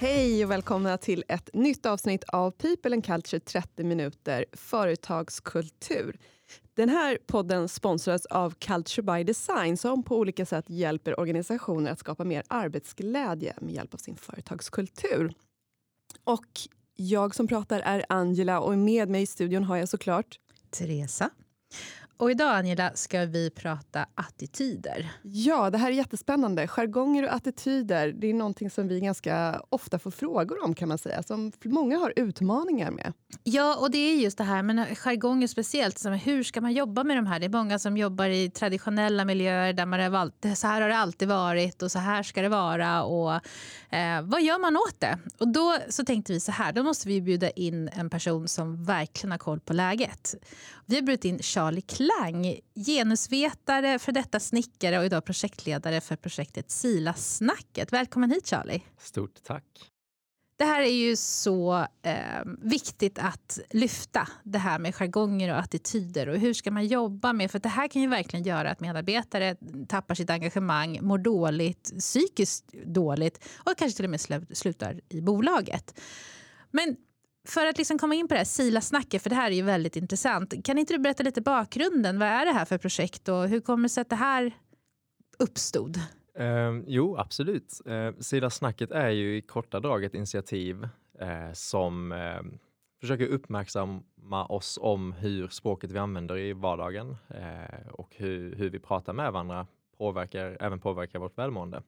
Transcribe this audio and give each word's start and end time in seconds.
Hej 0.00 0.44
och 0.44 0.50
välkomna 0.50 0.98
till 0.98 1.24
ett 1.28 1.50
nytt 1.54 1.86
avsnitt 1.86 2.24
av 2.24 2.50
People 2.50 2.94
and 2.94 3.04
Culture 3.04 3.40
30 3.40 3.84
minuter 3.84 4.44
företagskultur. 4.52 6.18
Den 6.74 6.88
här 6.88 7.18
podden 7.26 7.68
sponsras 7.68 8.26
av 8.26 8.54
Culture 8.58 9.02
by 9.02 9.24
Design 9.24 9.76
som 9.76 10.02
på 10.02 10.18
olika 10.18 10.46
sätt 10.46 10.64
hjälper 10.68 11.20
organisationer 11.20 11.92
att 11.92 11.98
skapa 11.98 12.24
mer 12.24 12.42
arbetsglädje 12.48 13.54
med 13.60 13.74
hjälp 13.74 13.94
av 13.94 13.98
sin 13.98 14.16
företagskultur. 14.16 15.32
Och 16.24 16.60
jag 16.96 17.34
som 17.34 17.48
pratar 17.48 17.80
är 17.80 18.04
Angela 18.08 18.60
och 18.60 18.78
med 18.78 19.08
mig 19.08 19.22
i 19.22 19.26
studion 19.26 19.64
har 19.64 19.76
jag 19.76 19.88
såklart 19.88 20.38
Teresa. 20.70 21.30
Och 22.20 22.30
idag 22.30 22.56
Angela 22.56 22.90
ska 22.94 23.24
vi 23.26 23.50
prata 23.50 24.06
attityder. 24.14 25.12
Ja, 25.22 25.70
det 25.70 25.78
här 25.78 25.90
är 25.90 25.94
jättespännande. 25.94 26.66
Jargonger 26.66 27.22
och 27.22 27.34
attityder 27.34 28.12
det 28.12 28.26
är 28.26 28.34
någonting 28.34 28.70
som 28.70 28.88
vi 28.88 29.00
ganska 29.00 29.62
ofta 29.68 29.98
får 29.98 30.10
frågor 30.10 30.64
om 30.64 30.74
kan 30.74 30.88
man 30.88 30.98
säga, 30.98 31.22
som 31.22 31.52
många 31.64 31.98
har 31.98 32.12
utmaningar 32.16 32.90
med. 32.90 33.12
Ja, 33.42 33.76
och 33.76 33.90
det 33.90 33.98
är 33.98 34.16
just 34.16 34.38
det 34.38 34.44
här, 34.44 34.62
men 34.62 34.86
jargonger 34.96 35.46
speciellt. 35.46 35.98
Som, 35.98 36.12
hur 36.12 36.42
ska 36.42 36.60
man 36.60 36.72
jobba 36.72 37.04
med 37.04 37.16
de 37.16 37.26
här? 37.26 37.38
Det 37.38 37.46
är 37.46 37.50
många 37.50 37.78
som 37.78 37.96
jobbar 37.96 38.26
i 38.26 38.50
traditionella 38.50 39.24
miljöer 39.24 39.72
där 39.72 39.86
man 39.86 40.00
har 40.00 40.54
så 40.54 40.66
här 40.66 40.80
har 40.80 40.88
det 40.88 40.96
alltid 40.96 41.28
varit 41.28 41.82
och 41.82 41.92
så 41.92 41.98
här 41.98 42.22
ska 42.22 42.42
det 42.42 42.48
vara. 42.48 43.02
Och, 43.02 43.32
eh, 43.94 44.22
vad 44.22 44.42
gör 44.42 44.58
man 44.58 44.76
åt 44.76 45.00
det? 45.00 45.18
Och 45.38 45.48
då 45.48 45.76
så 45.88 46.04
tänkte 46.04 46.32
vi 46.32 46.40
så 46.40 46.52
här, 46.52 46.72
då 46.72 46.82
måste 46.82 47.08
vi 47.08 47.20
bjuda 47.20 47.50
in 47.50 47.88
en 47.88 48.10
person 48.10 48.48
som 48.48 48.84
verkligen 48.84 49.30
har 49.30 49.38
koll 49.38 49.60
på 49.60 49.72
läget. 49.72 50.34
Vi 50.86 50.96
har 50.96 51.02
bjudit 51.02 51.24
in 51.24 51.38
Charlie 51.38 51.80
Klang, 52.18 52.58
genusvetare, 52.86 53.98
för 53.98 54.12
detta 54.12 54.40
snickare 54.40 54.98
och 54.98 55.04
idag 55.04 55.24
projektledare 55.24 56.00
för 56.00 56.16
projektet 56.16 56.70
Sila-snacket. 56.70 57.92
Välkommen 57.92 58.30
hit 58.30 58.46
Charlie. 58.46 58.82
Stort 58.98 59.42
tack. 59.42 59.64
Det 60.56 60.64
här 60.64 60.82
är 60.82 60.92
ju 60.92 61.16
så 61.16 61.86
eh, 62.02 62.44
viktigt 62.62 63.18
att 63.18 63.58
lyfta, 63.70 64.28
det 64.44 64.58
här 64.58 64.78
med 64.78 64.94
jargonger 64.94 65.52
och 65.52 65.58
attityder. 65.58 66.28
Och 66.28 66.38
hur 66.38 66.54
ska 66.54 66.70
man 66.70 66.86
jobba 66.86 67.32
med? 67.32 67.50
För 67.50 67.58
det 67.58 67.68
här 67.68 67.88
kan 67.88 68.02
ju 68.02 68.08
verkligen 68.08 68.44
göra 68.44 68.70
att 68.70 68.80
medarbetare 68.80 69.56
tappar 69.88 70.14
sitt 70.14 70.30
engagemang, 70.30 70.98
mår 71.02 71.18
dåligt, 71.18 71.92
psykiskt 71.98 72.72
dåligt 72.72 73.44
och 73.56 73.76
kanske 73.76 73.96
till 73.96 74.04
och 74.04 74.10
med 74.10 74.46
slutar 74.52 75.00
i 75.08 75.20
bolaget. 75.20 76.00
Men 76.70 76.96
för 77.48 77.66
att 77.66 77.78
liksom 77.78 77.98
komma 77.98 78.14
in 78.14 78.28
på 78.28 78.34
det 78.34 78.38
här 78.38 78.44
Sila-snacket, 78.44 79.22
för 79.22 79.30
det 79.30 79.36
här 79.36 79.50
är 79.50 79.54
ju 79.54 79.62
väldigt 79.62 79.96
intressant. 79.96 80.64
Kan 80.64 80.78
inte 80.78 80.94
du 80.94 80.98
berätta 80.98 81.22
lite 81.22 81.40
bakgrunden? 81.40 82.18
Vad 82.18 82.28
är 82.28 82.46
det 82.46 82.52
här 82.52 82.64
för 82.64 82.78
projekt 82.78 83.28
och 83.28 83.48
hur 83.48 83.60
kommer 83.60 83.82
det 83.82 83.88
sig 83.88 84.00
att 84.00 84.10
det 84.10 84.16
här 84.16 84.52
uppstod? 85.38 85.96
Eh, 86.34 86.80
jo, 86.86 87.16
absolut. 87.16 87.80
Eh, 87.86 88.12
Sila-snacket 88.20 88.90
är 88.90 89.08
ju 89.08 89.36
i 89.36 89.42
korta 89.42 89.80
drag 89.80 90.04
ett 90.04 90.14
initiativ 90.14 90.88
eh, 91.20 91.52
som 91.52 92.12
eh, 92.12 92.40
försöker 93.00 93.26
uppmärksamma 93.26 94.46
oss 94.48 94.78
om 94.82 95.12
hur 95.12 95.48
språket 95.48 95.92
vi 95.92 95.98
använder 95.98 96.38
i 96.38 96.52
vardagen 96.52 97.16
eh, 97.28 97.88
och 97.90 98.14
hur, 98.16 98.54
hur 98.56 98.70
vi 98.70 98.78
pratar 98.78 99.12
med 99.12 99.32
varandra 99.32 99.66
påverkar, 99.98 100.56
även 100.60 100.80
påverkar 100.80 101.18
vårt 101.18 101.38
välmående. 101.38 101.82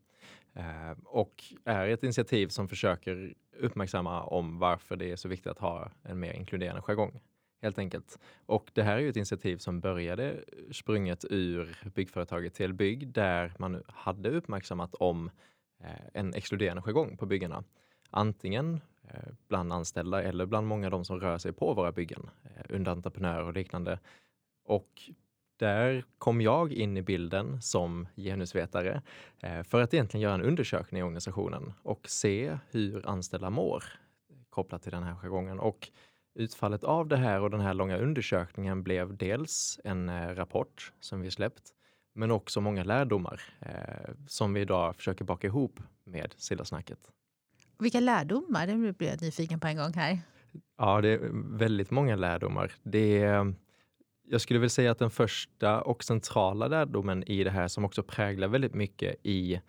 Eh, 0.54 0.98
och 1.04 1.44
är 1.64 1.88
ett 1.88 2.02
initiativ 2.02 2.48
som 2.48 2.68
försöker 2.68 3.34
uppmärksamma 3.58 4.22
om 4.22 4.58
varför 4.58 4.96
det 4.96 5.10
är 5.10 5.16
så 5.16 5.28
viktigt 5.28 5.46
att 5.46 5.58
ha 5.58 5.90
en 6.02 6.20
mer 6.20 6.32
inkluderande 6.32 6.82
jargong. 6.82 7.20
Helt 7.62 7.78
enkelt. 7.78 8.18
Och 8.46 8.70
det 8.72 8.82
här 8.82 8.96
är 8.96 9.00
ju 9.00 9.08
ett 9.08 9.16
initiativ 9.16 9.56
som 9.56 9.80
började 9.80 10.44
sprunget 10.72 11.24
ur 11.30 11.78
byggföretaget 11.94 12.54
till 12.54 12.72
Bygg 12.72 13.08
där 13.08 13.52
man 13.58 13.82
hade 13.86 14.30
uppmärksammat 14.30 14.94
om 14.94 15.30
eh, 15.80 16.06
en 16.14 16.34
exkluderande 16.34 16.82
jargong 16.82 17.16
på 17.16 17.26
byggena. 17.26 17.64
Antingen 18.10 18.80
eh, 19.08 19.32
bland 19.48 19.72
anställda 19.72 20.22
eller 20.22 20.46
bland 20.46 20.66
många 20.66 20.86
av 20.86 20.90
de 20.90 21.04
som 21.04 21.20
rör 21.20 21.38
sig 21.38 21.52
på 21.52 21.74
våra 21.74 21.92
byggen, 21.92 22.30
eh, 22.44 22.76
underentreprenörer 22.76 23.44
och 23.44 23.54
liknande. 23.54 23.98
Och 24.64 25.10
där 25.62 26.04
kom 26.18 26.40
jag 26.40 26.72
in 26.72 26.96
i 26.96 27.02
bilden 27.02 27.62
som 27.62 28.08
genusvetare 28.16 29.02
eh, 29.40 29.62
för 29.62 29.80
att 29.80 29.94
egentligen 29.94 30.22
göra 30.22 30.34
en 30.34 30.42
undersökning 30.42 31.00
i 31.00 31.02
organisationen 31.02 31.72
och 31.82 32.08
se 32.08 32.58
hur 32.70 33.08
anställda 33.08 33.50
mår 33.50 33.84
kopplat 34.50 34.82
till 34.82 34.92
den 34.92 35.02
här 35.02 35.14
jargongen. 35.14 35.60
Och 35.60 35.88
utfallet 36.34 36.84
av 36.84 37.08
det 37.08 37.16
här 37.16 37.40
och 37.40 37.50
den 37.50 37.60
här 37.60 37.74
långa 37.74 37.96
undersökningen 37.96 38.82
blev 38.82 39.16
dels 39.16 39.80
en 39.84 40.08
eh, 40.08 40.34
rapport 40.34 40.92
som 41.00 41.20
vi 41.20 41.30
släppt, 41.30 41.62
men 42.14 42.30
också 42.30 42.60
många 42.60 42.84
lärdomar 42.84 43.40
eh, 43.60 44.10
som 44.26 44.54
vi 44.54 44.60
idag 44.60 44.96
försöker 44.96 45.24
baka 45.24 45.46
ihop 45.46 45.80
med 46.04 46.34
Sillasnacket. 46.36 46.98
Vilka 47.78 48.00
lärdomar? 48.00 48.66
Det 48.66 48.92
blir 48.92 49.08
jag 49.08 49.22
nyfiken 49.22 49.60
på 49.60 49.66
en 49.66 49.76
gång 49.76 49.92
här. 49.94 50.18
Ja, 50.78 51.00
det 51.00 51.08
är 51.08 51.30
väldigt 51.58 51.90
många 51.90 52.16
lärdomar. 52.16 52.72
Det 52.82 53.22
är 53.22 53.54
jag 54.32 54.40
skulle 54.40 54.60
väl 54.60 54.70
säga 54.70 54.90
att 54.90 54.98
den 54.98 55.10
första 55.10 55.82
och 55.82 56.04
centrala 56.04 56.68
lärdomen 56.68 57.22
i 57.22 57.44
det 57.44 57.50
här 57.50 57.68
som 57.68 57.84
också 57.84 58.02
präglar 58.02 58.48
väldigt 58.48 58.74
mycket 58.74 59.16
i 59.22 59.60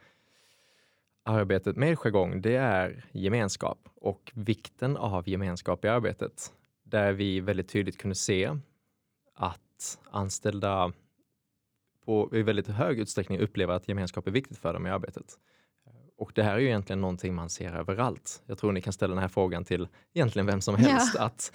arbetet 1.23 1.75
med 1.75 1.99
jargong, 1.99 2.41
det 2.41 2.55
är 2.55 3.05
gemenskap 3.11 3.89
och 3.95 4.31
vikten 4.35 4.97
av 4.97 5.29
gemenskap 5.29 5.85
i 5.85 5.87
arbetet. 5.87 6.53
Där 6.83 7.13
vi 7.13 7.39
väldigt 7.39 7.69
tydligt 7.69 7.97
kunde 7.97 8.15
se 8.15 8.57
att 9.35 9.99
anställda 10.11 10.93
på, 12.05 12.29
i 12.33 12.41
väldigt 12.41 12.67
hög 12.67 12.99
utsträckning 12.99 13.39
upplever 13.39 13.73
att 13.73 13.87
gemenskap 13.87 14.27
är 14.27 14.31
viktigt 14.31 14.57
för 14.57 14.73
dem 14.73 14.87
i 14.87 14.89
arbetet. 14.89 15.37
Och 16.17 16.31
det 16.35 16.43
här 16.43 16.55
är 16.55 16.59
ju 16.59 16.67
egentligen 16.67 17.01
någonting 17.01 17.35
man 17.35 17.49
ser 17.49 17.73
överallt. 17.73 18.43
Jag 18.45 18.57
tror 18.57 18.71
ni 18.71 18.81
kan 18.81 18.93
ställa 18.93 19.13
den 19.13 19.21
här 19.21 19.29
frågan 19.29 19.65
till 19.65 19.87
egentligen 20.13 20.45
vem 20.45 20.61
som 20.61 20.75
helst. 20.75 21.15
Ja. 21.17 21.23
Att 21.23 21.53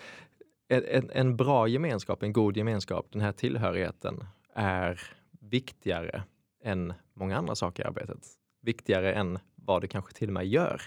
en, 0.69 1.11
en 1.11 1.37
bra 1.37 1.69
gemenskap, 1.69 2.23
en 2.23 2.33
god 2.33 2.57
gemenskap, 2.57 3.07
den 3.11 3.21
här 3.21 3.33
tillhörigheten 3.33 4.25
är 4.55 5.01
viktigare 5.41 6.23
än 6.63 6.95
många 7.15 7.37
andra 7.37 7.55
saker 7.55 7.83
i 7.83 7.87
arbetet. 7.87 8.27
Viktigare 8.61 9.13
än 9.13 9.39
vad 9.55 9.81
det 9.81 9.89
kanske 9.89 10.13
till 10.13 10.29
och 10.29 10.35
med 10.35 10.47
gör 10.47 10.83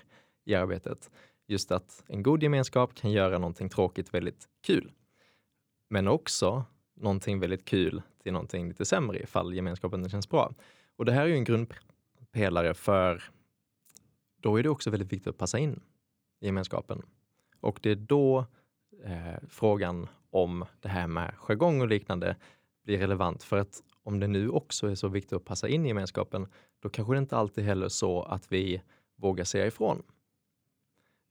i 0.46 0.56
arbetet. 0.56 1.12
Just 1.47 1.72
att 1.72 2.03
en 2.08 2.24
god 2.24 2.44
gemenskap 2.44 2.96
kan 2.96 3.12
göra 3.12 3.38
någonting 3.38 3.69
tråkigt 3.69 4.14
väldigt 4.14 4.47
kul. 4.62 4.92
Men 5.90 6.08
också 6.08 6.66
någonting 6.96 7.40
väldigt 7.40 7.66
kul 7.66 8.02
till 8.24 8.34
någonting 8.34 8.68
lite 8.68 8.86
sämre 8.86 9.19
ifall 9.19 9.53
gemenskapen 9.53 10.00
inte 10.00 10.09
känns 10.09 10.30
bra. 10.30 10.53
Och 10.96 11.06
det 11.06 11.12
här 11.12 11.22
är 11.22 11.28
ju 11.28 11.36
en 11.36 11.44
grundpelare 11.44 12.74
för 12.74 13.24
då 14.38 14.59
är 14.59 14.63
det 14.63 14.69
också 14.69 14.90
väldigt 14.90 15.13
viktigt 15.13 15.28
att 15.28 15.38
passa 15.38 15.59
in 15.59 15.81
i 16.40 16.46
gemenskapen. 16.46 17.02
Och 17.59 17.80
det 17.81 17.92
är 17.92 17.96
då 17.96 18.46
eh, 19.03 19.47
frågan 19.50 20.07
om 20.29 20.66
det 20.79 20.89
här 20.89 21.07
med 21.07 21.34
jargong 21.38 21.81
och 21.81 21.88
liknande 21.88 22.35
blir 22.84 22.97
relevant. 22.97 23.44
För 23.44 23.57
att 23.57 23.84
om 24.03 24.19
det 24.19 24.28
nu 24.28 24.50
också 24.50 24.88
är 24.88 24.95
så 24.95 25.07
viktigt 25.07 25.34
att 25.34 25.45
passa 25.45 25.67
in 25.67 25.85
i 25.85 25.88
gemenskapen, 25.88 26.47
då 26.79 26.89
kanske 26.89 27.13
det 27.13 27.17
inte 27.17 27.38
alltid 27.38 27.63
heller 27.63 27.88
så 27.88 28.23
att 28.23 28.51
vi 28.51 28.81
vågar 29.16 29.44
säga 29.44 29.67
ifrån. 29.67 30.03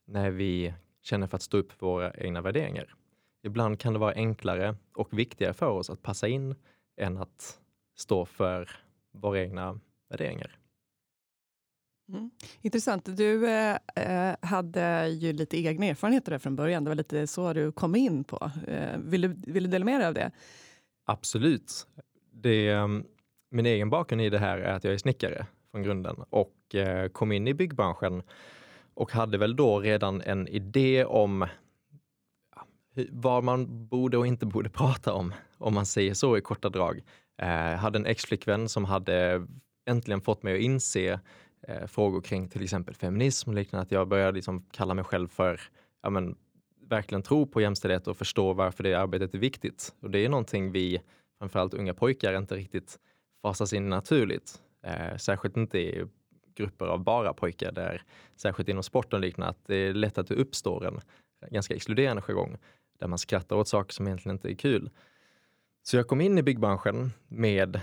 När 0.06 0.30
vi 0.30 0.74
känner 1.02 1.26
för 1.26 1.36
att 1.36 1.42
stå 1.42 1.56
upp 1.56 1.72
för 1.72 1.86
våra 1.86 2.14
egna 2.14 2.40
värderingar. 2.40 2.94
Ibland 3.42 3.78
kan 3.78 3.92
det 3.92 3.98
vara 3.98 4.14
enklare 4.14 4.76
och 4.94 5.18
viktigare 5.18 5.52
för 5.52 5.70
oss 5.70 5.90
att 5.90 6.02
passa 6.02 6.28
in 6.28 6.54
än 6.96 7.18
att 7.18 7.60
stå 7.96 8.24
för 8.24 8.70
våra 9.12 9.40
egna 9.40 9.80
värderingar. 10.08 10.59
Mm. 12.12 12.30
Intressant. 12.62 13.16
Du 13.16 13.48
eh, 13.48 13.76
eh, 13.96 14.36
hade 14.42 15.08
ju 15.08 15.32
lite 15.32 15.58
egna 15.58 15.86
erfarenheter 15.86 16.30
där 16.30 16.38
från 16.38 16.56
början. 16.56 16.84
Det 16.84 16.90
var 16.90 16.94
lite 16.94 17.26
så 17.26 17.52
du 17.52 17.72
kom 17.72 17.96
in 17.96 18.24
på. 18.24 18.50
Eh, 18.66 18.98
vill, 18.98 19.20
du, 19.20 19.52
vill 19.52 19.62
du 19.62 19.70
dela 19.70 19.84
med 19.84 20.00
dig 20.00 20.08
av 20.08 20.14
det? 20.14 20.30
Absolut. 21.06 21.86
Det, 22.32 22.68
ehm, 22.68 23.04
min 23.50 23.66
egen 23.66 23.90
bakgrund 23.90 24.22
i 24.22 24.30
det 24.30 24.38
här 24.38 24.58
är 24.58 24.72
att 24.72 24.84
jag 24.84 24.94
är 24.94 24.98
snickare 24.98 25.46
från 25.70 25.82
grunden 25.82 26.16
och 26.30 26.74
eh, 26.74 27.08
kom 27.08 27.32
in 27.32 27.48
i 27.48 27.54
byggbranschen 27.54 28.22
och 28.94 29.12
hade 29.12 29.38
väl 29.38 29.56
då 29.56 29.80
redan 29.80 30.20
en 30.20 30.48
idé 30.48 31.04
om 31.04 31.46
vad 33.10 33.44
man 33.44 33.86
borde 33.88 34.18
och 34.18 34.26
inte 34.26 34.46
borde 34.46 34.70
prata 34.70 35.12
om, 35.12 35.34
om 35.58 35.74
man 35.74 35.86
säger 35.86 36.14
så 36.14 36.36
i 36.36 36.40
korta 36.40 36.68
drag. 36.68 37.02
Eh, 37.42 37.74
hade 37.74 37.98
en 37.98 38.06
ex-flickvän 38.06 38.68
som 38.68 38.84
hade 38.84 39.46
äntligen 39.86 40.20
fått 40.20 40.42
mig 40.42 40.54
att 40.54 40.60
inse 40.60 41.20
eh, 41.68 41.86
frågor 41.86 42.20
kring 42.20 42.48
till 42.48 42.62
exempel 42.62 42.94
feminism 42.94 43.50
och 43.50 43.54
liknande, 43.54 43.82
att 43.82 43.92
jag 43.92 44.08
började 44.08 44.32
liksom 44.32 44.64
kalla 44.70 44.94
mig 44.94 45.04
själv 45.04 45.28
för, 45.28 45.60
ja 46.02 46.10
men, 46.10 46.36
verkligen 46.88 47.22
tro 47.22 47.46
på 47.46 47.60
jämställdhet 47.60 48.06
och 48.06 48.16
förstå 48.16 48.52
varför 48.52 48.82
det 48.82 48.94
arbetet 48.94 49.34
är 49.34 49.38
viktigt. 49.38 49.94
Och 50.00 50.10
det 50.10 50.18
är 50.18 50.28
någonting 50.28 50.72
vi, 50.72 51.02
framförallt 51.38 51.74
unga 51.74 51.94
pojkar, 51.94 52.34
inte 52.34 52.56
riktigt 52.56 52.98
fasas 53.42 53.72
in 53.72 53.88
naturligt. 53.88 54.60
Eh, 54.82 55.16
särskilt 55.16 55.56
inte 55.56 55.78
i 55.78 56.04
grupper 56.54 56.86
av 56.86 57.04
bara 57.04 57.32
pojkar, 57.34 57.72
där, 57.72 58.02
särskilt 58.36 58.68
inom 58.68 58.82
sporten 58.82 59.16
och 59.16 59.20
liknande, 59.20 59.50
att 59.50 59.66
det 59.66 59.76
är 59.76 59.94
lätt 59.94 60.18
att 60.18 60.26
det 60.26 60.34
uppstår 60.34 60.86
en 60.86 61.00
ganska 61.50 61.74
exkluderande 61.74 62.22
jargong, 62.22 62.56
där 62.98 63.06
man 63.06 63.18
skrattar 63.18 63.56
åt 63.56 63.68
saker 63.68 63.92
som 63.92 64.06
egentligen 64.06 64.36
inte 64.36 64.50
är 64.50 64.54
kul. 64.54 64.90
Så 65.82 65.96
jag 65.96 66.08
kom 66.08 66.20
in 66.20 66.38
i 66.38 66.42
byggbranschen 66.42 67.12
med 67.28 67.80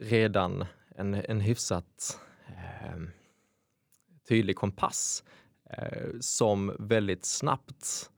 redan 0.00 0.64
en, 0.96 1.14
en 1.14 1.40
hyfsat 1.40 2.20
eh, 2.46 3.00
tydlig 4.28 4.56
kompass 4.56 5.24
eh, 5.70 6.08
som 6.20 6.76
väldigt 6.78 7.24
snabbt 7.24 8.10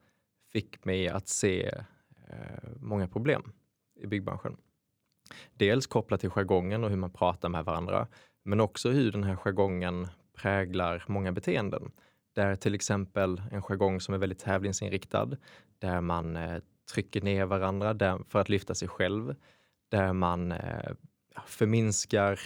fick 0.53 0.85
mig 0.85 1.07
att 1.07 1.27
se 1.27 1.65
eh, 2.27 2.69
många 2.79 3.07
problem 3.07 3.51
i 3.99 4.07
byggbranschen. 4.07 4.57
Dels 5.53 5.87
kopplat 5.87 6.19
till 6.21 6.29
jargongen 6.29 6.83
och 6.83 6.89
hur 6.89 6.97
man 6.97 7.11
pratar 7.11 7.49
med 7.49 7.65
varandra, 7.65 8.07
men 8.43 8.59
också 8.59 8.89
hur 8.89 9.11
den 9.11 9.23
här 9.23 9.35
jargongen 9.35 10.07
präglar 10.37 11.03
många 11.07 11.31
beteenden. 11.31 11.91
Där 12.35 12.55
till 12.55 12.75
exempel 12.75 13.41
en 13.51 13.61
jargong 13.61 14.01
som 14.01 14.13
är 14.13 14.17
väldigt 14.17 14.39
tävlingsinriktad, 14.39 15.29
där 15.79 16.01
man 16.01 16.35
eh, 16.35 16.61
trycker 16.93 17.21
ner 17.21 17.45
varandra 17.45 17.93
där, 17.93 18.19
för 18.27 18.39
att 18.39 18.49
lyfta 18.49 18.75
sig 18.75 18.87
själv, 18.87 19.35
där 19.89 20.13
man 20.13 20.51
eh, 20.51 20.91
förminskar 21.45 22.39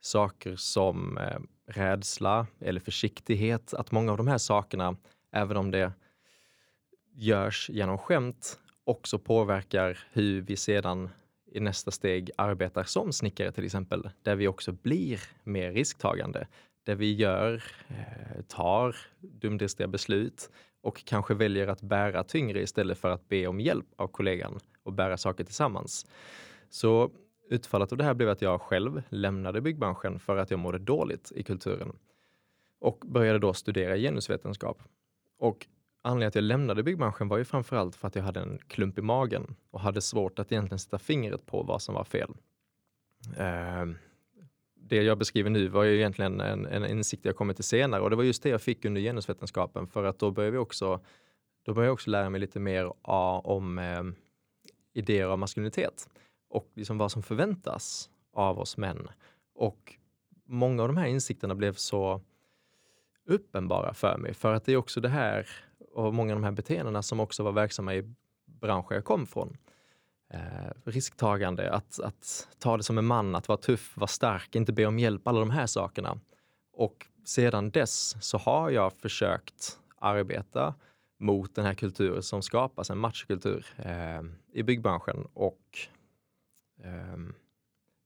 saker 0.00 0.56
som 0.56 1.18
eh, 1.18 1.38
rädsla 1.66 2.46
eller 2.60 2.80
försiktighet. 2.80 3.74
Att 3.74 3.92
många 3.92 4.12
av 4.12 4.18
de 4.18 4.28
här 4.28 4.38
sakerna, 4.38 4.96
även 5.32 5.56
om 5.56 5.70
det 5.70 5.92
görs 7.14 7.70
genom 7.70 7.98
skämt, 7.98 8.58
också 8.84 9.18
påverkar 9.18 9.98
hur 10.12 10.40
vi 10.40 10.56
sedan 10.56 11.10
i 11.52 11.60
nästa 11.60 11.90
steg 11.90 12.30
arbetar 12.36 12.84
som 12.84 13.12
snickare 13.12 13.52
till 13.52 13.64
exempel, 13.64 14.10
där 14.22 14.36
vi 14.36 14.48
också 14.48 14.72
blir 14.72 15.20
mer 15.44 15.72
risktagande. 15.72 16.46
Där 16.84 16.94
vi 16.94 17.14
gör, 17.14 17.64
eh, 17.88 18.42
tar 18.48 18.96
dumdristiga 19.20 19.86
beslut 19.86 20.50
och 20.82 21.04
kanske 21.04 21.34
väljer 21.34 21.68
att 21.68 21.80
bära 21.80 22.24
tyngre 22.24 22.62
istället 22.62 22.98
för 22.98 23.10
att 23.10 23.28
be 23.28 23.46
om 23.46 23.60
hjälp 23.60 23.86
av 23.96 24.08
kollegan 24.08 24.58
och 24.82 24.92
bära 24.92 25.16
saker 25.16 25.44
tillsammans. 25.44 26.06
Så 26.70 27.10
utfallet 27.48 27.92
av 27.92 27.98
det 27.98 28.04
här 28.04 28.14
blev 28.14 28.28
att 28.28 28.42
jag 28.42 28.60
själv 28.60 29.02
lämnade 29.08 29.60
byggbranschen 29.60 30.18
för 30.18 30.36
att 30.36 30.50
jag 30.50 30.60
mådde 30.60 30.78
dåligt 30.78 31.32
i 31.34 31.42
kulturen 31.42 31.96
och 32.78 33.04
började 33.06 33.38
då 33.38 33.52
studera 33.52 33.96
genusvetenskap. 33.96 34.82
Och 35.38 35.66
anledningen 36.02 36.32
till 36.32 36.38
att 36.38 36.42
jag 36.42 36.48
lämnade 36.48 36.82
byggbranschen 36.82 37.28
var 37.28 37.38
ju 37.38 37.44
framförallt 37.44 37.96
för 37.96 38.08
att 38.08 38.16
jag 38.16 38.22
hade 38.22 38.40
en 38.40 38.58
klump 38.58 38.98
i 38.98 39.02
magen 39.02 39.56
och 39.70 39.80
hade 39.80 40.00
svårt 40.00 40.38
att 40.38 40.52
egentligen 40.52 40.78
sätta 40.78 40.98
fingret 40.98 41.46
på 41.46 41.62
vad 41.62 41.82
som 41.82 41.94
var 41.94 42.04
fel. 42.04 42.30
Uh, 43.40 43.94
det 44.74 45.02
jag 45.02 45.18
beskriver 45.18 45.50
nu 45.50 45.68
var 45.68 45.84
ju 45.84 45.96
egentligen 45.96 46.40
en, 46.40 46.66
en 46.66 46.86
insikt 46.86 47.24
jag 47.24 47.36
kommit 47.36 47.56
till 47.56 47.64
senare 47.64 48.02
och 48.02 48.10
det 48.10 48.16
var 48.16 48.24
just 48.24 48.42
det 48.42 48.48
jag 48.48 48.62
fick 48.62 48.84
under 48.84 49.00
genusvetenskapen 49.00 49.86
för 49.86 50.04
att 50.04 50.18
då 50.18 50.30
började 50.30 50.52
vi 50.52 50.58
också, 50.58 51.00
då 51.64 51.74
började 51.74 51.86
jag 51.86 51.92
också 51.92 52.10
lära 52.10 52.30
mig 52.30 52.40
lite 52.40 52.60
mer 52.60 53.08
om 53.46 53.78
eh, 53.78 54.02
idéer 54.92 55.26
av 55.26 55.38
maskulinitet 55.38 56.08
och 56.54 56.70
liksom 56.74 56.98
vad 56.98 57.12
som 57.12 57.22
förväntas 57.22 58.10
av 58.32 58.58
oss 58.58 58.76
män. 58.76 59.08
Och 59.54 59.94
många 60.44 60.82
av 60.82 60.88
de 60.88 60.96
här 60.96 61.06
insikterna 61.06 61.54
blev 61.54 61.72
så 61.74 62.20
uppenbara 63.26 63.94
för 63.94 64.18
mig 64.18 64.34
för 64.34 64.54
att 64.54 64.64
det 64.64 64.72
är 64.72 64.76
också 64.76 65.00
det 65.00 65.08
här 65.08 65.48
och 65.92 66.14
många 66.14 66.32
av 66.32 66.40
de 66.40 66.44
här 66.44 66.52
beteendena 66.52 67.02
som 67.02 67.20
också 67.20 67.42
var 67.42 67.52
verksamma 67.52 67.94
i 67.94 68.14
branschen 68.44 68.94
jag 68.94 69.04
kom 69.04 69.26
från. 69.26 69.56
Eh, 70.30 70.40
risktagande, 70.84 71.72
att, 71.72 72.00
att 72.00 72.48
ta 72.58 72.76
det 72.76 72.82
som 72.82 72.98
en 72.98 73.04
man, 73.04 73.34
att 73.34 73.48
vara 73.48 73.58
tuff, 73.58 73.96
vara 73.96 74.06
stark, 74.06 74.54
inte 74.54 74.72
be 74.72 74.86
om 74.86 74.98
hjälp, 74.98 75.28
alla 75.28 75.40
de 75.40 75.50
här 75.50 75.66
sakerna. 75.66 76.18
Och 76.72 77.06
sedan 77.24 77.70
dess 77.70 78.16
så 78.20 78.38
har 78.38 78.70
jag 78.70 78.92
försökt 78.92 79.78
arbeta 79.98 80.74
mot 81.18 81.54
den 81.54 81.64
här 81.64 81.74
kulturen 81.74 82.22
som 82.22 82.42
skapas, 82.42 82.90
en 82.90 82.98
matchkultur 82.98 83.66
eh, 83.76 84.22
i 84.52 84.62
byggbranschen. 84.62 85.28
Och 85.34 85.88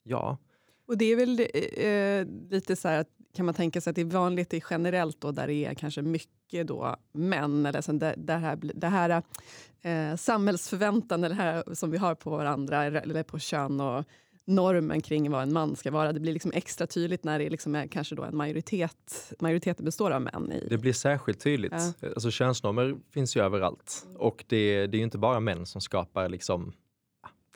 ja. 0.02 0.38
Och 0.86 0.98
det 0.98 1.04
är 1.04 1.16
väl 1.16 1.40
eh, 1.54 2.50
lite 2.50 2.76
så 2.76 2.88
här 2.88 3.00
att 3.00 3.08
kan 3.34 3.46
man 3.46 3.54
tänka 3.54 3.80
sig 3.80 3.90
att 3.90 3.96
det 3.96 4.02
är 4.02 4.04
vanligt 4.04 4.54
i 4.54 4.62
generellt 4.70 5.20
då, 5.20 5.32
där 5.32 5.46
det 5.46 5.54
är 5.54 5.74
kanske 5.74 6.02
mycket 6.02 6.66
då 6.66 6.96
män, 7.12 7.66
eller 7.66 7.80
så 7.80 7.92
det, 7.92 8.14
det 8.16 8.32
här, 8.32 8.56
det 8.56 8.86
här 8.86 9.22
eh, 9.82 10.16
samhällsförväntan 10.16 11.20
det 11.20 11.34
här 11.34 11.74
som 11.74 11.90
vi 11.90 11.98
har 11.98 12.14
på 12.14 12.30
varandra, 12.30 12.84
eller 12.84 13.22
på 13.22 13.38
kön 13.38 13.80
och 13.80 14.04
normen 14.44 15.00
kring 15.00 15.30
vad 15.30 15.42
en 15.42 15.52
man 15.52 15.76
ska 15.76 15.90
vara. 15.90 16.12
Det 16.12 16.20
blir 16.20 16.32
liksom 16.32 16.52
extra 16.54 16.86
tydligt 16.86 17.24
när 17.24 17.38
det 17.38 17.50
liksom 17.50 17.74
är 17.74 17.86
kanske 17.86 18.14
då 18.14 18.24
en 18.24 18.36
majoritet, 18.36 19.32
majoriteten 19.40 19.84
består 19.84 20.10
av 20.10 20.22
män. 20.22 20.52
I. 20.52 20.68
Det 20.68 20.78
blir 20.78 20.92
särskilt 20.92 21.40
tydligt. 21.40 21.72
Ja. 22.00 22.08
Alltså, 22.08 22.30
könsnormer 22.30 22.96
finns 23.10 23.36
ju 23.36 23.42
överallt 23.42 24.06
och 24.16 24.44
det, 24.48 24.86
det 24.86 24.98
är 24.98 25.02
inte 25.02 25.18
bara 25.18 25.40
män 25.40 25.66
som 25.66 25.80
skapar 25.80 26.28
liksom 26.28 26.72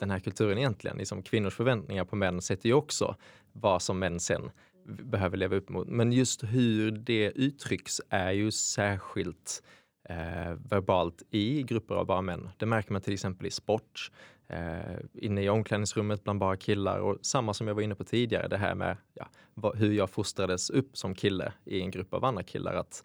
den 0.03 0.11
här 0.11 0.19
kulturen 0.19 0.57
egentligen. 0.57 0.97
Liksom 0.97 1.23
kvinnors 1.23 1.55
förväntningar 1.55 2.05
på 2.05 2.15
män 2.15 2.41
sätter 2.41 2.69
ju 2.69 2.73
också 2.73 3.15
vad 3.53 3.81
som 3.81 3.99
män 3.99 4.19
sen 4.19 4.51
behöver 4.85 5.37
leva 5.37 5.55
upp 5.55 5.69
mot. 5.69 5.87
Men 5.87 6.11
just 6.11 6.43
hur 6.43 6.91
det 6.91 7.31
uttrycks 7.35 8.01
är 8.09 8.31
ju 8.31 8.51
särskilt 8.51 9.63
eh, 10.09 10.53
verbalt 10.69 11.23
i 11.29 11.63
grupper 11.63 11.95
av 11.95 12.05
bara 12.05 12.21
män. 12.21 12.49
Det 12.57 12.65
märker 12.65 12.91
man 12.91 13.01
till 13.01 13.13
exempel 13.13 13.47
i 13.47 13.51
sport, 13.51 14.11
eh, 14.47 14.99
inne 15.13 15.43
i 15.43 15.49
omklädningsrummet 15.49 16.23
bland 16.23 16.39
bara 16.39 16.57
killar 16.57 16.99
och 16.99 17.17
samma 17.21 17.53
som 17.53 17.67
jag 17.67 17.75
var 17.75 17.81
inne 17.81 17.95
på 17.95 18.03
tidigare, 18.03 18.47
det 18.47 18.57
här 18.57 18.75
med 18.75 18.97
ja, 19.13 19.27
vad, 19.53 19.77
hur 19.77 19.93
jag 19.93 20.09
fostrades 20.09 20.69
upp 20.69 20.97
som 20.97 21.15
kille 21.15 21.53
i 21.65 21.81
en 21.81 21.91
grupp 21.91 22.13
av 22.13 22.25
andra 22.25 22.43
killar. 22.43 22.73
Att 22.73 23.03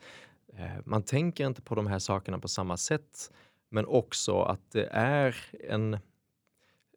eh, 0.57 0.83
Man 0.85 1.03
tänker 1.03 1.47
inte 1.47 1.63
på 1.63 1.75
de 1.75 1.87
här 1.87 1.99
sakerna 1.99 2.39
på 2.39 2.49
samma 2.49 2.77
sätt, 2.77 3.31
men 3.71 3.87
också 3.87 4.43
att 4.43 4.71
det 4.73 4.89
är 4.93 5.37
en, 5.69 5.99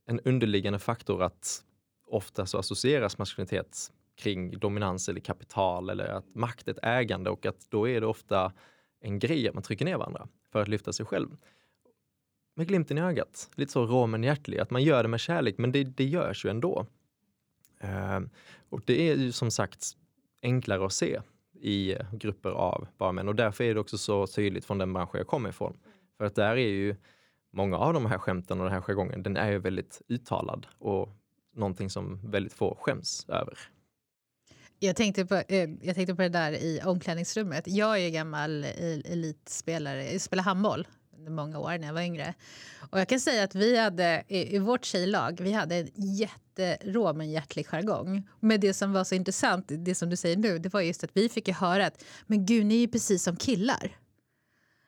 en 0.06 0.20
underliggande 0.20 0.80
faktor 0.80 1.24
att 1.24 1.64
ofta 2.08 2.46
så 2.46 2.58
associeras 2.58 3.18
maskulinitet 3.18 3.92
kring 4.16 4.60
dominans 4.60 5.10
eller 5.10 5.20
kapital 5.20 5.90
eller 5.90 6.08
att 6.08 6.36
makt 6.36 6.68
är 6.68 6.72
ett 6.72 6.84
ägande 6.84 7.30
och 7.30 7.46
att 7.46 7.68
då 7.70 7.90
är 7.90 8.02
det 8.02 8.08
ofta 8.08 8.54
en 9.02 9.20
grej 9.20 9.48
att 9.48 9.54
man 9.54 9.64
trycker 9.64 9.86
ner 9.86 9.98
varandra 9.98 10.28
för 10.52 10.62
att 10.62 10.68
lyfta 10.68 10.94
sig 10.94 11.06
själv. 11.06 11.38
Med 12.56 12.68
glimten 12.68 12.98
i 12.98 13.02
ögat, 13.02 13.50
lite 13.56 13.72
så 13.72 13.86
rå 13.86 14.08
men 14.08 14.24
hjärtlig, 14.24 14.60
att 14.60 14.70
man 14.70 14.84
gör 14.84 15.04
det 15.04 15.10
med 15.10 15.20
kärlek, 15.20 15.58
men 15.58 15.72
det, 15.72 15.84
det 15.84 16.06
görs 16.06 16.46
ju 16.46 16.50
ändå. 16.50 16.86
Uh, 17.84 18.20
och 18.70 18.82
det 18.86 19.10
är 19.10 19.16
ju 19.16 19.32
som 19.32 19.52
sagt 19.52 19.98
enklare 20.42 20.86
att 20.86 20.94
se 20.94 21.22
i 21.62 21.96
grupper 22.12 22.50
av 22.50 22.88
bara 22.98 23.12
män 23.12 23.28
och 23.28 23.36
därför 23.36 23.64
är 23.64 23.74
det 23.74 23.80
också 23.80 23.98
så 23.98 24.28
tydligt 24.28 24.66
från 24.66 24.78
den 24.78 24.94
bransch 24.94 25.10
jag 25.14 25.28
kommer 25.28 25.50
ifrån. 25.50 25.78
För 26.18 26.26
att 26.26 26.36
där 26.36 26.52
är 26.52 26.70
ju 26.70 26.96
många 27.52 27.78
av 27.78 27.94
de 27.94 28.06
här 28.06 28.18
skämten 28.18 28.60
och 28.60 28.66
den 28.66 28.74
här 28.74 28.82
jargongen, 28.82 29.24
den 29.24 29.38
är 29.38 29.52
ju 29.52 29.60
väldigt 29.60 30.02
uttalad 30.08 30.68
och 30.80 31.10
någonting 31.56 31.90
som 31.90 32.32
väldigt 32.32 32.54
få 32.54 32.78
skäms 32.82 33.26
över. 33.30 33.58
Jag 34.80 34.96
tänkte, 34.96 35.26
på, 35.26 35.36
eh, 35.36 35.70
jag 35.82 35.96
tänkte 35.96 36.16
på 36.16 36.22
det 36.22 36.30
där 36.30 36.52
i 36.52 36.82
omklädningsrummet. 36.86 37.64
Jag 37.68 37.96
är 37.96 38.04
ju 38.04 38.10
gammal 38.10 38.64
elitspelare, 38.64 40.12
jag 40.12 40.22
spelade 40.22 40.46
handboll 40.46 40.88
under 41.18 41.32
många 41.32 41.60
år 41.60 41.78
när 41.78 41.88
jag 41.88 41.94
var 41.94 42.02
yngre. 42.02 42.34
Och 42.92 43.00
jag 43.00 43.08
kan 43.08 43.20
säga 43.20 43.44
att 43.44 43.56
vi 43.56 43.78
hade 43.78 44.24
i, 44.28 44.56
i 44.56 44.60
vårt 44.60 44.86
tjejlag, 44.86 45.40
vi 45.42 45.52
hade 45.52 45.76
en 45.76 45.90
jätterå 45.96 47.14
men 47.14 47.32
hjärtlig 47.32 47.68
jargong. 47.68 48.28
Men 48.40 48.60
det 48.60 48.74
som 48.74 48.94
var 48.94 49.04
så 49.04 49.16
intressant, 49.16 49.66
det 49.70 49.96
som 49.96 50.10
du 50.10 50.16
säger 50.16 50.38
nu, 50.38 50.60
det 50.60 50.74
var 50.74 50.82
just 50.82 51.04
att 51.04 51.10
vi 51.14 51.30
fick 51.30 51.48
ju 51.48 51.54
höra 51.54 51.86
att 51.86 52.04
men 52.28 52.46
gud, 52.46 52.66
ni 52.66 52.84
är 52.84 52.88
precis 52.88 53.24
som 53.24 53.36
killar. 53.36 53.98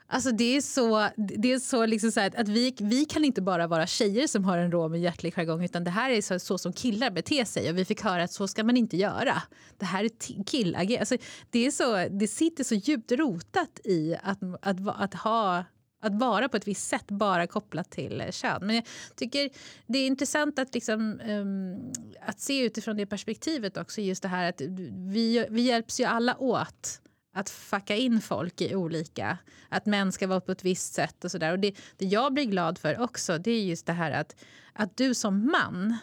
Alltså 0.07 0.31
det 0.31 0.55
är 0.57 0.61
så, 0.61 1.09
det 1.17 1.53
är 1.53 1.59
så, 1.59 1.85
liksom 1.85 2.11
så 2.11 2.19
att 2.19 2.47
vi, 2.47 2.75
vi 2.79 3.05
kan 3.05 3.25
inte 3.25 3.41
bara 3.41 3.67
vara 3.67 3.87
tjejer 3.87 4.27
som 4.27 4.45
har 4.45 4.57
en 4.57 4.71
rå 4.71 4.87
med 4.87 5.01
hjärtlig 5.01 5.33
jargong 5.33 5.63
utan 5.63 5.83
det 5.83 5.91
här 5.91 6.09
är 6.09 6.21
så, 6.21 6.39
så, 6.39 6.57
som 6.57 6.73
killar 6.73 7.11
beter 7.11 7.45
sig 7.45 7.69
och 7.69 7.77
vi 7.77 7.85
fick 7.85 8.01
höra 8.01 8.23
att 8.23 8.31
så 8.31 8.47
ska 8.47 8.63
man 8.63 8.77
inte 8.77 8.97
göra. 8.97 9.41
Det 9.77 9.85
här 9.85 10.03
är 10.03 10.43
killager. 10.45 10.99
Alltså 10.99 11.17
det, 11.49 11.65
är 11.65 11.71
så, 11.71 12.07
det 12.19 12.27
sitter 12.27 12.63
så 12.63 12.75
djupt 12.75 13.11
rotat 13.11 13.79
i 13.83 14.15
att, 14.23 14.39
att, 14.61 14.77
att 15.01 15.13
ha 15.13 15.63
att 16.03 16.15
vara 16.15 16.49
på 16.49 16.57
ett 16.57 16.67
visst 16.67 16.87
sätt 16.87 17.07
bara 17.07 17.47
kopplat 17.47 17.91
till 17.91 18.23
kön. 18.31 18.65
Men 18.65 18.75
jag 18.75 18.85
tycker 19.15 19.49
det 19.87 19.97
är 19.99 20.07
intressant 20.07 20.59
att, 20.59 20.73
liksom, 20.73 21.21
um, 21.27 21.91
att 22.21 22.39
se 22.39 22.65
utifrån 22.65 22.97
det 22.97 23.05
perspektivet 23.05 23.77
också. 23.77 24.01
Just 24.01 24.23
det 24.23 24.27
här 24.27 24.49
att 24.49 24.61
vi, 24.91 25.45
vi 25.49 25.61
hjälps 25.61 25.99
ju 25.99 26.03
alla 26.03 26.37
åt 26.37 27.01
att 27.33 27.49
fucka 27.49 27.95
in 27.95 28.21
folk 28.21 28.61
i 28.61 28.75
olika... 28.75 29.37
Att 29.69 29.85
män 29.85 30.11
ska 30.11 30.27
vara 30.27 30.41
på 30.41 30.51
ett 30.51 30.63
visst 30.63 30.93
sätt 30.93 31.23
och 31.23 31.31
sådär. 31.31 31.51
Och 31.51 31.59
det, 31.59 31.75
det 31.97 32.05
jag 32.05 32.33
blir 32.33 32.45
glad 32.45 32.77
för 32.77 33.01
också 33.01 33.37
det 33.37 33.51
är 33.51 33.63
just 33.63 33.85
det 33.85 33.93
här 33.93 34.11
att, 34.11 34.35
att 34.73 34.97
du 34.97 35.13
som 35.13 35.45
man 35.45 35.97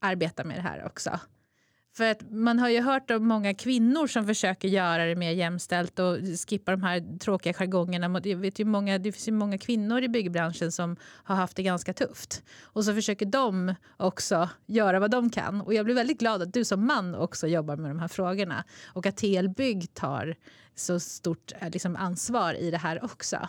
arbetar 0.00 0.44
med 0.44 0.56
det 0.56 0.62
här 0.62 0.86
också. 0.86 1.20
För 1.94 2.10
att 2.10 2.30
man 2.30 2.58
har 2.58 2.68
ju 2.68 2.80
hört 2.80 3.10
om 3.10 3.28
många 3.28 3.54
kvinnor 3.54 4.06
som 4.06 4.26
försöker 4.26 4.68
göra 4.68 5.04
det 5.04 5.16
mer 5.16 5.30
jämställt 5.30 5.98
och 5.98 6.16
skippa 6.48 6.70
de 6.70 6.82
här 6.82 7.18
tråkiga 7.18 7.52
jargongerna. 7.52 8.20
Jag 8.24 8.36
vet 8.36 8.58
ju 8.58 8.64
många, 8.64 8.98
det 8.98 9.12
finns 9.12 9.28
ju 9.28 9.32
många 9.32 9.58
kvinnor 9.58 10.02
i 10.02 10.08
byggbranschen 10.08 10.72
som 10.72 10.96
har 11.02 11.36
haft 11.36 11.56
det 11.56 11.62
ganska 11.62 11.92
tufft. 11.92 12.42
Och 12.62 12.84
så 12.84 12.94
försöker 12.94 13.26
de 13.26 13.74
också 13.96 14.48
göra 14.66 15.00
vad 15.00 15.10
de 15.10 15.30
kan. 15.30 15.60
Och 15.60 15.74
jag 15.74 15.84
blir 15.84 15.94
väldigt 15.94 16.20
glad 16.20 16.42
att 16.42 16.52
du 16.52 16.64
som 16.64 16.86
man 16.86 17.14
också 17.14 17.46
jobbar 17.46 17.76
med 17.76 17.90
de 17.90 17.98
här 17.98 18.08
frågorna. 18.08 18.64
Och 18.92 19.06
att 19.06 19.16
TL 19.16 19.48
Bygg 19.48 19.94
tar 19.94 20.36
så 20.74 21.00
stort 21.00 21.52
eh, 21.60 21.70
liksom, 21.70 21.96
ansvar 21.96 22.54
i 22.54 22.70
det 22.70 22.78
här 22.78 23.04
också. 23.04 23.48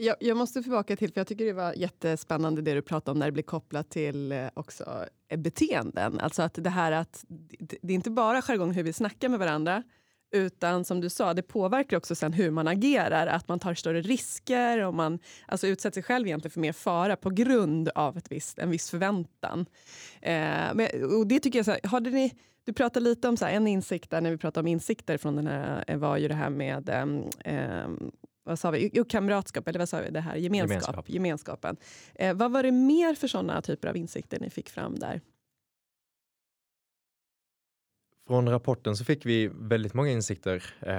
Jag, 0.00 0.16
jag, 0.20 0.36
måste 0.36 0.62
tillbaka 0.62 0.96
till, 0.96 1.12
för 1.12 1.20
jag 1.20 1.26
tycker 1.26 1.44
det 1.44 1.52
var 1.52 1.72
jättespännande 1.72 2.62
det 2.62 2.74
du 2.74 2.82
pratade 2.82 3.12
om 3.12 3.18
när 3.18 3.26
det 3.26 3.32
blir 3.32 3.42
kopplat 3.42 3.90
till 3.90 4.32
eh, 4.32 4.48
också 4.54 5.06
eh, 5.28 5.38
beteenden. 5.38 6.20
Alltså 6.20 6.42
att 6.42 6.54
det 6.54 6.70
här 6.70 6.92
att 6.92 7.24
det 7.58 7.92
är 7.92 7.94
inte 7.94 8.10
bara 8.10 8.42
jargong 8.42 8.72
hur 8.72 8.82
vi 8.82 8.92
snackar 8.92 9.28
med 9.28 9.38
varandra 9.38 9.82
Utan 10.30 10.84
som 10.84 11.00
du 11.00 11.10
sa, 11.10 11.34
det 11.34 11.42
påverkar 11.42 11.96
också 11.96 12.14
sen 12.14 12.32
hur 12.32 12.50
man 12.50 12.68
agerar. 12.68 13.26
Att 13.26 13.48
man 13.48 13.58
tar 13.58 13.74
större 13.74 14.00
risker 14.00 14.78
och 14.84 14.94
man 14.94 15.18
alltså, 15.46 15.66
utsätter 15.66 15.94
sig 15.94 16.02
själv 16.02 16.26
egentligen 16.26 16.52
för 16.52 16.60
mer 16.60 16.72
fara 16.72 17.16
på 17.16 17.30
grund 17.30 17.88
av 17.88 18.16
ett 18.16 18.32
visst, 18.32 18.58
en 18.58 18.70
viss 18.70 18.90
förväntan. 18.90 19.66
Eh, 20.20 20.74
men, 20.74 20.86
och 21.18 21.26
det 21.26 21.40
tycker 21.40 21.58
jag, 21.58 21.66
så 21.66 21.70
här, 21.70 21.80
hade 21.88 22.10
ni, 22.10 22.34
du 22.64 22.72
pratade 22.72 23.04
lite 23.04 23.28
om 23.28 23.36
så 23.36 23.44
här, 23.44 23.52
en 23.52 23.66
insikt 23.66 24.10
där 24.10 24.20
när 24.20 24.30
vi 24.30 24.38
pratade 24.38 24.60
om 24.60 24.66
insikter 24.66 25.18
från 25.18 25.36
den 25.36 25.46
här, 25.46 25.84
eh, 25.86 25.96
var 25.96 26.16
ju 26.16 26.28
det 26.28 26.34
här 26.34 26.50
med 26.50 26.88
eh, 27.44 27.88
vad 28.48 28.58
sa 28.58 28.70
vi? 28.70 28.90
Jo, 28.92 29.04
kamratskap, 29.04 29.68
eller 29.68 29.78
vad 29.78 29.88
sa 29.88 30.00
vi? 30.00 30.10
Det 30.10 30.20
här, 30.20 30.36
gemenskap, 30.36 30.70
Gemenskap. 30.70 31.08
gemenskapen. 31.08 31.76
Eh, 32.14 32.34
vad 32.34 32.52
var 32.52 32.62
det 32.62 32.72
mer 32.72 33.14
för 33.14 33.28
sådana 33.28 33.62
typer 33.62 33.88
av 33.88 33.96
insikter 33.96 34.40
ni 34.40 34.50
fick 34.50 34.70
fram 34.70 34.98
där? 34.98 35.20
Från 38.26 38.48
rapporten 38.48 38.96
så 38.96 39.04
fick 39.04 39.26
vi 39.26 39.50
väldigt 39.54 39.94
många 39.94 40.10
insikter. 40.10 40.74
Eh, 40.80 40.94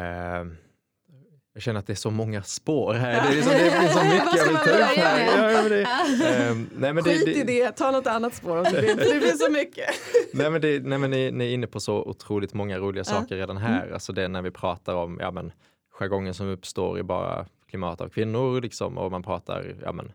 jag 1.53 1.63
känner 1.63 1.79
att 1.79 1.87
det 1.87 1.93
är 1.93 1.95
så 1.95 2.11
många 2.11 2.43
spår 2.43 2.93
här. 2.93 3.31
Det 3.31 3.37
är, 3.37 3.41
så, 3.41 3.49
det 3.49 3.69
är 3.69 3.87
så 3.93 4.03
mycket 4.03 4.35
jag 4.35 4.45
vill 4.45 4.55
ta 4.55 4.69
upp 4.69 4.97
här. 4.97 5.53
Ja, 5.53 5.69
det, 5.69 5.81
eh, 6.47 6.55
nej, 6.77 6.93
men 6.93 7.03
Skit 7.03 7.25
det, 7.25 7.35
i 7.35 7.43
det, 7.43 7.71
ta 7.71 7.91
något 7.91 8.07
annat 8.07 8.35
spår 8.35 8.57
om 8.57 8.63
det, 8.63 8.81
det 8.81 8.95
blir 8.95 9.45
så 9.45 9.51
mycket. 9.51 9.89
nej, 10.33 10.49
men, 10.49 10.61
det, 10.61 10.83
nej, 10.83 10.97
men 10.97 11.11
ni, 11.11 11.31
ni, 11.31 11.45
är 11.45 11.53
inne 11.53 11.67
på 11.67 11.79
så 11.79 12.03
otroligt 12.03 12.53
många 12.53 12.77
roliga 12.77 13.03
saker 13.03 13.35
redan 13.35 13.57
här. 13.57 13.81
Mm. 13.81 13.93
Alltså 13.93 14.13
det 14.13 14.27
när 14.27 14.41
vi 14.41 14.51
pratar 14.51 14.95
om 14.95 15.17
ja, 15.21 15.31
men, 15.31 15.51
jargongen 15.99 16.33
som 16.33 16.47
uppstår 16.47 16.99
i 16.99 17.03
bara 17.03 17.45
klimat 17.67 18.01
av 18.01 18.09
kvinnor 18.09 18.61
liksom, 18.61 18.97
och 18.97 19.11
man 19.11 19.23
pratar 19.23 19.75
ja, 19.83 19.91
men, 19.91 20.11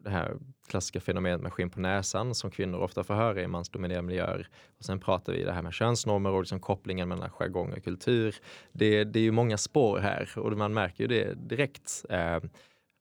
det 0.00 0.10
här 0.10 0.36
klassiska 0.68 1.00
fenomenet 1.00 1.40
med 1.40 1.52
skinn 1.52 1.70
på 1.70 1.80
näsan 1.80 2.34
som 2.34 2.50
kvinnor 2.50 2.78
ofta 2.78 3.04
får 3.04 3.14
höra 3.14 3.42
i 3.42 3.46
mansdominerade 3.46 4.06
miljöer. 4.06 4.48
Och 4.78 4.84
sen 4.84 5.00
pratar 5.00 5.32
vi 5.32 5.44
det 5.44 5.52
här 5.52 5.62
med 5.62 5.72
könsnormer 5.72 6.30
och 6.30 6.40
liksom 6.40 6.60
kopplingen 6.60 7.08
mellan 7.08 7.30
jargong 7.30 7.72
och 7.72 7.84
kultur. 7.84 8.36
Det, 8.72 9.04
det 9.04 9.18
är 9.18 9.22
ju 9.22 9.30
många 9.30 9.58
spår 9.58 9.98
här 9.98 10.38
och 10.38 10.52
man 10.52 10.74
märker 10.74 11.04
ju 11.04 11.08
det 11.08 11.34
direkt. 11.34 12.04
Eh, 12.08 12.38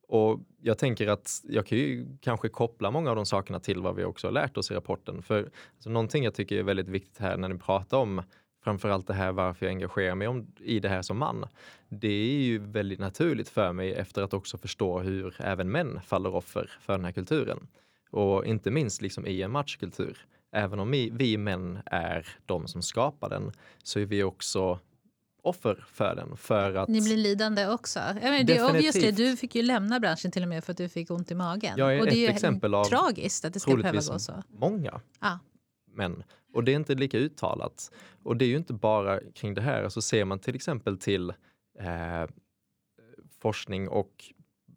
och 0.07 0.39
jag 0.61 0.77
tänker 0.77 1.07
att 1.07 1.41
jag 1.43 1.65
kan 1.65 1.77
ju 1.77 2.17
kanske 2.21 2.49
koppla 2.49 2.91
många 2.91 3.09
av 3.09 3.15
de 3.15 3.25
sakerna 3.25 3.59
till 3.59 3.81
vad 3.81 3.95
vi 3.95 4.03
också 4.03 4.27
har 4.27 4.31
lärt 4.31 4.57
oss 4.57 4.71
i 4.71 4.73
rapporten. 4.73 5.21
För 5.21 5.49
alltså, 5.75 5.89
någonting 5.89 6.23
jag 6.23 6.33
tycker 6.33 6.57
är 6.57 6.63
väldigt 6.63 6.89
viktigt 6.89 7.17
här 7.17 7.37
när 7.37 7.49
ni 7.49 7.57
pratar 7.57 7.97
om 7.97 8.21
framförallt 8.63 9.07
det 9.07 9.13
här 9.13 9.31
varför 9.31 9.65
jag 9.65 9.73
engagerar 9.73 10.15
mig 10.15 10.27
om, 10.27 10.47
i 10.59 10.79
det 10.79 10.89
här 10.89 11.01
som 11.01 11.17
man. 11.17 11.45
Det 11.89 12.07
är 12.07 12.41
ju 12.41 12.59
väldigt 12.59 12.99
naturligt 12.99 13.49
för 13.49 13.73
mig 13.73 13.93
efter 13.93 14.21
att 14.21 14.33
också 14.33 14.57
förstå 14.57 14.99
hur 14.99 15.35
även 15.39 15.71
män 15.71 15.99
faller 16.05 16.35
offer 16.35 16.71
för 16.81 16.93
den 16.93 17.05
här 17.05 17.11
kulturen. 17.11 17.67
Och 18.09 18.45
inte 18.45 18.71
minst 18.71 19.01
liksom 19.01 19.27
i 19.27 19.41
en 19.41 19.51
matchkultur. 19.51 20.25
Även 20.51 20.79
om 20.79 20.91
vi, 20.91 21.09
vi 21.09 21.37
män 21.37 21.79
är 21.85 22.27
de 22.45 22.67
som 22.67 22.81
skapar 22.81 23.29
den 23.29 23.51
så 23.83 23.99
är 23.99 24.05
vi 24.05 24.23
också 24.23 24.79
offer 25.43 25.85
för 25.87 26.15
den. 26.15 26.37
För 26.37 26.75
att... 26.75 26.89
Ni 26.89 27.01
blir 27.01 27.17
lidande 27.17 27.67
också. 27.67 27.99
menar, 27.99 28.43
det 28.43 28.57
är 28.57 28.69
obvious 28.69 28.95
det, 28.95 29.11
du 29.11 29.37
fick 29.37 29.55
ju 29.55 29.61
lämna 29.61 29.99
branschen 29.99 30.31
till 30.31 30.43
och 30.43 30.49
med 30.49 30.63
för 30.63 30.71
att 30.71 30.77
du 30.77 30.89
fick 30.89 31.11
ont 31.11 31.31
i 31.31 31.35
magen. 31.35 31.73
Jag 31.77 31.95
är 31.95 31.99
och 31.99 32.05
det 32.05 32.15
är 32.15 32.19
ju 32.19 32.27
exempel 32.27 32.73
av 32.73 32.85
tragiskt 32.85 33.45
att 33.45 33.53
det 33.53 33.59
ska 33.59 33.75
behöva 33.75 34.01
gå 34.01 34.19
så. 34.19 34.43
många. 34.47 35.01
Ah 35.19 35.37
män. 35.93 36.23
Och 36.53 36.63
det 36.63 36.71
är 36.71 36.75
inte 36.75 36.95
lika 36.95 37.17
uttalat. 37.17 37.91
Och 38.23 38.37
det 38.37 38.45
är 38.45 38.49
ju 38.49 38.57
inte 38.57 38.73
bara 38.73 39.19
kring 39.33 39.53
det 39.53 39.61
här. 39.61 39.83
Alltså 39.83 40.01
ser 40.01 40.25
man 40.25 40.39
till 40.39 40.55
exempel 40.55 40.97
till 40.97 41.29
eh, 41.79 42.27
forskning 43.39 43.89
och 43.89 44.31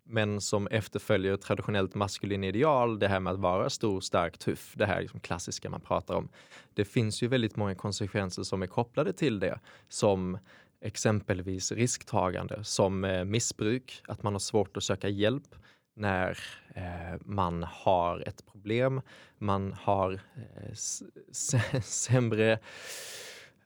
män 0.05 0.41
som 0.41 0.67
efterföljer 0.67 1.37
traditionellt 1.37 1.95
maskulin 1.95 2.45
ideal, 2.45 2.99
det 2.99 3.09
här 3.09 3.21
med 3.21 3.33
att 3.33 3.39
vara 3.39 3.71
stor, 3.71 4.01
stark, 4.01 4.39
tuff, 4.39 4.75
det 4.77 4.87
här 4.87 5.01
liksom 5.01 5.21
klassiska 5.21 5.71
man 5.71 5.81
pratar 5.81 6.15
om. 6.15 6.29
Det 6.75 6.85
finns 6.85 7.23
ju 7.23 7.29
väldigt 7.29 7.57
många 7.57 7.75
konsekvenser 7.75 8.43
som 8.43 8.63
är 8.63 8.67
kopplade 8.67 9.13
till 9.13 9.41
det, 9.41 9.61
som 9.89 10.39
exempelvis 10.81 11.73
risktagande, 11.73 12.65
som 12.65 13.05
eh, 13.05 13.25
missbruk, 13.25 14.03
att 14.09 14.23
man 14.23 14.35
har 14.35 14.41
svårt 14.41 14.77
att 14.77 14.83
söka 14.83 15.09
hjälp, 15.09 15.55
när 15.95 16.39
eh, 16.75 17.21
man 17.21 17.63
har 17.63 18.29
ett 18.29 18.47
problem, 18.47 19.01
man 19.39 19.73
har 19.73 20.13
eh, 20.13 20.73
sämre 21.83 22.59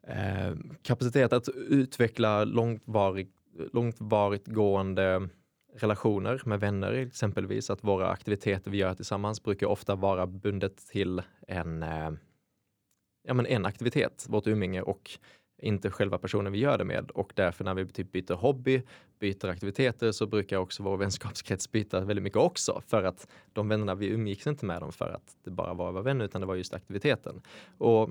eh, 0.02 0.54
kapacitet 0.82 1.32
att 1.32 1.48
utveckla 1.48 2.44
långvarigt, 2.44 3.34
långvarigt 3.72 4.46
gående 4.46 5.28
relationer 5.74 6.42
med 6.44 6.60
vänner 6.60 6.92
exempelvis. 6.92 7.70
Att 7.70 7.84
våra 7.84 8.08
aktiviteter 8.08 8.70
vi 8.70 8.78
gör 8.78 8.94
tillsammans 8.94 9.42
brukar 9.42 9.66
ofta 9.66 9.94
vara 9.94 10.26
bundet 10.26 10.76
till 10.76 11.22
en, 11.48 11.82
eh, 11.82 12.10
ja, 13.22 13.34
men 13.34 13.46
en 13.46 13.66
aktivitet, 13.66 14.26
vårt 14.28 14.46
umgänge 14.46 14.82
och 14.82 15.10
inte 15.58 15.90
själva 15.90 16.18
personen 16.18 16.52
vi 16.52 16.58
gör 16.58 16.78
det 16.78 16.84
med 16.84 17.10
och 17.10 17.32
därför 17.34 17.64
när 17.64 17.74
vi 17.74 17.86
typ 17.86 18.12
byter 18.12 18.34
hobby, 18.34 18.82
byter 19.18 19.46
aktiviteter 19.48 20.12
så 20.12 20.26
brukar 20.26 20.56
också 20.56 20.82
vår 20.82 20.96
vänskapskrets 20.96 21.72
byta 21.72 22.00
väldigt 22.00 22.22
mycket 22.22 22.38
också 22.38 22.82
för 22.86 23.02
att 23.02 23.28
de 23.52 23.68
vännerna 23.68 23.94
vi 23.94 24.06
umgicks 24.06 24.46
inte 24.46 24.66
med 24.66 24.80
dem 24.80 24.92
för 24.92 25.10
att 25.10 25.36
det 25.44 25.50
bara 25.50 25.74
var 25.74 25.88
att 25.88 25.94
vara 25.94 26.04
vänner 26.04 26.24
utan 26.24 26.40
det 26.40 26.46
var 26.46 26.54
just 26.54 26.74
aktiviteten. 26.74 27.42
Och 27.78 28.10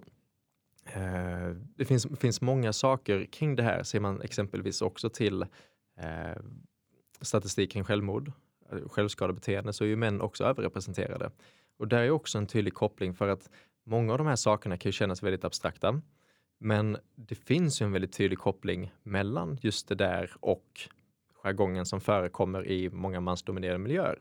eh, 0.85 1.55
det 1.75 1.85
finns, 1.85 2.07
finns 2.19 2.41
många 2.41 2.73
saker 2.73 3.25
kring 3.25 3.55
det 3.55 3.63
här. 3.63 3.83
Ser 3.83 3.99
man 3.99 4.21
exempelvis 4.21 4.81
också 4.81 5.09
till 5.09 5.41
eh, 5.97 6.41
statistik 7.21 7.71
kring 7.71 7.83
självmord, 7.83 8.31
eh, 8.71 8.89
självskadebeteende 8.89 9.73
så 9.73 9.83
är 9.83 9.87
ju 9.87 9.95
män 9.95 10.21
också 10.21 10.43
överrepresenterade. 10.43 11.31
Och 11.77 11.87
där 11.87 12.01
är 12.01 12.09
också 12.09 12.37
en 12.37 12.47
tydlig 12.47 12.73
koppling 12.73 13.13
för 13.13 13.27
att 13.27 13.49
många 13.85 14.11
av 14.11 14.17
de 14.17 14.27
här 14.27 14.35
sakerna 14.35 14.77
kan 14.77 14.89
ju 14.89 14.93
kännas 14.93 15.23
väldigt 15.23 15.45
abstrakta. 15.45 16.01
Men 16.57 16.97
det 17.15 17.35
finns 17.35 17.81
ju 17.81 17.85
en 17.85 17.91
väldigt 17.91 18.13
tydlig 18.13 18.39
koppling 18.39 18.91
mellan 19.03 19.57
just 19.61 19.87
det 19.87 19.95
där 19.95 20.31
och 20.39 20.89
jargongen 21.33 21.85
som 21.85 22.01
förekommer 22.01 22.67
i 22.67 22.89
många 22.89 23.19
mansdominerade 23.19 23.79
miljöer. 23.79 24.19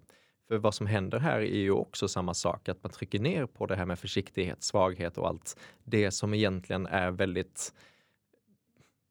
För 0.48 0.58
vad 0.58 0.74
som 0.74 0.86
händer 0.86 1.18
här 1.18 1.38
är 1.40 1.58
ju 1.58 1.70
också 1.70 2.08
samma 2.08 2.34
sak, 2.34 2.68
att 2.68 2.82
man 2.82 2.92
trycker 2.92 3.18
ner 3.18 3.46
på 3.46 3.66
det 3.66 3.76
här 3.76 3.86
med 3.86 3.98
försiktighet, 3.98 4.62
svaghet 4.62 5.18
och 5.18 5.28
allt 5.28 5.58
det 5.84 6.10
som 6.10 6.34
egentligen 6.34 6.86
är 6.86 7.10
väldigt 7.10 7.74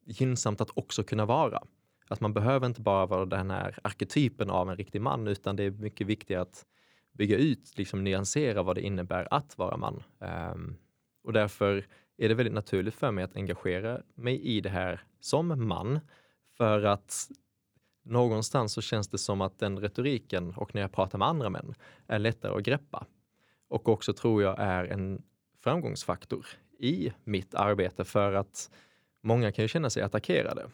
gynnsamt 0.06 0.60
att 0.60 0.70
också 0.74 1.02
kunna 1.02 1.24
vara. 1.24 1.62
Att 2.08 2.20
man 2.20 2.32
behöver 2.32 2.66
inte 2.66 2.80
bara 2.80 3.06
vara 3.06 3.24
den 3.24 3.50
här 3.50 3.78
arketypen 3.84 4.50
av 4.50 4.70
en 4.70 4.76
riktig 4.76 5.00
man, 5.00 5.28
utan 5.28 5.56
det 5.56 5.62
är 5.64 5.70
mycket 5.70 6.06
viktigare 6.06 6.42
att 6.42 6.66
bygga 7.12 7.36
ut, 7.36 7.78
liksom 7.78 8.04
nyansera 8.04 8.62
vad 8.62 8.76
det 8.76 8.82
innebär 8.82 9.28
att 9.30 9.58
vara 9.58 9.76
man. 9.76 10.02
Um, 10.52 10.76
och 11.24 11.32
därför 11.32 11.86
är 12.18 12.28
det 12.28 12.34
väldigt 12.34 12.54
naturligt 12.54 12.94
för 12.94 13.10
mig 13.10 13.24
att 13.24 13.36
engagera 13.36 14.02
mig 14.14 14.42
i 14.42 14.60
det 14.60 14.68
här 14.68 15.04
som 15.20 15.68
man. 15.68 16.00
För 16.56 16.82
att 16.82 17.28
någonstans 18.04 18.72
så 18.72 18.82
känns 18.82 19.08
det 19.08 19.18
som 19.18 19.40
att 19.40 19.58
den 19.58 19.78
retoriken 19.78 20.54
och 20.56 20.74
när 20.74 20.82
jag 20.82 20.92
pratar 20.92 21.18
med 21.18 21.28
andra 21.28 21.50
män 21.50 21.74
är 22.06 22.18
lättare 22.18 22.56
att 22.56 22.62
greppa. 22.62 23.06
Och 23.68 23.88
också 23.88 24.12
tror 24.12 24.42
jag 24.42 24.56
är 24.58 24.84
en 24.84 25.22
framgångsfaktor 25.62 26.46
i 26.78 27.12
mitt 27.24 27.54
arbete 27.54 28.04
för 28.04 28.32
att 28.32 28.70
många 29.22 29.52
kan 29.52 29.64
ju 29.64 29.68
känna 29.68 29.90
sig 29.90 30.02
attackerade 30.02 30.70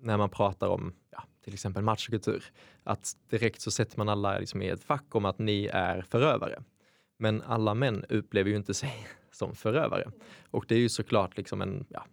när 0.00 0.16
man 0.16 0.30
pratar 0.30 0.68
om 0.68 0.94
ja, 1.10 1.24
till 1.44 1.54
exempel 1.54 1.82
matchkultur. 1.82 2.44
Att 2.82 3.16
direkt 3.30 3.60
så 3.60 3.70
sätter 3.70 3.98
man 3.98 4.08
alla 4.08 4.38
liksom 4.38 4.62
i 4.62 4.68
ett 4.68 4.84
fack 4.84 5.14
om 5.14 5.24
att 5.24 5.38
ni 5.38 5.66
är 5.66 6.02
förövare. 6.02 6.62
Men 7.18 7.42
alla 7.42 7.74
män 7.74 8.04
upplever 8.08 8.50
ju 8.50 8.56
inte 8.56 8.74
sig 8.74 9.06
som 9.34 9.54
förövare. 9.54 10.10
Och 10.50 10.64
det 10.68 10.74
är 10.74 10.78
ju 10.78 10.88
såklart 10.88 11.36
liksom 11.36 11.62
en, 11.62 11.86
ja, 11.88 12.06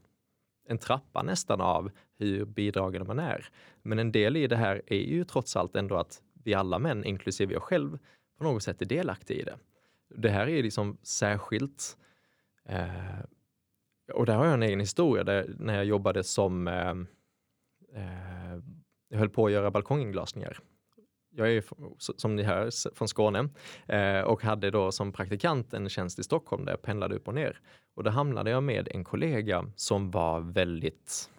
en 0.67 0.77
trappa 0.77 1.23
nästan 1.23 1.61
av 1.61 1.91
hur 2.17 2.45
bidragande 2.45 3.07
man 3.07 3.19
är. 3.19 3.49
Men 3.81 3.99
en 3.99 4.11
del 4.11 4.37
i 4.37 4.47
det 4.47 4.55
här 4.55 4.81
är 4.87 5.01
ju 5.01 5.23
trots 5.23 5.55
allt 5.55 5.75
ändå 5.75 5.95
att 5.97 6.21
vi 6.43 6.53
alla 6.53 6.79
män, 6.79 7.05
inklusive 7.05 7.53
jag 7.53 7.63
själv, 7.63 7.99
på 8.37 8.43
något 8.43 8.63
sätt 8.63 8.81
är 8.81 8.85
delaktiga 8.85 9.37
i 9.37 9.43
det. 9.43 9.57
Det 10.15 10.29
här 10.29 10.47
är 10.47 10.63
liksom 10.63 10.97
särskilt 11.03 11.97
eh, 12.65 13.19
och 14.13 14.25
där 14.25 14.35
har 14.35 14.45
jag 14.45 14.53
en 14.53 14.63
egen 14.63 14.79
historia 14.79 15.23
där, 15.23 15.55
när 15.59 15.75
jag 15.75 15.85
jobbade 15.85 16.23
som 16.23 16.67
eh, 16.67 16.89
eh, 17.95 18.59
jag 19.09 19.17
höll 19.19 19.29
på 19.29 19.45
att 19.45 19.51
göra 19.51 19.71
balkonginglasningar 19.71 20.57
jag 21.35 21.51
är 21.51 21.63
som 22.17 22.35
ni 22.35 22.43
hör 22.43 22.95
från 22.95 23.07
Skåne 23.07 23.49
eh, 23.87 24.21
och 24.21 24.43
hade 24.43 24.71
då 24.71 24.91
som 24.91 25.11
praktikant 25.11 25.73
en 25.73 25.89
tjänst 25.89 26.19
i 26.19 26.23
Stockholm 26.23 26.65
där 26.65 26.73
jag 26.73 26.81
pendlade 26.81 27.15
upp 27.15 27.27
och 27.27 27.33
ner. 27.33 27.59
Och 27.95 28.03
då 28.03 28.09
hamnade 28.09 28.51
jag 28.51 28.63
med 28.63 28.87
en 28.91 29.03
kollega 29.03 29.65
som 29.75 30.11
var 30.11 30.39
väldigt, 30.39 31.29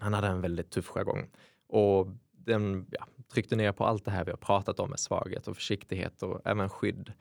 han 0.00 0.14
hade 0.14 0.26
en 0.26 0.40
väldigt 0.40 0.70
tuff 0.70 0.86
jargong. 0.86 1.30
Och 1.68 2.08
den 2.32 2.86
ja, 2.90 3.06
tryckte 3.32 3.56
ner 3.56 3.72
på 3.72 3.84
allt 3.84 4.04
det 4.04 4.10
här 4.10 4.24
vi 4.24 4.30
har 4.30 4.38
pratat 4.38 4.80
om 4.80 4.90
med 4.90 5.00
svaghet 5.00 5.48
och 5.48 5.56
försiktighet 5.56 6.22
och 6.22 6.40
även 6.44 6.68
skydd. 6.68 7.12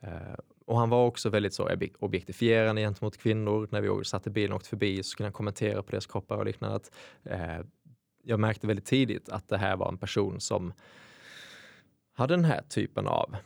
Eh, 0.00 0.34
och 0.66 0.78
han 0.78 0.90
var 0.90 1.06
också 1.06 1.28
väldigt 1.28 1.54
så 1.54 1.70
objektifierande 1.98 2.82
gentemot 2.82 3.16
kvinnor. 3.16 3.68
När 3.70 3.80
vi 3.80 4.04
satt 4.04 4.26
i 4.26 4.30
bilen 4.30 4.52
och 4.52 4.56
åkte 4.56 4.68
förbi 4.68 5.02
så 5.02 5.16
kunde 5.16 5.26
han 5.26 5.32
kommentera 5.32 5.82
på 5.82 5.90
deras 5.90 6.06
kroppar 6.06 6.36
och 6.36 6.44
liknande. 6.44 6.76
Att, 6.76 6.90
eh, 7.24 7.66
jag 8.24 8.40
märkte 8.40 8.66
väldigt 8.66 8.86
tidigt 8.86 9.28
att 9.28 9.48
det 9.48 9.58
här 9.58 9.76
var 9.76 9.88
en 9.88 9.98
person 9.98 10.40
som 10.40 10.72
hade 12.12 12.36
den 12.36 12.44
här 12.44 12.62
typen 12.62 13.06
av 13.06 13.36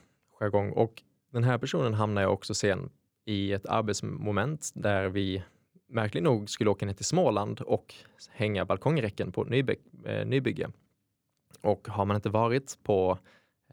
jargong. 0.41 0.73
Och 0.73 1.03
den 1.33 1.45
här 1.45 1.59
personen 1.59 1.95
hamnar 1.95 2.23
jag 2.23 2.33
också 2.33 2.55
sen 2.55 2.91
i 3.25 3.53
ett 3.53 3.67
arbetsmoment 3.67 4.71
där 4.75 5.09
vi 5.09 5.43
märkligt 5.89 6.25
nog 6.25 6.51
skulle 6.51 6.71
åka 6.71 6.87
ner 6.87 6.93
till 6.93 7.05
Småland 7.05 7.61
och 7.61 7.95
hänga 8.31 8.65
balkongräcken 8.65 9.33
på 9.33 9.43
ett 9.43 9.49
nyby 9.49 9.77
eh, 10.05 10.27
nybygge. 10.27 10.71
Och 11.61 11.89
har 11.89 12.05
man 12.05 12.17
inte 12.17 12.29
varit 12.29 12.79
på 12.83 13.19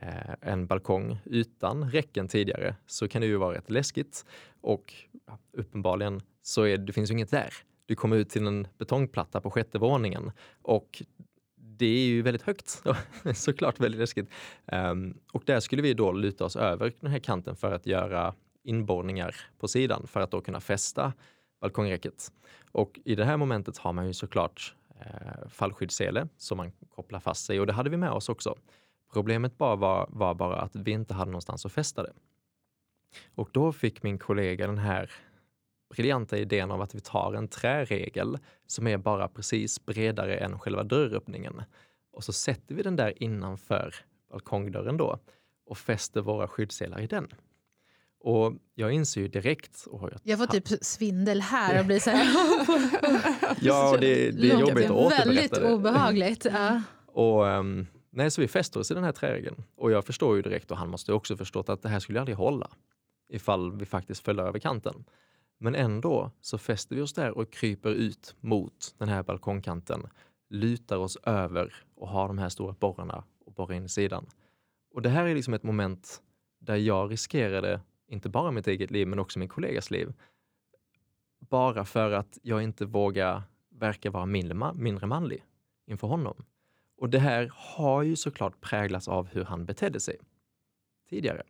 eh, 0.02 0.34
en 0.42 0.68
balkong 0.68 1.18
utan 1.26 1.92
räcken 1.92 2.28
tidigare 2.28 2.76
så 2.86 3.08
kan 3.08 3.22
det 3.22 3.28
ju 3.28 3.38
vara 3.38 3.58
rätt 3.58 3.70
läskigt 3.70 4.26
och 4.62 4.94
ja, 5.26 5.38
uppenbarligen 5.52 6.22
så 6.42 6.64
är, 6.64 6.78
det 6.78 6.94
finns 6.94 7.10
ju 7.10 7.14
inget 7.14 7.32
där. 7.32 7.54
Du 7.86 7.96
kommer 7.96 8.16
ut 8.16 8.30
till 8.30 8.48
en 8.48 8.68
betongplatta 8.78 9.42
på 9.42 9.52
sjätte 9.52 9.80
våningen 9.80 10.32
och 10.62 11.04
det 11.84 11.90
är 11.90 12.06
ju 12.06 12.22
väldigt 12.22 12.42
högt, 12.42 12.84
såklart 13.36 13.80
väldigt 13.80 14.00
läskigt. 14.00 14.30
Um, 14.66 15.18
och 15.32 15.44
där 15.46 15.60
skulle 15.60 15.82
vi 15.82 15.94
då 15.94 16.12
luta 16.12 16.46
oss 16.46 16.56
över 16.56 16.94
den 17.00 17.12
här 17.12 17.20
kanten 17.20 17.56
för 17.56 17.72
att 17.72 17.86
göra 17.86 18.34
inborrningar 18.64 19.36
på 19.60 19.68
sidan 19.68 20.08
för 20.08 20.20
att 20.20 20.32
då 20.32 20.42
kunna 20.42 20.60
fästa 20.60 21.14
balkongräcket. 21.62 22.32
Och 22.72 23.00
i 23.06 23.16
det 23.16 23.26
här 23.26 23.38
momentet 23.38 23.78
har 23.78 23.94
man 23.94 24.08
ju 24.08 24.14
såklart 24.14 24.76
eh, 25.00 25.50
fallskyddssele 25.50 26.28
som 26.38 26.58
man 26.58 26.72
kopplar 26.96 27.20
fast 27.20 27.46
sig 27.46 27.60
och 27.60 27.68
det 27.68 27.74
hade 27.74 27.90
vi 27.90 27.98
med 27.98 28.12
oss 28.12 28.30
också. 28.30 28.56
Problemet 29.14 29.58
bara 29.58 29.76
var, 29.76 30.08
var 30.10 30.34
bara 30.34 30.56
att 30.56 30.76
vi 30.76 30.92
inte 30.92 31.14
hade 31.14 31.32
någonstans 31.32 31.66
att 31.66 31.72
fästa 31.72 32.04
det. 32.04 32.14
Och 33.36 33.50
då 33.52 33.72
fick 33.72 34.04
min 34.04 34.18
kollega 34.18 34.68
den 34.68 34.78
här 34.78 35.12
briljanta 35.90 36.38
idén 36.38 36.72
av 36.72 36.82
att 36.82 36.96
vi 36.96 37.00
tar 37.00 37.34
en 37.34 37.48
träregel 37.48 38.38
som 38.68 38.88
är 38.88 38.98
bara 38.98 39.28
precis 39.28 39.86
bredare 39.86 40.36
än 40.36 40.60
själva 40.60 40.84
dörröppningen. 40.84 41.62
Och 42.12 42.24
så 42.24 42.34
sätter 42.34 42.76
vi 42.76 42.84
den 42.84 42.96
där 42.96 43.24
innanför 43.24 43.96
balkongdörren 44.32 44.98
då 44.98 45.20
och 45.66 45.78
fäster 45.78 46.22
våra 46.22 46.48
skyddsselar 46.48 47.02
i 47.02 47.08
den. 47.08 47.28
Och 48.20 48.54
jag 48.76 48.92
inser 48.92 49.22
ju 49.22 49.28
direkt... 49.28 49.88
Oh, 49.88 50.10
jag, 50.12 50.20
jag 50.24 50.40
får 50.40 50.46
typ 50.46 50.68
svindel 50.82 51.42
här 51.42 51.80
och 51.80 51.86
blir 51.90 52.00
så 52.00 52.10
här... 52.10 52.26
ja, 53.62 53.98
det, 54.00 54.32
det 54.32 54.52
är 54.52 54.60
jobbigt 54.60 54.86
att 54.86 54.92
återberätta 54.92 55.26
Väldigt 55.26 55.54
det. 55.54 55.74
obehagligt. 55.74 56.46
Ja. 56.46 56.82
Och, 57.06 57.44
um, 57.44 57.88
nej, 58.10 58.32
så 58.32 58.42
vi 58.42 58.48
fäster 58.48 58.80
oss 58.80 58.92
i 58.92 58.94
den 58.94 59.04
här 59.04 59.12
träregeln. 59.12 59.64
Och 59.76 59.92
jag 59.92 60.06
förstår 60.06 60.36
ju 60.36 60.42
direkt, 60.42 60.72
och 60.72 60.78
han 60.78 60.90
måste 60.90 61.14
också 61.14 61.38
förstått 61.38 61.70
att 61.70 61.82
det 61.82 61.90
här 61.90 62.00
skulle 62.00 62.20
aldrig 62.20 62.38
hålla 62.38 62.70
ifall 63.30 63.72
vi 63.78 63.86
faktiskt 63.86 64.26
föll 64.26 64.40
över 64.40 64.60
kanten. 64.60 65.04
Men 65.58 65.76
ändå 65.76 66.32
så 66.42 66.58
fäster 66.58 66.96
vi 66.96 67.02
oss 67.02 67.14
där 67.14 67.38
och 67.38 67.52
kryper 67.52 67.90
ut 67.90 68.36
mot 68.40 68.96
den 68.98 69.10
här 69.10 69.24
balkongkanten, 69.24 70.08
lutar 70.50 70.98
oss 70.98 71.18
över 71.24 71.74
och 71.96 72.08
har 72.08 72.28
de 72.28 72.38
här 72.38 72.50
stora 72.50 72.76
borrarna 72.80 73.24
och 73.46 73.54
borrar 73.54 73.74
in 73.74 73.86
i 73.86 73.90
sidan. 73.90 74.26
Och 74.94 75.02
det 75.02 75.10
här 75.10 75.26
är 75.26 75.36
liksom 75.36 75.54
ett 75.54 75.64
moment 75.64 76.22
där 76.60 76.76
jag 76.76 77.12
riskerade 77.12 77.82
inte 78.08 78.30
bara 78.30 78.52
mitt 78.52 78.68
eget 78.68 78.92
liv 78.92 79.08
men 79.08 79.20
också 79.20 79.40
min 79.40 79.50
kollegas 79.50 79.92
liv. 79.92 80.14
Bara 81.40 81.86
för 81.86 82.12
att 82.12 82.38
jag 82.42 82.64
inte 82.64 82.86
vågar 82.86 83.44
verka 83.70 84.12
vara 84.12 84.26
mindre, 84.26 84.74
mindre 84.74 85.08
manlig 85.08 85.46
inför 85.86 86.08
honom. 86.08 86.46
Och 86.98 87.10
det 87.10 87.20
här 87.20 87.52
har 87.54 88.04
ju 88.04 88.16
såklart 88.16 88.62
präglats 88.62 89.08
av 89.08 89.28
hur 89.28 89.44
han 89.44 89.66
betedde 89.66 90.00
sig 90.00 90.18
tidigare. 91.10 91.44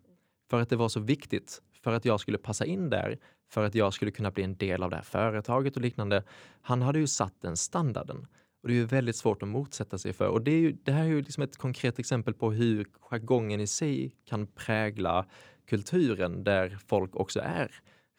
För 0.50 0.62
att 0.62 0.70
det 0.70 0.76
var 0.76 0.90
så 0.90 1.00
viktigt 1.00 1.62
för 1.84 1.94
att 1.94 2.06
jag 2.06 2.20
skulle 2.20 2.38
passa 2.38 2.66
in 2.66 2.90
där, 2.90 3.18
för 3.50 3.64
att 3.64 3.76
jag 3.76 3.94
skulle 3.94 4.12
kunna 4.12 4.32
bli 4.32 4.44
en 4.44 4.56
del 4.56 4.84
av 4.84 4.90
det 4.90 4.96
här 4.96 5.04
företaget 5.04 5.76
och 5.76 5.82
liknande. 5.82 6.24
Han 6.62 6.82
hade 6.82 7.00
ju 7.00 7.08
satt 7.08 7.42
den 7.42 7.58
standarden. 7.58 8.28
Och 8.62 8.70
det 8.70 8.74
är 8.74 8.76
ju 8.76 8.86
väldigt 8.86 9.16
svårt 9.16 9.44
att 9.44 9.50
motsätta 9.50 9.98
sig 9.98 10.14
för. 10.14 10.28
Och 10.28 10.42
det, 10.42 10.52
är 10.52 10.60
ju, 10.60 10.78
det 10.84 10.92
här 10.92 11.04
är 11.04 11.08
ju 11.08 11.22
liksom 11.22 11.44
ett 11.44 11.58
konkret 11.58 12.00
exempel 12.00 12.34
på 12.34 12.52
hur 12.52 12.88
jargongen 13.00 13.60
i 13.60 13.68
sig 13.68 14.16
kan 14.26 14.48
prägla 14.48 15.26
kulturen 15.66 16.44
där 16.44 16.78
folk 16.88 17.16
också 17.16 17.40
är 17.40 17.72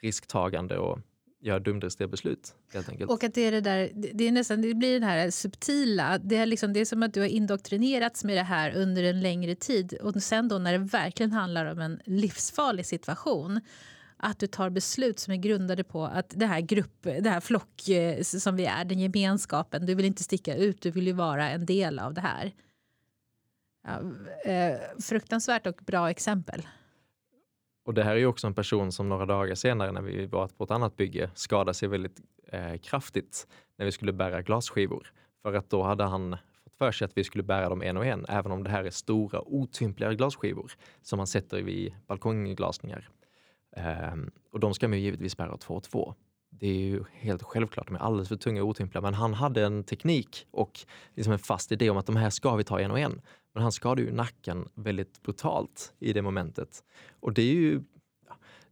risktagande 0.02 0.79
och 0.79 0.98
gör 1.44 1.61
dumdristiga 1.61 2.09
beslut. 2.09 2.54
Helt 2.72 2.88
enkelt. 2.88 3.11
Och 3.11 3.24
att 3.24 3.35
det 3.35 3.40
är 3.40 3.52
det 3.52 3.61
där, 3.61 3.90
det, 3.94 4.28
är 4.28 4.33
nästan, 4.33 4.62
det 4.62 4.74
blir 4.74 4.92
den 4.92 5.02
här 5.02 5.30
subtila, 5.30 6.18
det 6.18 6.37
är, 6.37 6.46
liksom, 6.46 6.72
det 6.72 6.80
är 6.80 6.85
som 6.85 7.02
att 7.02 7.14
du 7.14 7.20
har 7.20 7.26
indoktrinerats 7.26 8.24
med 8.24 8.37
det 8.37 8.42
här 8.42 8.74
under 8.74 9.02
en 9.04 9.20
längre 9.20 9.54
tid 9.54 9.98
och 10.02 10.22
sen 10.22 10.48
då 10.48 10.59
när 10.59 10.72
det 10.72 10.78
verkligen 10.78 11.33
handlar 11.33 11.66
om 11.66 11.78
en 11.78 12.00
livsfarlig 12.04 12.87
situation 12.87 13.61
att 14.16 14.38
du 14.38 14.46
tar 14.46 14.70
beslut 14.70 15.18
som 15.18 15.33
är 15.33 15.37
grundade 15.37 15.85
på 15.85 16.04
att 16.04 16.26
det 16.28 16.46
här 16.46 16.61
grupp, 16.61 17.02
det 17.02 17.30
här 17.30 17.40
flock 17.40 17.88
eh, 17.88 18.22
som 18.22 18.57
vi 18.57 18.64
är, 18.64 18.85
den 18.85 18.98
gemenskapen, 18.98 19.87
du 19.87 19.94
vill 19.94 20.07
inte 20.07 20.22
sticka 20.22 20.57
ut, 20.57 20.83
du 20.83 20.90
vill 20.90 21.07
ju 21.07 21.12
vara 21.12 21.50
en 21.50 21.66
del 21.66 21.98
av 21.98 22.14
det 22.14 22.20
här. 22.20 22.52
Ja, 23.87 24.00
eh, 24.50 24.78
fruktansvärt 25.00 25.66
och 25.66 25.80
bra 25.87 26.11
exempel. 26.11 26.62
Och 27.85 27.94
det 27.94 28.03
här 28.03 28.11
är 28.12 28.18
ju 28.18 28.27
också 28.27 28.47
en 28.47 28.55
person 28.55 28.92
som 28.92 29.09
några 29.09 29.27
dagar 29.27 29.55
senare 29.55 29.92
när 29.92 30.03
vi 30.03 30.27
var 30.27 30.49
på 30.49 30.64
ett 30.64 30.70
annat 30.70 30.97
bygge 30.97 31.31
skadade 31.35 31.75
sig 31.75 31.88
väldigt 31.88 32.20
eh, 32.49 32.77
kraftigt 32.77 33.47
när 33.77 33.87
vi 33.87 33.92
skulle 33.92 34.12
bära 34.12 34.42
glasskivor. 34.42 35.12
För 35.42 35.55
att 35.55 35.70
då 35.70 35.83
hade 35.83 36.05
han 36.05 36.37
fått 36.64 36.77
för 36.79 36.92
sig 36.92 37.05
att 37.05 37.16
vi 37.16 37.25
skulle 37.25 37.44
bära 37.44 37.68
dem 37.68 37.83
en 37.83 37.97
och 37.97 38.07
en, 38.07 38.25
även 38.29 38.53
om 38.53 38.64
det 38.64 38.70
här 38.70 38.85
är 38.85 38.90
stora 38.90 39.40
otympliga 39.40 40.12
glasskivor 40.12 40.73
som 41.03 41.16
man 41.16 41.27
sätter 41.27 41.62
vid 41.62 41.94
balkongglasningar. 42.07 43.09
Eh, 43.77 44.14
och 44.53 44.61
de 44.61 44.75
ska 44.75 44.88
man 44.88 44.99
ju 44.99 45.05
givetvis 45.05 45.37
bära 45.37 45.57
två 45.57 45.75
och 45.75 45.83
två. 45.83 46.14
Det 46.59 46.67
är 46.67 46.75
ju 46.75 47.05
helt 47.12 47.43
självklart, 47.43 47.87
de 47.87 47.97
är 47.97 48.01
alldeles 48.01 48.29
för 48.29 48.37
tunga 48.37 48.62
och 48.62 48.69
otympliga. 48.69 49.03
Men 49.03 49.14
han 49.14 49.35
hade 49.35 49.64
en 49.64 49.85
teknik 49.85 50.47
och 50.51 50.81
liksom 51.14 51.33
en 51.33 51.38
fast 51.38 51.73
idé 51.73 51.90
om 51.90 51.97
att 51.97 52.07
de 52.07 52.17
här 52.17 52.31
ska 52.31 52.57
vi 52.57 52.64
ta 52.64 52.81
en 52.81 52.90
och 52.90 52.99
en. 52.99 53.21
Men 53.53 53.62
han 53.62 53.73
skadade 53.73 54.03
ju 54.03 54.12
nacken 54.12 54.69
väldigt 54.75 55.23
brutalt 55.23 55.95
i 55.99 56.12
det 56.12 56.23
momentet. 56.23 56.85
Och 57.21 57.33
det 57.33 57.43
är 57.43 57.55
ju 57.55 57.83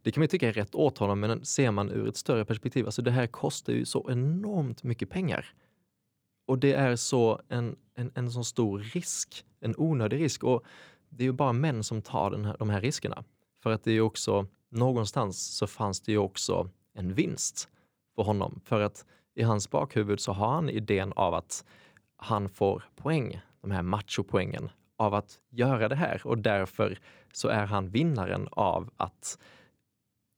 det 0.01 0.11
kan 0.11 0.21
man 0.21 0.27
tycka 0.27 0.47
är 0.47 0.53
rätt 0.53 0.75
åt 0.75 0.97
honom, 0.97 1.19
men 1.19 1.45
ser 1.45 1.71
man 1.71 1.89
ur 1.89 2.07
ett 2.07 2.17
större 2.17 2.45
perspektiv, 2.45 2.85
alltså 2.85 3.01
det 3.01 3.11
här 3.11 3.27
kostar 3.27 3.73
ju 3.73 3.85
så 3.85 4.11
enormt 4.11 4.83
mycket 4.83 5.09
pengar. 5.09 5.53
Och 6.47 6.59
det 6.59 6.73
är 6.73 6.95
så 6.95 7.41
en, 7.49 7.75
en, 7.95 8.11
en 8.15 8.31
så 8.31 8.43
stor 8.43 8.79
risk, 8.79 9.45
en 9.59 9.75
onödig 9.77 10.19
risk. 10.19 10.43
Och 10.43 10.63
det 11.09 11.23
är 11.23 11.25
ju 11.25 11.31
bara 11.31 11.53
män 11.53 11.83
som 11.83 12.01
tar 12.01 12.31
den 12.31 12.45
här, 12.45 12.55
de 12.59 12.69
här 12.69 12.81
riskerna. 12.81 13.23
För 13.63 13.71
att 13.71 13.83
det 13.83 13.91
är 13.91 13.93
ju 13.93 14.01
också, 14.01 14.47
någonstans 14.69 15.57
så 15.57 15.67
fanns 15.67 16.01
det 16.01 16.11
ju 16.11 16.17
också 16.17 16.69
en 16.93 17.13
vinst 17.13 17.69
för 18.15 18.23
honom. 18.23 18.61
För 18.65 18.81
att 18.81 19.05
i 19.35 19.43
hans 19.43 19.69
bakhuvud 19.69 20.19
så 20.19 20.31
har 20.31 20.53
han 20.53 20.69
idén 20.69 21.13
av 21.15 21.33
att 21.33 21.65
han 22.17 22.49
får 22.49 22.83
poäng 22.95 23.41
de 23.61 23.71
här 23.71 23.81
machopoängen 23.81 24.69
av 24.97 25.13
att 25.13 25.39
göra 25.49 25.89
det 25.89 25.95
här 25.95 26.21
och 26.27 26.37
därför 26.37 26.99
så 27.33 27.47
är 27.47 27.65
han 27.65 27.89
vinnaren 27.89 28.47
av 28.51 28.89
att 28.97 29.37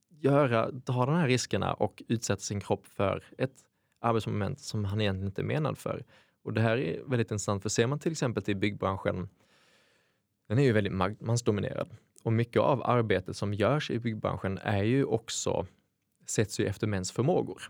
göra, 0.08 0.70
ta 0.84 1.06
de 1.06 1.14
här 1.14 1.26
riskerna 1.26 1.74
och 1.74 2.02
utsätta 2.08 2.40
sin 2.40 2.60
kropp 2.60 2.86
för 2.86 3.24
ett 3.38 3.64
arbetsmoment 4.00 4.60
som 4.60 4.84
han 4.84 5.00
egentligen 5.00 5.26
inte 5.26 5.42
är 5.42 5.46
menad 5.46 5.78
för. 5.78 6.04
Och 6.44 6.52
det 6.52 6.60
här 6.60 6.76
är 6.76 7.02
väldigt 7.06 7.30
intressant, 7.30 7.62
för 7.62 7.68
ser 7.68 7.86
man 7.86 7.98
till 7.98 8.12
exempel 8.12 8.42
till 8.42 8.56
byggbranschen, 8.56 9.28
den 10.48 10.58
är 10.58 10.62
ju 10.62 10.72
väldigt 10.72 11.20
mansdominerad. 11.20 11.96
Och 12.22 12.32
mycket 12.32 12.62
av 12.62 12.82
arbetet 12.82 13.36
som 13.36 13.54
görs 13.54 13.90
i 13.90 13.98
byggbranschen 13.98 14.58
är 14.58 14.82
ju 14.82 15.04
också, 15.04 15.66
sätts 16.26 16.60
ju 16.60 16.66
efter 16.66 16.86
mäns 16.86 17.12
förmågor. 17.12 17.62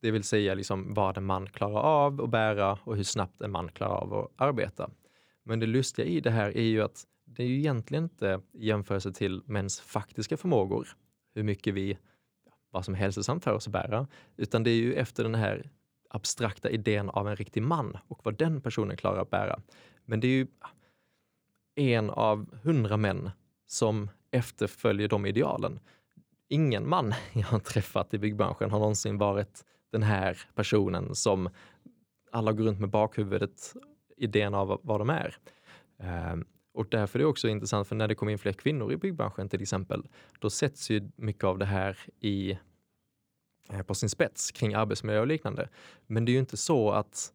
Det 0.00 0.10
vill 0.10 0.24
säga 0.24 0.54
liksom 0.54 0.94
vad 0.94 1.18
en 1.18 1.24
man 1.24 1.46
klarar 1.46 1.80
av 1.80 2.22
att 2.22 2.30
bära 2.30 2.78
och 2.84 2.96
hur 2.96 3.04
snabbt 3.04 3.40
en 3.40 3.50
man 3.50 3.68
klarar 3.68 3.94
av 3.94 4.14
att 4.14 4.30
arbeta. 4.36 4.90
Men 5.42 5.60
det 5.60 5.66
lustiga 5.66 6.06
i 6.06 6.20
det 6.20 6.30
här 6.30 6.56
är 6.56 6.62
ju 6.62 6.82
att 6.82 7.06
det 7.24 7.42
är 7.42 7.46
ju 7.46 7.58
egentligen 7.58 8.04
inte 8.04 8.40
jämförelse 8.52 9.12
till 9.12 9.42
mäns 9.46 9.80
faktiska 9.80 10.36
förmågor, 10.36 10.88
hur 11.34 11.42
mycket 11.42 11.74
vi, 11.74 11.98
vad 12.70 12.84
som 12.84 12.94
är 12.94 12.98
hälsosamt 12.98 13.44
för 13.44 13.52
oss 13.52 13.66
att 13.66 13.72
bära, 13.72 14.06
utan 14.36 14.62
det 14.62 14.70
är 14.70 14.74
ju 14.74 14.94
efter 14.94 15.22
den 15.22 15.34
här 15.34 15.70
abstrakta 16.10 16.70
idén 16.70 17.10
av 17.10 17.28
en 17.28 17.36
riktig 17.36 17.62
man 17.62 17.98
och 18.08 18.20
vad 18.24 18.38
den 18.38 18.60
personen 18.60 18.96
klarar 18.96 19.22
att 19.22 19.30
bära. 19.30 19.60
Men 20.04 20.20
det 20.20 20.26
är 20.26 20.30
ju 20.30 20.46
en 21.74 22.10
av 22.10 22.58
hundra 22.62 22.96
män 22.96 23.30
som 23.66 24.10
efterföljer 24.30 25.08
de 25.08 25.26
idealen. 25.26 25.80
Ingen 26.52 26.88
man 26.88 27.14
jag 27.32 27.46
har 27.46 27.58
träffat 27.58 28.14
i 28.14 28.18
byggbranschen 28.18 28.70
har 28.70 28.78
någonsin 28.78 29.18
varit 29.18 29.64
den 29.92 30.02
här 30.02 30.38
personen 30.54 31.14
som 31.14 31.50
alla 32.30 32.52
går 32.52 32.64
runt 32.64 32.80
med 32.80 32.88
bakhuvudet, 32.88 33.74
idén 34.16 34.54
av 34.54 34.80
vad 34.82 35.00
de 35.00 35.10
är. 35.10 35.36
Ehm, 35.98 36.44
och 36.74 36.86
därför 36.90 37.18
är 37.18 37.22
det 37.22 37.28
också 37.28 37.48
intressant, 37.48 37.88
för 37.88 37.96
när 37.96 38.08
det 38.08 38.14
kommer 38.14 38.32
in 38.32 38.38
fler 38.38 38.52
kvinnor 38.52 38.92
i 38.92 38.96
byggbranschen 38.96 39.48
till 39.48 39.62
exempel, 39.62 40.08
då 40.38 40.50
sätts 40.50 40.90
ju 40.90 41.10
mycket 41.16 41.44
av 41.44 41.58
det 41.58 41.64
här 41.64 41.98
i, 42.20 42.58
eh, 43.70 43.82
på 43.82 43.94
sin 43.94 44.08
spets 44.08 44.50
kring 44.50 44.74
arbetsmiljö 44.74 45.20
och 45.20 45.26
liknande. 45.26 45.68
Men 46.06 46.24
det 46.24 46.30
är 46.30 46.34
ju 46.34 46.40
inte 46.40 46.56
så 46.56 46.90
att 46.90 47.32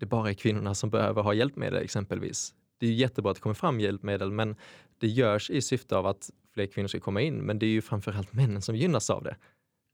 det 0.00 0.06
bara 0.06 0.30
är 0.30 0.34
kvinnorna 0.34 0.74
som 0.74 0.90
behöver 0.90 1.22
ha 1.22 1.34
hjälpmedel 1.34 1.82
exempelvis. 1.82 2.54
Det 2.78 2.86
är 2.86 2.90
ju 2.90 2.96
jättebra 2.96 3.30
att 3.30 3.36
det 3.36 3.42
kommer 3.42 3.54
fram 3.54 3.80
hjälpmedel, 3.80 4.30
men 4.30 4.56
det 4.98 5.08
görs 5.08 5.50
i 5.50 5.62
syfte 5.62 5.96
av 5.96 6.06
att 6.06 6.30
fler 6.58 6.66
kvinnor 6.66 6.88
ska 6.88 7.00
komma 7.00 7.20
in. 7.20 7.38
Men 7.38 7.58
det 7.58 7.66
är 7.66 7.70
ju 7.70 7.82
framförallt 7.82 8.32
männen 8.32 8.62
som 8.62 8.76
gynnas 8.76 9.10
av 9.10 9.22
det. 9.22 9.36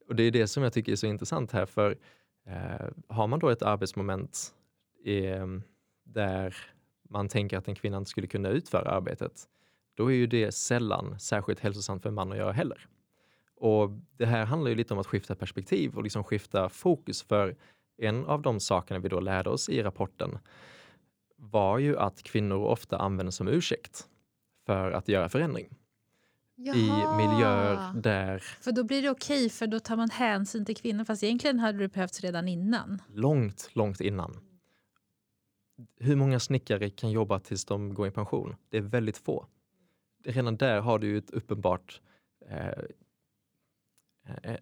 Och 0.09 0.17
det 0.17 0.23
är 0.23 0.31
det 0.31 0.47
som 0.47 0.63
jag 0.63 0.73
tycker 0.73 0.93
är 0.93 0.97
så 0.97 1.07
intressant 1.07 1.53
här, 1.53 1.67
för 1.67 1.99
eh, 2.47 2.89
har 3.09 3.27
man 3.27 3.39
då 3.39 3.49
ett 3.49 3.63
arbetsmoment 3.63 4.55
eh, 5.05 5.47
där 6.05 6.57
man 7.11 7.29
tänker 7.29 7.59
att 7.59 7.69
en 7.69 7.75
kvinna 7.75 7.97
inte 7.97 8.11
skulle 8.11 8.27
kunna 8.27 8.49
utföra 8.49 8.91
arbetet, 8.91 9.33
då 9.95 10.13
är 10.13 10.15
ju 10.15 10.27
det 10.27 10.53
sällan 10.53 11.21
särskilt 11.21 11.61
hälsosamt 11.61 12.03
för 12.03 12.09
en 12.09 12.15
man 12.15 12.33
att 12.33 12.39
göra 12.39 12.53
heller. 12.53 12.89
Och 13.57 13.91
det 14.17 14.27
här 14.27 14.45
handlar 14.45 14.71
ju 14.71 14.77
lite 14.77 14.95
om 14.95 15.01
att 15.01 15.07
skifta 15.07 15.35
perspektiv 15.35 15.97
och 15.97 16.03
liksom 16.03 16.25
skifta 16.25 16.69
fokus 16.69 17.23
för 17.23 17.57
en 17.99 18.25
av 18.25 18.43
de 18.43 18.61
sakerna 18.61 19.01
vi 19.01 19.09
då 19.09 19.21
lärde 19.21 19.51
oss 19.51 19.69
i 19.69 19.83
rapporten 19.83 20.39
var 21.37 21.79
ju 21.79 21.99
att 21.99 22.23
kvinnor 22.23 22.65
ofta 22.65 22.99
används 22.99 23.37
som 23.37 23.49
ursäkt 23.49 24.09
för 24.67 24.91
att 24.91 25.09
göra 25.09 25.29
förändring. 25.29 25.69
Jaha. 26.57 26.77
I 26.77 27.17
miljöer 27.17 27.93
där 27.95 28.39
För 28.39 28.73
då 28.73 28.85
blir 28.85 29.03
det 29.03 29.11
okej, 29.11 29.51
för 29.51 29.67
då 29.67 29.81
tar 29.81 29.97
man 29.97 30.11
hänsyn 30.11 30.65
till 30.65 30.77
kvinnor. 30.77 31.05
Fast 31.05 31.23
egentligen 31.23 31.59
hade 31.59 31.79
det 31.79 31.89
behövts 31.89 32.21
redan 32.21 32.49
innan. 32.49 33.03
långt, 33.09 33.71
långt 33.73 34.01
innan. 34.01 34.41
Hur 36.01 36.17
många 36.17 36.41
snickare 36.41 36.91
kan 36.91 37.11
jobba 37.11 37.39
tills 37.41 37.65
de 37.65 37.95
går 37.95 38.09
i 38.09 38.11
pension? 38.11 38.57
Det 38.69 38.77
är 38.77 38.83
väldigt 38.83 39.19
få. 39.19 39.47
Redan 40.25 40.57
där 40.57 40.81
har 40.81 40.99
du 40.99 41.07
ju 41.07 41.19
ett 41.19 41.31
uppenbart 41.31 42.01
eh, 42.49 42.69
eh, 44.43 44.57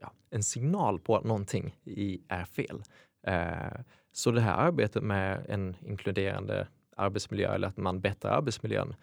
ja, 0.00 0.12
en 0.30 0.42
signal 0.42 1.00
på 1.00 1.16
att 1.16 1.24
någonting 1.24 1.76
i, 1.84 2.22
är 2.28 2.44
fel. 2.44 2.82
Eh, 3.26 3.80
så 4.12 4.30
det 4.30 4.40
här 4.40 4.56
arbetet 4.56 5.02
med 5.02 5.46
en 5.48 5.76
inkluderande 5.80 6.68
arbetsmiljö 6.96 7.54
eller 7.54 7.68
att 7.68 7.76
man 7.76 8.00
bättrar 8.00 8.30
arbetsmiljön, 8.30 8.94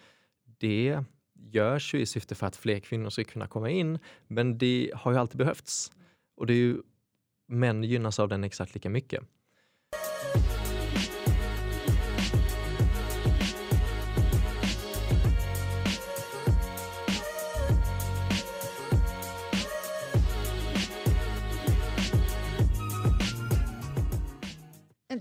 det 0.58 1.04
görs 1.36 1.94
ju 1.94 2.00
i 2.00 2.06
syfte 2.06 2.36
för 2.36 2.48
att 2.48 2.56
fler 2.56 2.80
kvinnor 2.80 3.10
ska 3.10 3.24
kunna 3.24 3.48
komma 3.48 3.70
in, 3.70 4.00
men 4.28 4.58
det 4.58 4.92
har 4.96 5.12
ju 5.12 5.18
alltid 5.18 5.38
behövts. 5.38 5.92
Och 6.36 6.48
det 6.48 6.54
är 6.54 6.58
ju, 6.58 6.82
män 7.48 7.84
gynnas 7.84 8.20
av 8.20 8.30
den 8.30 8.44
exakt 8.44 8.74
lika 8.74 8.90
mycket. 8.90 9.24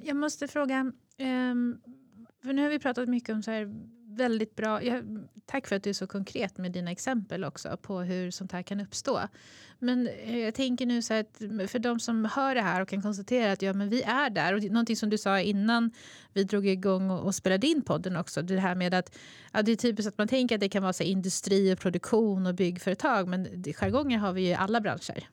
Jag 0.04 0.16
måste 0.16 0.48
fråga, 0.48 0.92
ehm, 1.18 1.80
för 2.42 2.52
nu 2.52 2.62
har 2.62 2.70
vi 2.70 2.78
pratat 2.78 3.08
mycket 3.08 3.34
om 3.34 3.42
så 3.42 3.50
här 3.50 3.66
väldigt 4.16 4.56
bra... 4.56 4.82
Jag, 4.82 5.26
tack 5.46 5.66
för 5.66 5.76
att 5.76 5.82
du 5.82 5.90
är 5.90 5.94
så 5.94 6.06
konkret 6.06 6.58
med 6.58 6.72
dina 6.72 6.90
exempel 6.90 7.44
också 7.44 7.76
på 7.82 8.00
hur 8.00 8.30
sånt 8.30 8.52
här 8.52 8.62
kan 8.62 8.80
uppstå. 8.80 9.20
Men 9.78 10.06
eh, 10.06 10.38
jag 10.38 10.54
tänker 10.54 10.86
nu 10.86 11.02
så 11.02 11.14
här 11.14 11.20
att 11.20 11.70
för 11.70 11.78
de 11.78 12.00
som 12.00 12.24
hör 12.24 12.54
det 12.54 12.60
här 12.60 12.80
och 12.80 12.88
kan 12.88 13.02
konstatera 13.02 13.52
att 13.52 13.62
ja, 13.62 13.72
men 13.72 13.88
vi 13.88 14.02
är 14.02 14.30
där. 14.30 14.54
Och 14.54 14.62
någonting 14.62 14.96
som 14.96 15.10
du 15.10 15.18
sa 15.18 15.40
innan 15.40 15.90
vi 16.32 16.44
drog 16.44 16.66
igång 16.66 17.10
och, 17.10 17.24
och 17.24 17.34
spelade 17.34 17.66
in 17.66 17.82
podden 17.82 18.16
också. 18.16 18.42
Det 18.42 18.60
här 18.60 18.74
med 18.74 18.94
att 18.94 19.18
ja, 19.52 19.62
det 19.62 19.72
är 19.72 19.76
typiskt 19.76 20.08
att 20.08 20.18
man 20.18 20.28
tänker 20.28 20.54
att 20.54 20.60
det 20.60 20.68
kan 20.68 20.82
vara 20.82 20.92
så 20.92 21.02
industri 21.02 21.74
och 21.74 21.78
produktion 21.78 22.46
och 22.46 22.54
byggföretag. 22.54 23.28
Men 23.28 23.64
jargonger 23.74 24.18
har 24.18 24.32
vi 24.32 24.42
ju 24.42 24.48
i 24.48 24.54
alla 24.54 24.80
branscher. 24.80 25.28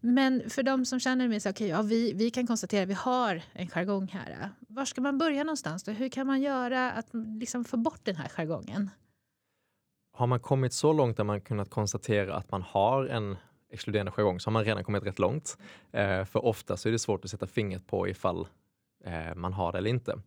Men 0.00 0.50
för 0.50 0.62
de 0.62 0.84
som 0.84 1.00
känner 1.00 1.28
mig 1.28 1.40
så 1.40 1.50
okay, 1.50 1.68
ja, 1.68 1.82
vi, 1.82 2.12
vi 2.12 2.30
kan 2.30 2.46
konstatera 2.46 2.82
att 2.82 2.88
vi 2.88 2.94
har 2.94 3.42
en 3.52 3.68
jargong 3.68 4.06
här. 4.06 4.50
Var 4.68 4.84
ska 4.84 5.00
man 5.00 5.18
börja 5.18 5.44
någonstans? 5.44 5.84
Då? 5.84 5.92
Hur 5.92 6.08
kan 6.08 6.26
man 6.26 6.40
göra 6.40 6.92
att 6.92 7.06
liksom 7.12 7.64
få 7.64 7.76
bort 7.76 8.00
den 8.04 8.16
här 8.16 8.28
jargongen? 8.28 8.90
Har 10.12 10.26
man 10.26 10.40
kommit 10.40 10.72
så 10.72 10.92
långt 10.92 11.20
att 11.20 11.26
man 11.26 11.40
kunnat 11.40 11.70
konstatera 11.70 12.36
att 12.36 12.50
man 12.50 12.62
har 12.62 13.06
en 13.06 13.36
exkluderande 13.70 14.12
jargong 14.12 14.40
så 14.40 14.50
har 14.50 14.52
man 14.52 14.64
redan 14.64 14.84
kommit 14.84 15.06
rätt 15.06 15.18
långt. 15.18 15.58
Eh, 15.92 16.24
för 16.24 16.44
ofta 16.44 16.76
så 16.76 16.88
är 16.88 16.92
det 16.92 16.98
svårt 16.98 17.24
att 17.24 17.30
sätta 17.30 17.46
fingret 17.46 17.86
på 17.86 18.08
ifall 18.08 18.48
eh, 19.04 19.34
man 19.34 19.52
har 19.52 19.72
det 19.72 19.78
eller 19.78 19.90
inte. 19.90 20.22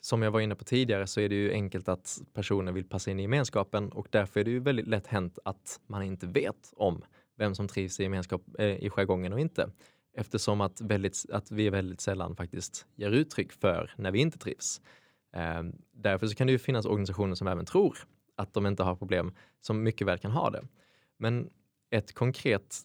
Som 0.00 0.22
jag 0.22 0.30
var 0.30 0.40
inne 0.40 0.54
på 0.54 0.64
tidigare 0.64 1.06
så 1.06 1.20
är 1.20 1.28
det 1.28 1.34
ju 1.34 1.52
enkelt 1.52 1.88
att 1.88 2.18
personer 2.32 2.72
vill 2.72 2.84
passa 2.84 3.10
in 3.10 3.18
i 3.18 3.22
gemenskapen 3.22 3.92
och 3.92 4.06
därför 4.10 4.40
är 4.40 4.44
det 4.44 4.50
ju 4.50 4.60
väldigt 4.60 4.86
lätt 4.86 5.06
hänt 5.06 5.38
att 5.44 5.80
man 5.86 6.02
inte 6.02 6.26
vet 6.26 6.72
om 6.76 7.02
vem 7.36 7.54
som 7.54 7.68
trivs 7.68 8.00
i 8.00 8.02
gemenskap 8.02 8.42
eh, 8.58 8.66
i 8.66 8.90
jargongen 8.90 9.32
och 9.32 9.40
inte. 9.40 9.70
Eftersom 10.16 10.60
att, 10.60 10.80
väldigt, 10.80 11.24
att 11.32 11.50
vi 11.50 11.70
väldigt 11.70 12.00
sällan 12.00 12.36
faktiskt 12.36 12.86
ger 12.94 13.10
uttryck 13.10 13.52
för 13.52 13.94
när 13.96 14.10
vi 14.10 14.18
inte 14.18 14.38
trivs. 14.38 14.80
Eh, 15.32 15.62
därför 15.92 16.26
så 16.26 16.34
kan 16.34 16.46
det 16.46 16.52
ju 16.52 16.58
finnas 16.58 16.86
organisationer 16.86 17.34
som 17.34 17.48
även 17.48 17.66
tror 17.66 17.98
att 18.36 18.54
de 18.54 18.66
inte 18.66 18.82
har 18.82 18.96
problem, 18.96 19.34
som 19.60 19.82
mycket 19.82 20.06
väl 20.06 20.18
kan 20.18 20.30
ha 20.30 20.50
det. 20.50 20.62
Men 21.16 21.50
ett 21.90 22.14
konkret 22.14 22.76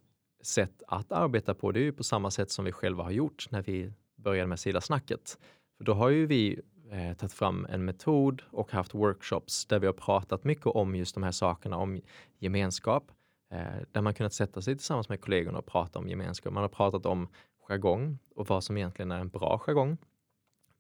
sätt 0.42 0.84
att 0.88 1.12
arbeta 1.12 1.54
på, 1.54 1.72
det 1.72 1.80
är 1.80 1.84
ju 1.84 1.94
på 1.94 2.04
samma 2.04 2.32
sätt 2.32 2.52
som 2.52 2.66
vi 2.66 2.72
själva 2.72 3.04
har 3.04 3.12
gjort 3.12 3.48
när 3.50 3.62
vi 3.62 3.94
började 4.16 4.48
med 4.48 4.60
SILA-snacket. 4.60 5.38
För 5.78 5.84
då 5.84 5.94
har 5.94 6.10
ju 6.10 6.26
vi 6.26 6.60
eh, 6.92 7.18
tagit 7.18 7.34
fram 7.34 7.68
en 7.70 7.86
metod 7.86 8.42
och 8.50 8.72
haft 8.72 8.96
workshops 8.96 9.66
där 9.66 9.80
vi 9.80 9.86
har 9.86 9.94
pratat 9.94 10.44
mycket 10.44 10.66
om 10.66 10.96
just 10.96 11.14
de 11.14 11.24
här 11.24 11.32
sakerna, 11.32 11.78
om 11.78 12.02
gemenskap, 12.40 13.12
Eh, 13.52 13.82
där 13.92 14.02
man 14.02 14.14
kunnat 14.14 14.34
sätta 14.34 14.62
sig 14.62 14.76
tillsammans 14.76 15.10
med 15.10 15.22
kollegorna 15.22 15.58
och 15.58 15.66
prata 15.66 16.00
om 16.00 16.10
gemenskap. 16.10 16.54
Man 16.54 16.64
har 16.64 16.70
pratat 16.70 17.06
om 17.06 17.28
jargong 17.68 18.20
och 18.36 18.48
vad 18.48 18.64
som 18.64 18.78
egentligen 18.78 19.12
är 19.12 19.20
en 19.20 19.30
bra 19.30 19.60
jargong. 19.60 19.98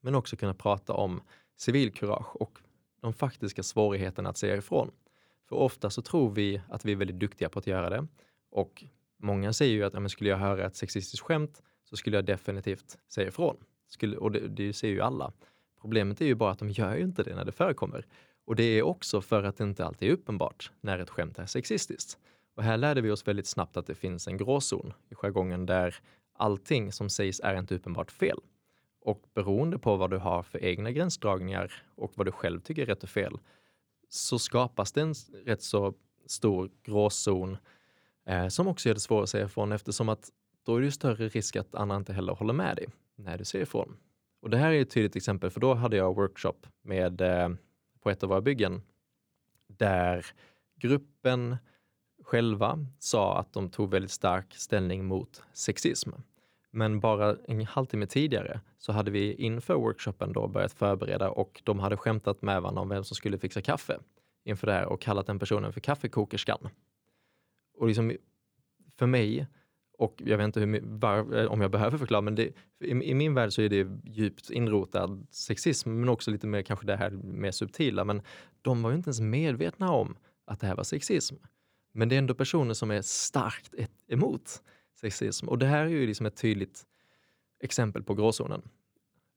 Men 0.01 0.15
också 0.15 0.35
kunnat 0.35 0.57
prata 0.57 0.93
om 0.93 1.21
civilkurage 1.57 2.35
och 2.35 2.59
de 3.01 3.13
faktiska 3.13 3.63
svårigheterna 3.63 4.29
att 4.29 4.37
säga 4.37 4.57
ifrån. 4.57 4.91
För 5.49 5.55
ofta 5.55 5.89
så 5.89 6.01
tror 6.01 6.31
vi 6.31 6.61
att 6.69 6.85
vi 6.85 6.91
är 6.91 6.95
väldigt 6.95 7.19
duktiga 7.19 7.49
på 7.49 7.59
att 7.59 7.67
göra 7.67 7.89
det. 7.89 8.07
Och 8.51 8.83
många 9.17 9.53
säger 9.53 9.73
ju 9.73 9.83
att 9.83 9.93
ja, 9.93 10.09
skulle 10.09 10.29
jag 10.29 10.37
höra 10.37 10.65
ett 10.65 10.75
sexistiskt 10.75 11.25
skämt 11.25 11.63
så 11.83 11.97
skulle 11.97 12.17
jag 12.17 12.25
definitivt 12.25 12.97
säga 13.07 13.27
ifrån. 13.27 13.57
Skulle, 13.87 14.17
och 14.17 14.31
det, 14.31 14.47
det 14.47 14.73
ser 14.73 14.87
ju 14.87 15.01
alla. 15.01 15.33
Problemet 15.81 16.21
är 16.21 16.25
ju 16.25 16.35
bara 16.35 16.51
att 16.51 16.59
de 16.59 16.69
gör 16.69 16.95
ju 16.95 17.03
inte 17.03 17.23
det 17.23 17.35
när 17.35 17.45
det 17.45 17.51
förekommer. 17.51 18.05
Och 18.45 18.55
det 18.55 18.63
är 18.63 18.81
också 18.81 19.21
för 19.21 19.43
att 19.43 19.57
det 19.57 19.63
inte 19.63 19.85
alltid 19.85 20.09
är 20.09 20.13
uppenbart 20.13 20.71
när 20.81 20.99
ett 20.99 21.09
skämt 21.09 21.39
är 21.39 21.45
sexistiskt. 21.45 22.17
Och 22.55 22.63
här 22.63 22.77
lärde 22.77 23.01
vi 23.01 23.11
oss 23.11 23.27
väldigt 23.27 23.47
snabbt 23.47 23.77
att 23.77 23.85
det 23.85 23.95
finns 23.95 24.27
en 24.27 24.37
gråzon 24.37 24.93
i 25.09 25.15
jargongen 25.15 25.65
där 25.65 25.95
allting 26.33 26.91
som 26.91 27.09
sägs 27.09 27.39
är 27.39 27.55
inte 27.55 27.75
uppenbart 27.75 28.11
fel. 28.11 28.39
Och 29.01 29.23
beroende 29.33 29.79
på 29.79 29.95
vad 29.95 30.09
du 30.09 30.17
har 30.17 30.43
för 30.43 30.63
egna 30.63 30.91
gränsdragningar 30.91 31.73
och 31.95 32.11
vad 32.15 32.27
du 32.27 32.31
själv 32.31 32.59
tycker 32.59 32.81
är 32.81 32.85
rätt 32.85 33.03
och 33.03 33.09
fel 33.09 33.39
så 34.09 34.39
skapas 34.39 34.91
det 34.91 35.01
en 35.01 35.13
rätt 35.45 35.61
så 35.61 35.93
stor 36.25 36.71
gråzon 36.83 37.57
eh, 38.25 38.47
som 38.47 38.67
också 38.67 38.89
gör 38.89 38.93
det 38.93 38.99
svårt 38.99 39.23
att 39.23 39.29
säga 39.29 39.45
ifrån 39.45 39.71
eftersom 39.71 40.09
att 40.09 40.29
då 40.65 40.75
är 40.75 40.79
det 40.79 40.85
ju 40.85 40.91
större 40.91 41.27
risk 41.27 41.55
att 41.55 41.75
andra 41.75 41.95
inte 41.95 42.13
heller 42.13 42.33
håller 42.33 42.53
med 42.53 42.75
dig 42.75 42.87
när 43.15 43.37
du 43.37 43.45
säger 43.45 43.63
ifrån. 43.63 43.97
Och 44.41 44.49
det 44.49 44.57
här 44.57 44.71
är 44.71 44.81
ett 44.81 44.89
tydligt 44.89 45.15
exempel 45.15 45.49
för 45.49 45.59
då 45.59 45.73
hade 45.73 45.97
jag 45.97 46.15
workshop 46.15 46.67
med, 46.81 47.21
eh, 47.21 47.49
på 47.99 48.09
ett 48.09 48.23
av 48.23 48.29
våra 48.29 48.41
byggen 48.41 48.81
där 49.67 50.25
gruppen 50.75 51.57
själva 52.31 52.85
sa 52.99 53.39
att 53.39 53.53
de 53.53 53.69
tog 53.69 53.91
väldigt 53.91 54.11
stark 54.11 54.53
ställning 54.55 55.05
mot 55.05 55.43
sexism. 55.53 56.09
Men 56.71 56.99
bara 56.99 57.37
en 57.47 57.65
halvtimme 57.65 58.05
tidigare 58.05 58.61
så 58.77 58.91
hade 58.91 59.11
vi 59.11 59.33
inför 59.33 59.75
workshopen 59.75 60.33
då 60.33 60.47
börjat 60.47 60.73
förbereda 60.73 61.29
och 61.29 61.61
de 61.63 61.79
hade 61.79 61.97
skämtat 61.97 62.41
med 62.41 62.61
varandra 62.61 62.81
om 62.81 62.89
vem 62.89 63.03
som 63.03 63.15
skulle 63.15 63.37
fixa 63.37 63.61
kaffe 63.61 63.99
inför 64.45 64.67
det 64.67 64.73
här 64.73 64.85
och 64.85 65.01
kallat 65.01 65.27
den 65.27 65.39
personen 65.39 65.73
för 65.73 65.79
kaffekokerskan. 65.81 66.69
Och 67.77 67.87
liksom 67.87 68.17
för 68.97 69.05
mig, 69.05 69.47
och 69.97 70.21
jag 70.25 70.37
vet 70.37 70.45
inte 70.45 70.59
hur, 70.59 70.81
var, 70.83 71.39
eh, 71.39 71.51
om 71.51 71.61
jag 71.61 71.71
behöver 71.71 71.97
förklara, 71.97 72.21
men 72.21 72.35
det, 72.35 72.53
i, 72.79 72.91
i 72.91 73.13
min 73.13 73.33
värld 73.33 73.53
så 73.53 73.61
är 73.61 73.69
det 73.69 73.87
djupt 74.03 74.49
inrotad 74.49 75.27
sexism, 75.31 75.89
men 75.99 76.09
också 76.09 76.31
lite 76.31 76.47
mer 76.47 76.61
kanske 76.61 76.85
det 76.85 76.95
här 76.95 77.09
mer 77.09 77.51
subtila. 77.51 78.03
Men 78.03 78.21
de 78.61 78.81
var 78.81 78.89
ju 78.89 78.95
inte 78.95 79.07
ens 79.07 79.21
medvetna 79.21 79.91
om 79.91 80.17
att 80.45 80.59
det 80.59 80.67
här 80.67 80.75
var 80.75 80.83
sexism. 80.83 81.35
Men 81.91 82.09
det 82.09 82.15
är 82.15 82.17
ändå 82.17 82.33
personer 82.33 82.73
som 82.73 82.91
är 82.91 83.01
starkt 83.01 83.73
e- 83.73 83.87
emot 84.07 84.63
sexism. 84.99 85.49
Och 85.49 85.57
det 85.57 85.65
här 85.65 85.85
är 85.85 85.89
ju 85.89 86.07
liksom 86.07 86.25
ett 86.25 86.35
tydligt 86.35 86.85
exempel 87.59 88.03
på 88.03 88.13
gråzonen. 88.13 88.61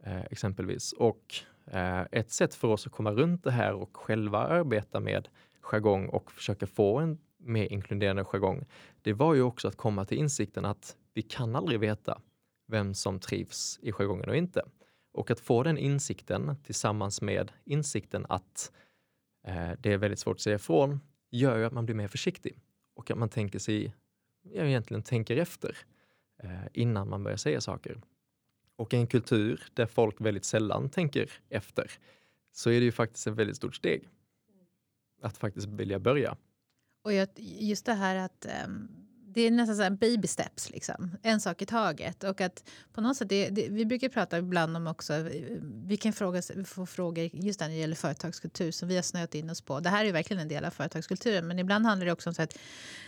Eh, 0.03 0.25
exempelvis. 0.25 0.93
Och 0.93 1.35
eh, 1.67 2.03
ett 2.13 2.31
sätt 2.31 2.55
för 2.55 2.69
oss 2.69 2.87
att 2.87 2.93
komma 2.93 3.13
runt 3.13 3.45
det 3.45 3.51
här 3.51 3.73
och 3.73 3.97
själva 3.97 4.39
arbeta 4.39 5.01
med 5.01 5.29
jargong 5.61 6.09
och 6.09 6.33
försöka 6.33 6.67
få 6.67 6.99
en 6.99 7.19
mer 7.37 7.73
inkluderande 7.73 8.25
jargong, 8.25 8.65
det 9.03 9.13
var 9.13 9.35
ju 9.35 9.43
också 9.43 9.69
att 9.69 9.77
komma 9.77 10.05
till 10.05 10.19
insikten 10.19 10.65
att 10.65 10.97
vi 11.15 11.23
kan 11.23 11.57
aldrig 11.57 11.81
veta 11.81 12.21
vem 12.67 12.95
som 12.95 13.21
trivs 13.21 13.79
i 13.83 13.93
jargongen 13.93 14.29
och 14.29 14.37
inte. 14.37 14.63
Och 15.13 15.31
att 15.31 15.41
få 15.41 15.63
den 15.63 15.79
insikten 15.79 16.57
tillsammans 16.65 17.23
med 17.23 17.53
insikten 17.65 18.27
att 18.29 18.73
eh, 19.47 19.71
det 19.79 19.93
är 19.93 19.99
väldigt 19.99 20.19
svårt 20.19 20.37
att 20.37 20.41
säga 20.41 20.57
ifrån 20.57 21.01
gör 21.39 21.59
ju 21.59 21.65
att 21.65 21.73
man 21.73 21.85
blir 21.85 21.95
mer 21.97 22.09
försiktig 22.09 22.61
och 22.95 23.11
att 23.11 23.19
man 23.19 23.29
tänker 23.29 23.59
sig, 23.59 23.95
ja, 24.43 24.65
egentligen 24.65 25.03
tänker 25.03 25.37
efter 25.37 25.77
eh, 26.43 26.65
innan 26.73 27.09
man 27.09 27.25
börjar 27.25 27.37
säga 27.37 27.61
saker. 27.61 28.01
Och 28.77 28.95
i 28.95 28.97
en 28.97 29.07
kultur 29.07 29.67
där 29.75 29.87
folk 29.87 30.21
väldigt 30.21 30.45
sällan 30.45 30.91
tänker 30.91 31.31
efter 31.49 31.91
så 32.53 32.71
är 32.71 32.81
det 32.81 32.85
ju 32.85 32.93
faktiskt 32.93 33.27
ett 33.27 33.35
väldigt 33.35 33.57
stort 33.57 33.75
steg 33.75 34.09
att 35.23 35.37
faktiskt 35.37 35.67
vilja 35.67 35.99
börja. 35.99 36.37
Och 37.03 37.13
just 37.37 37.87
det 37.87 37.95
här 37.95 38.17
att 38.17 38.47
um 38.67 39.04
det 39.35 39.41
är 39.41 39.51
nästan 39.51 39.77
så 39.77 39.83
här 39.83 39.91
baby 39.91 40.29
steps, 40.29 40.71
liksom. 40.71 41.17
en 41.23 41.41
sak 41.41 41.63
i 41.63 41.67
taget. 41.67 42.25
Och 42.25 42.41
att 42.41 42.65
på 42.93 43.01
något 43.01 43.17
sätt, 43.17 43.29
det, 43.29 43.49
det, 43.49 43.69
vi 43.69 43.87
brukar 43.87 44.09
prata 44.09 44.39
ibland 44.39 44.77
om 44.77 44.87
också, 44.87 45.29
vi 45.87 45.97
kan 45.97 46.13
fråga, 46.13 46.43
få 46.67 46.87
frågor 46.87 47.31
just 47.33 47.61
när 47.61 47.69
det 47.69 47.75
gäller 47.75 47.97
företagskultur 47.97 48.71
som 48.71 48.89
vi 48.89 48.97
har 48.97 49.03
snöat 49.03 49.35
in 49.35 49.51
oss 49.51 49.61
på. 49.61 49.81
Det 49.81 49.89
här 49.89 50.05
är 50.05 50.13
verkligen 50.13 50.43
en 50.43 50.49
del 50.49 50.65
av 50.65 50.71
företagskulturen, 50.71 51.47
men 51.47 51.59
ibland 51.59 51.87
handlar 51.87 52.07
det 52.07 52.13
också 52.13 52.31
om 52.31 52.35
så 52.35 52.43
att 52.43 52.59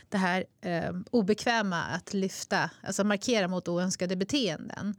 det 0.08 0.18
här 0.18 0.44
eh, 0.60 0.92
obekväma 1.10 1.82
att 1.82 2.14
lyfta, 2.14 2.70
alltså 2.82 3.04
markera 3.04 3.48
mot 3.48 3.68
oönskade 3.68 4.16
beteenden. 4.16 4.94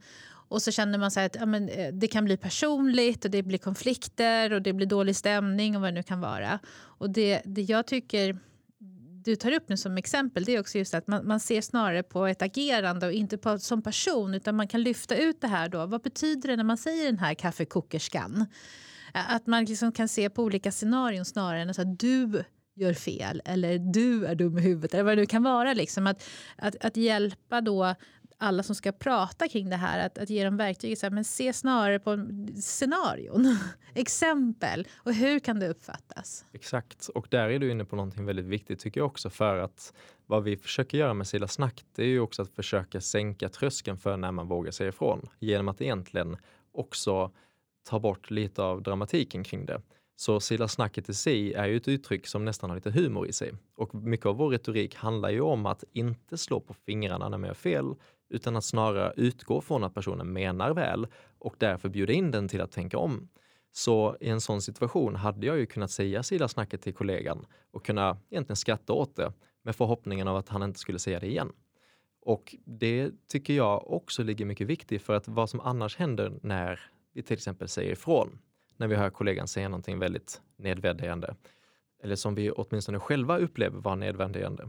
Och 0.50 0.62
så 0.62 0.70
känner 0.70 0.98
man 0.98 1.10
så 1.10 1.20
att 1.20 1.34
ja, 1.34 1.46
men, 1.46 1.68
eh, 1.68 1.92
det 1.92 2.08
kan 2.08 2.24
bli 2.24 2.36
personligt 2.36 3.24
och 3.24 3.30
det 3.30 3.42
blir 3.42 3.58
konflikter 3.58 4.52
och 4.52 4.62
det 4.62 4.72
blir 4.72 4.86
dålig 4.86 5.16
stämning 5.16 5.76
och 5.76 5.82
vad 5.82 5.90
det 5.90 5.94
nu 5.94 6.02
kan 6.02 6.20
vara. 6.20 6.58
Och 6.74 7.10
det, 7.10 7.42
det 7.44 7.62
jag 7.62 7.86
tycker 7.86 8.38
du 9.28 9.36
tar 9.36 9.52
upp 9.52 9.68
nu 9.68 9.76
som 9.76 9.96
exempel 9.96 10.44
det 10.44 10.54
är 10.54 10.60
också 10.60 10.78
just 10.78 10.94
att 10.94 11.06
man, 11.06 11.26
man 11.26 11.40
ser 11.40 11.60
snarare 11.60 12.02
på 12.02 12.26
ett 12.26 12.42
agerande 12.42 13.06
och 13.06 13.12
inte 13.12 13.38
på, 13.38 13.58
som 13.58 13.82
person 13.82 14.34
utan 14.34 14.56
man 14.56 14.68
kan 14.68 14.82
lyfta 14.82 15.16
ut 15.16 15.40
det 15.40 15.46
här 15.46 15.68
då. 15.68 15.86
Vad 15.86 16.02
betyder 16.02 16.48
det 16.48 16.56
när 16.56 16.64
man 16.64 16.76
säger 16.76 17.04
den 17.04 17.18
här 17.18 17.34
kaffekokerskan? 17.34 18.46
Att 19.12 19.46
man 19.46 19.64
liksom 19.64 19.92
kan 19.92 20.08
se 20.08 20.30
på 20.30 20.42
olika 20.42 20.72
scenarion 20.72 21.24
snarare 21.24 21.62
än 21.62 21.70
att 21.70 21.98
du 21.98 22.44
gör 22.76 22.94
fel 22.94 23.42
eller 23.44 23.78
du 23.78 24.26
är 24.26 24.34
dum 24.34 24.58
i 24.58 24.60
huvudet 24.60 24.94
eller 24.94 25.04
vad 25.04 25.12
det 25.12 25.20
nu 25.20 25.26
kan 25.26 25.42
vara. 25.42 25.74
Liksom. 25.74 26.06
Att, 26.06 26.22
att, 26.56 26.84
att 26.84 26.96
hjälpa 26.96 27.60
då 27.60 27.94
alla 28.38 28.62
som 28.62 28.74
ska 28.74 28.92
prata 28.92 29.48
kring 29.48 29.70
det 29.70 29.76
här, 29.76 30.06
att, 30.06 30.18
att 30.18 30.30
ge 30.30 30.44
dem 30.44 30.56
verktyg. 30.56 30.98
Så 30.98 31.06
här, 31.06 31.10
men 31.10 31.24
se 31.24 31.52
snarare 31.52 31.98
på 31.98 32.28
scenarion, 32.62 33.58
exempel 33.94 34.88
och 34.96 35.14
hur 35.14 35.38
kan 35.38 35.60
det 35.60 35.68
uppfattas? 35.68 36.44
Exakt, 36.52 37.08
och 37.08 37.26
där 37.30 37.48
är 37.48 37.58
du 37.58 37.70
inne 37.70 37.84
på 37.84 37.96
någonting 37.96 38.24
väldigt 38.24 38.46
viktigt 38.46 38.80
tycker 38.80 39.00
jag 39.00 39.06
också 39.06 39.30
för 39.30 39.58
att 39.58 39.92
vad 40.26 40.44
vi 40.44 40.56
försöker 40.56 40.98
göra 40.98 41.14
med 41.14 41.26
Silla 41.26 41.48
Snack 41.48 41.84
det 41.94 42.02
är 42.02 42.06
ju 42.06 42.20
också 42.20 42.42
att 42.42 42.50
försöka 42.50 43.00
sänka 43.00 43.48
tröskeln 43.48 43.98
för 43.98 44.16
när 44.16 44.32
man 44.32 44.48
vågar 44.48 44.70
säga 44.70 44.88
ifrån 44.88 45.28
genom 45.38 45.68
att 45.68 45.80
egentligen 45.80 46.36
också 46.72 47.32
ta 47.88 48.00
bort 48.00 48.30
lite 48.30 48.62
av 48.62 48.82
dramatiken 48.82 49.44
kring 49.44 49.66
det. 49.66 49.82
Så 50.16 50.40
Silla 50.40 50.68
snacket 50.68 51.08
i 51.08 51.14
sig 51.14 51.54
är 51.54 51.66
ju 51.66 51.76
ett 51.76 51.88
uttryck 51.88 52.26
som 52.26 52.44
nästan 52.44 52.70
har 52.70 52.76
lite 52.76 52.90
humor 52.90 53.26
i 53.26 53.32
sig. 53.32 53.52
Och 53.76 53.94
mycket 53.94 54.26
av 54.26 54.36
vår 54.36 54.50
retorik 54.50 54.94
handlar 54.94 55.30
ju 55.30 55.40
om 55.40 55.66
att 55.66 55.84
inte 55.92 56.38
slå 56.38 56.60
på 56.60 56.74
fingrarna 56.74 57.28
när 57.28 57.38
man 57.38 57.48
gör 57.48 57.54
fel, 57.54 57.94
utan 58.28 58.56
att 58.56 58.64
snarare 58.64 59.12
utgå 59.16 59.60
från 59.60 59.84
att 59.84 59.94
personen 59.94 60.32
menar 60.32 60.70
väl 60.70 61.06
och 61.38 61.54
därför 61.58 61.88
bjuda 61.88 62.12
in 62.12 62.30
den 62.30 62.48
till 62.48 62.60
att 62.60 62.72
tänka 62.72 62.98
om. 62.98 63.28
Så 63.72 64.16
i 64.20 64.28
en 64.28 64.40
sån 64.40 64.62
situation 64.62 65.16
hade 65.16 65.46
jag 65.46 65.58
ju 65.58 65.66
kunnat 65.66 65.90
säga 65.90 66.22
sidasnacket 66.22 66.82
till 66.82 66.94
kollegan 66.94 67.46
och 67.70 67.84
kunna 67.84 68.18
egentligen 68.30 68.56
skratta 68.56 68.92
åt 68.92 69.16
det 69.16 69.32
med 69.62 69.76
förhoppningen 69.76 70.28
av 70.28 70.36
att 70.36 70.48
han 70.48 70.62
inte 70.62 70.78
skulle 70.78 70.98
säga 70.98 71.20
det 71.20 71.26
igen. 71.26 71.52
Och 72.20 72.56
det 72.64 73.10
tycker 73.28 73.54
jag 73.54 73.90
också 73.90 74.22
ligger 74.22 74.44
mycket 74.44 74.66
viktigt 74.66 75.02
för 75.02 75.14
att 75.14 75.28
vad 75.28 75.50
som 75.50 75.60
annars 75.60 75.96
händer 75.96 76.38
när 76.42 76.80
vi 77.12 77.22
till 77.22 77.34
exempel 77.34 77.68
säger 77.68 77.92
ifrån, 77.92 78.38
när 78.76 78.88
vi 78.88 78.94
hör 78.94 79.10
kollegan 79.10 79.48
säga 79.48 79.68
någonting 79.68 79.98
väldigt 79.98 80.40
nedvärderande, 80.56 81.34
eller 82.02 82.16
som 82.16 82.34
vi 82.34 82.50
åtminstone 82.50 83.00
själva 83.00 83.38
upplever 83.38 83.80
vara 83.80 83.94
nedvärderande, 83.94 84.68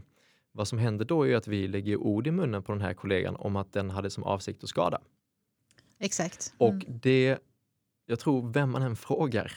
vad 0.52 0.68
som 0.68 0.78
händer 0.78 1.04
då 1.04 1.26
är 1.26 1.36
att 1.36 1.48
vi 1.48 1.68
lägger 1.68 1.96
ord 1.96 2.26
i 2.26 2.30
munnen 2.30 2.62
på 2.62 2.72
den 2.72 2.80
här 2.80 2.94
kollegan 2.94 3.36
om 3.36 3.56
att 3.56 3.72
den 3.72 3.90
hade 3.90 4.10
som 4.10 4.24
avsikt 4.24 4.64
att 4.64 4.70
skada. 4.70 5.00
Exakt. 5.98 6.52
Mm. 6.58 6.74
Och 6.74 6.84
det, 6.88 7.38
jag 8.06 8.18
tror 8.18 8.52
vem 8.52 8.70
man 8.70 8.82
än 8.82 8.96
frågar, 8.96 9.52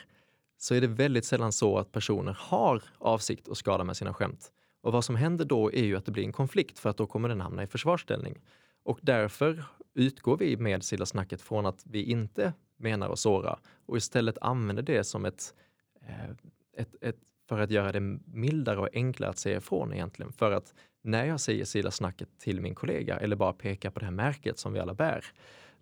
så 0.58 0.76
är 0.76 0.82
det 0.82 0.88
väldigt 0.88 1.26
sällan 1.26 1.52
så 1.52 1.78
att 1.78 1.92
personer 1.92 2.38
har 2.40 2.84
avsikt 2.98 3.50
att 3.50 3.58
skada 3.58 3.84
med 3.84 3.98
sina 3.98 4.14
skämt. 4.14 4.52
Och 4.82 4.92
vad 4.94 5.06
som 5.06 5.16
händer 5.16 5.46
då 5.46 5.72
är 5.72 5.84
ju 5.84 5.96
att 5.96 6.06
det 6.06 6.12
blir 6.12 6.24
en 6.24 6.32
konflikt 6.32 6.80
för 6.80 6.90
att 6.90 6.98
då 6.98 7.08
kommer 7.08 7.30
den 7.30 7.42
hamna 7.42 7.64
i 7.64 7.68
försvarsställning. 7.68 8.40
Och 8.84 9.00
därför 9.02 9.64
utgår 9.94 10.38
vi 10.38 10.58
med 10.58 10.84
Silla 10.84 11.06
snacket 11.06 11.42
från 11.42 11.66
att 11.66 11.84
vi 11.86 12.04
inte 12.04 12.54
menar 12.78 13.10
att 13.10 13.20
såra 13.20 13.60
och 13.86 13.98
istället 13.98 14.38
använder 14.42 14.84
det 14.84 15.04
som 15.04 15.26
ett, 15.26 15.54
eh, 16.02 16.30
ett, 16.74 16.96
ett 17.02 17.18
för 17.50 17.60
att 17.60 17.72
göra 17.72 17.92
det 17.92 18.00
mildare 18.26 18.80
och 18.80 18.90
enklare 18.94 19.30
att 19.30 19.38
säga 19.38 19.58
ifrån 19.58 19.94
egentligen. 19.94 20.32
För 20.34 20.52
att 20.52 20.74
när 21.04 21.26
jag 21.26 21.40
säger 21.40 21.66
sida 21.66 21.92
snacket 21.92 22.30
till 22.40 22.62
min 22.62 22.76
kollega 22.76 23.18
eller 23.18 23.36
bara 23.36 23.54
pekar 23.54 23.90
på 23.92 24.00
det 24.00 24.06
här 24.06 24.14
märket 24.14 24.60
som 24.60 24.74
vi 24.74 24.80
alla 24.80 24.94
bär, 24.94 25.26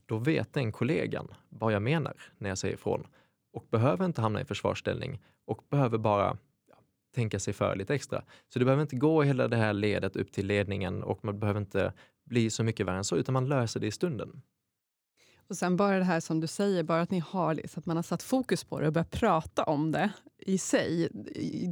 då 0.06 0.18
vet 0.18 0.54
den 0.54 0.72
kollegan 0.72 1.28
vad 1.50 1.74
jag 1.74 1.82
menar 1.82 2.14
när 2.38 2.50
jag 2.50 2.58
säger 2.58 2.74
ifrån 2.74 3.08
och 3.54 3.68
behöver 3.72 4.06
inte 4.06 4.22
hamna 4.22 4.42
i 4.42 4.46
försvarsställning 4.46 5.22
och 5.46 5.64
behöver 5.70 5.98
bara 5.98 6.38
ja, 6.70 6.76
tänka 7.16 7.40
sig 7.40 7.54
för 7.54 7.76
lite 7.76 7.96
extra. 7.96 8.24
Så 8.50 8.60
det 8.60 8.66
behöver 8.66 8.82
inte 8.82 8.96
gå 8.96 9.24
hela 9.24 9.48
det 9.48 9.58
här 9.58 9.74
ledet 9.74 10.16
upp 10.16 10.32
till 10.32 10.48
ledningen 10.48 11.04
och 11.04 11.26
man 11.26 11.40
behöver 11.40 11.60
inte 11.60 11.94
bli 12.26 12.50
så 12.50 12.64
mycket 12.64 12.86
värre 12.86 12.98
än 12.98 13.04
så, 13.04 13.16
utan 13.16 13.34
man 13.34 13.50
löser 13.50 13.80
det 13.80 13.88
i 13.88 13.92
stunden. 13.92 14.42
Och 15.52 15.58
sen 15.58 15.78
bara 15.78 15.98
det 15.98 16.04
här 16.04 16.20
som 16.20 16.40
du 16.40 16.48
säger, 16.48 16.84
bara 16.84 17.02
att 17.02 17.12
ni 17.12 17.20
har 17.20 17.62
så 17.68 17.80
att 17.80 17.86
man 17.86 17.96
har 17.96 18.04
satt 18.04 18.24
fokus 18.24 18.64
på 18.64 18.80
det 18.80 18.88
och 18.88 18.94
börjat 18.94 19.12
prata 19.12 19.64
om 19.64 19.92
det 19.92 20.12
i 20.40 20.58
sig 20.58 21.10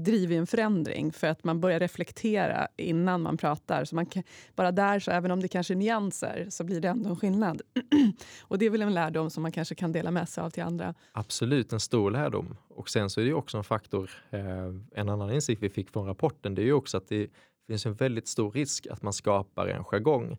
driver 0.05 0.35
en 0.35 0.47
förändring 0.47 1.11
för 1.11 1.27
att 1.27 1.43
man 1.43 1.59
börjar 1.61 1.79
reflektera 1.79 2.67
innan 2.77 3.21
man 3.21 3.37
pratar. 3.37 3.85
Så 3.85 3.95
man 3.95 4.05
kan, 4.05 4.23
bara 4.55 4.71
där, 4.71 4.99
så 4.99 5.11
även 5.11 5.31
om 5.31 5.39
det 5.39 5.47
kanske 5.47 5.73
är 5.73 5.75
nyanser, 5.75 6.47
så 6.49 6.63
blir 6.63 6.81
det 6.81 6.87
ändå 6.87 7.09
en 7.09 7.15
skillnad. 7.15 7.61
och 8.41 8.57
det 8.57 8.65
är 8.65 8.69
väl 8.69 8.81
en 8.81 8.93
lärdom 8.93 9.29
som 9.29 9.43
man 9.43 9.51
kanske 9.51 9.75
kan 9.75 9.91
dela 9.91 10.11
med 10.11 10.29
sig 10.29 10.43
av 10.43 10.49
till 10.49 10.63
andra. 10.63 10.93
Absolut, 11.11 11.73
en 11.73 11.79
stor 11.79 12.11
lärdom. 12.11 12.55
Och 12.67 12.89
sen 12.89 13.09
så 13.09 13.21
är 13.21 13.25
det 13.25 13.33
också 13.33 13.57
en 13.57 13.63
faktor, 13.63 14.11
eh, 14.29 14.73
en 14.91 15.09
annan 15.09 15.31
insikt 15.31 15.63
vi 15.63 15.69
fick 15.69 15.89
från 15.89 16.05
rapporten, 16.05 16.55
det 16.55 16.61
är 16.61 16.65
ju 16.65 16.73
också 16.73 16.97
att 16.97 17.07
det 17.07 17.27
finns 17.67 17.85
en 17.85 17.93
väldigt 17.93 18.27
stor 18.27 18.51
risk 18.51 18.87
att 18.87 19.01
man 19.01 19.13
skapar 19.13 19.67
en 19.67 19.83
jargong 19.83 20.37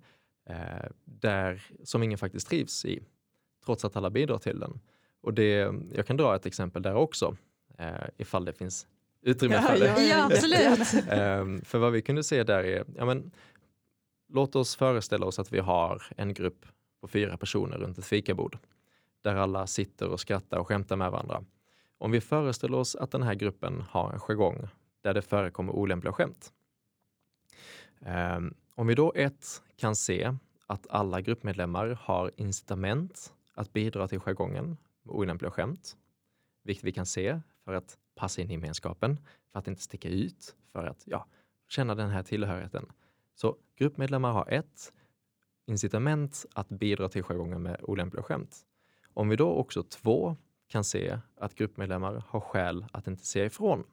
eh, 0.48 0.90
där, 1.05 1.62
som 1.85 2.03
ingen 2.03 2.18
faktiskt 2.18 2.48
trivs 2.48 2.85
i 2.85 3.03
trots 3.64 3.84
att 3.84 3.96
alla 3.96 4.10
bidrar 4.10 4.38
till 4.38 4.60
den. 4.60 4.80
Och 5.20 5.34
det, 5.34 5.74
jag 5.94 6.06
kan 6.06 6.16
dra 6.16 6.36
ett 6.36 6.46
exempel 6.46 6.82
där 6.82 6.94
också, 6.94 7.36
eh, 7.78 7.88
ifall 8.18 8.44
det 8.44 8.52
finns 8.52 8.86
utrymme 9.22 9.54
ja, 9.54 9.62
för 9.62 9.78
det. 9.78 9.86
Ja, 9.86 10.00
ja 10.00 10.26
absolut. 10.32 10.94
eh, 11.08 11.64
för 11.64 11.78
vad 11.78 11.92
vi 11.92 12.02
kunde 12.02 12.22
se 12.22 12.44
där 12.44 12.64
är, 12.64 12.84
ja, 12.96 13.04
men, 13.04 13.30
låt 14.28 14.56
oss 14.56 14.76
föreställa 14.76 15.26
oss 15.26 15.38
att 15.38 15.52
vi 15.52 15.58
har 15.58 16.02
en 16.16 16.34
grupp 16.34 16.66
på 17.00 17.08
fyra 17.08 17.36
personer 17.36 17.78
runt 17.78 17.98
ett 17.98 18.04
fikabord 18.04 18.58
där 19.22 19.36
alla 19.36 19.66
sitter 19.66 20.08
och 20.08 20.20
skrattar 20.20 20.58
och 20.58 20.68
skämtar 20.68 20.96
med 20.96 21.10
varandra. 21.10 21.44
Om 21.98 22.10
vi 22.10 22.20
föreställer 22.20 22.78
oss 22.78 22.96
att 22.96 23.10
den 23.10 23.22
här 23.22 23.34
gruppen 23.34 23.84
har 23.90 24.12
en 24.12 24.20
jargong 24.20 24.68
där 25.02 25.14
det 25.14 25.22
förekommer 25.22 25.72
olämpliga 25.72 26.12
skämt. 26.12 26.52
Eh, 28.00 28.40
om 28.74 28.86
vi 28.86 28.94
då 28.94 29.12
ett 29.16 29.62
kan 29.76 29.96
se 29.96 30.34
att 30.66 30.86
alla 30.90 31.20
gruppmedlemmar 31.20 31.98
har 32.02 32.30
incitament 32.36 33.32
att 33.54 33.72
bidra 33.72 34.08
till 34.08 34.20
jargongen 34.20 34.76
med 35.02 35.14
olämpliga 35.14 35.50
skämt, 35.50 35.96
vilket 36.62 36.84
vi 36.84 36.92
kan 36.92 37.06
se 37.06 37.40
för 37.64 37.74
att 37.74 37.98
passa 38.14 38.40
in 38.40 38.50
i 38.50 38.52
gemenskapen, 38.52 39.20
för 39.52 39.58
att 39.58 39.68
inte 39.68 39.82
sticka 39.82 40.08
ut, 40.08 40.56
för 40.72 40.86
att 40.86 41.02
ja, 41.06 41.26
känna 41.68 41.94
den 41.94 42.10
här 42.10 42.22
tillhörigheten. 42.22 42.86
Så 43.34 43.56
gruppmedlemmar 43.76 44.32
har 44.32 44.48
ett 44.48 44.92
incitament 45.66 46.46
att 46.54 46.68
bidra 46.68 47.08
till 47.08 47.22
jargongen 47.22 47.62
med 47.62 47.80
olämpliga 47.82 48.22
skämt. 48.22 48.66
Om 49.14 49.28
vi 49.28 49.36
då 49.36 49.48
också 49.48 49.82
två 49.82 50.36
kan 50.68 50.84
se 50.84 51.18
att 51.36 51.54
gruppmedlemmar 51.54 52.24
har 52.28 52.40
skäl 52.40 52.86
att 52.92 53.06
inte 53.06 53.26
säga 53.26 53.44
ifrån 53.44 53.84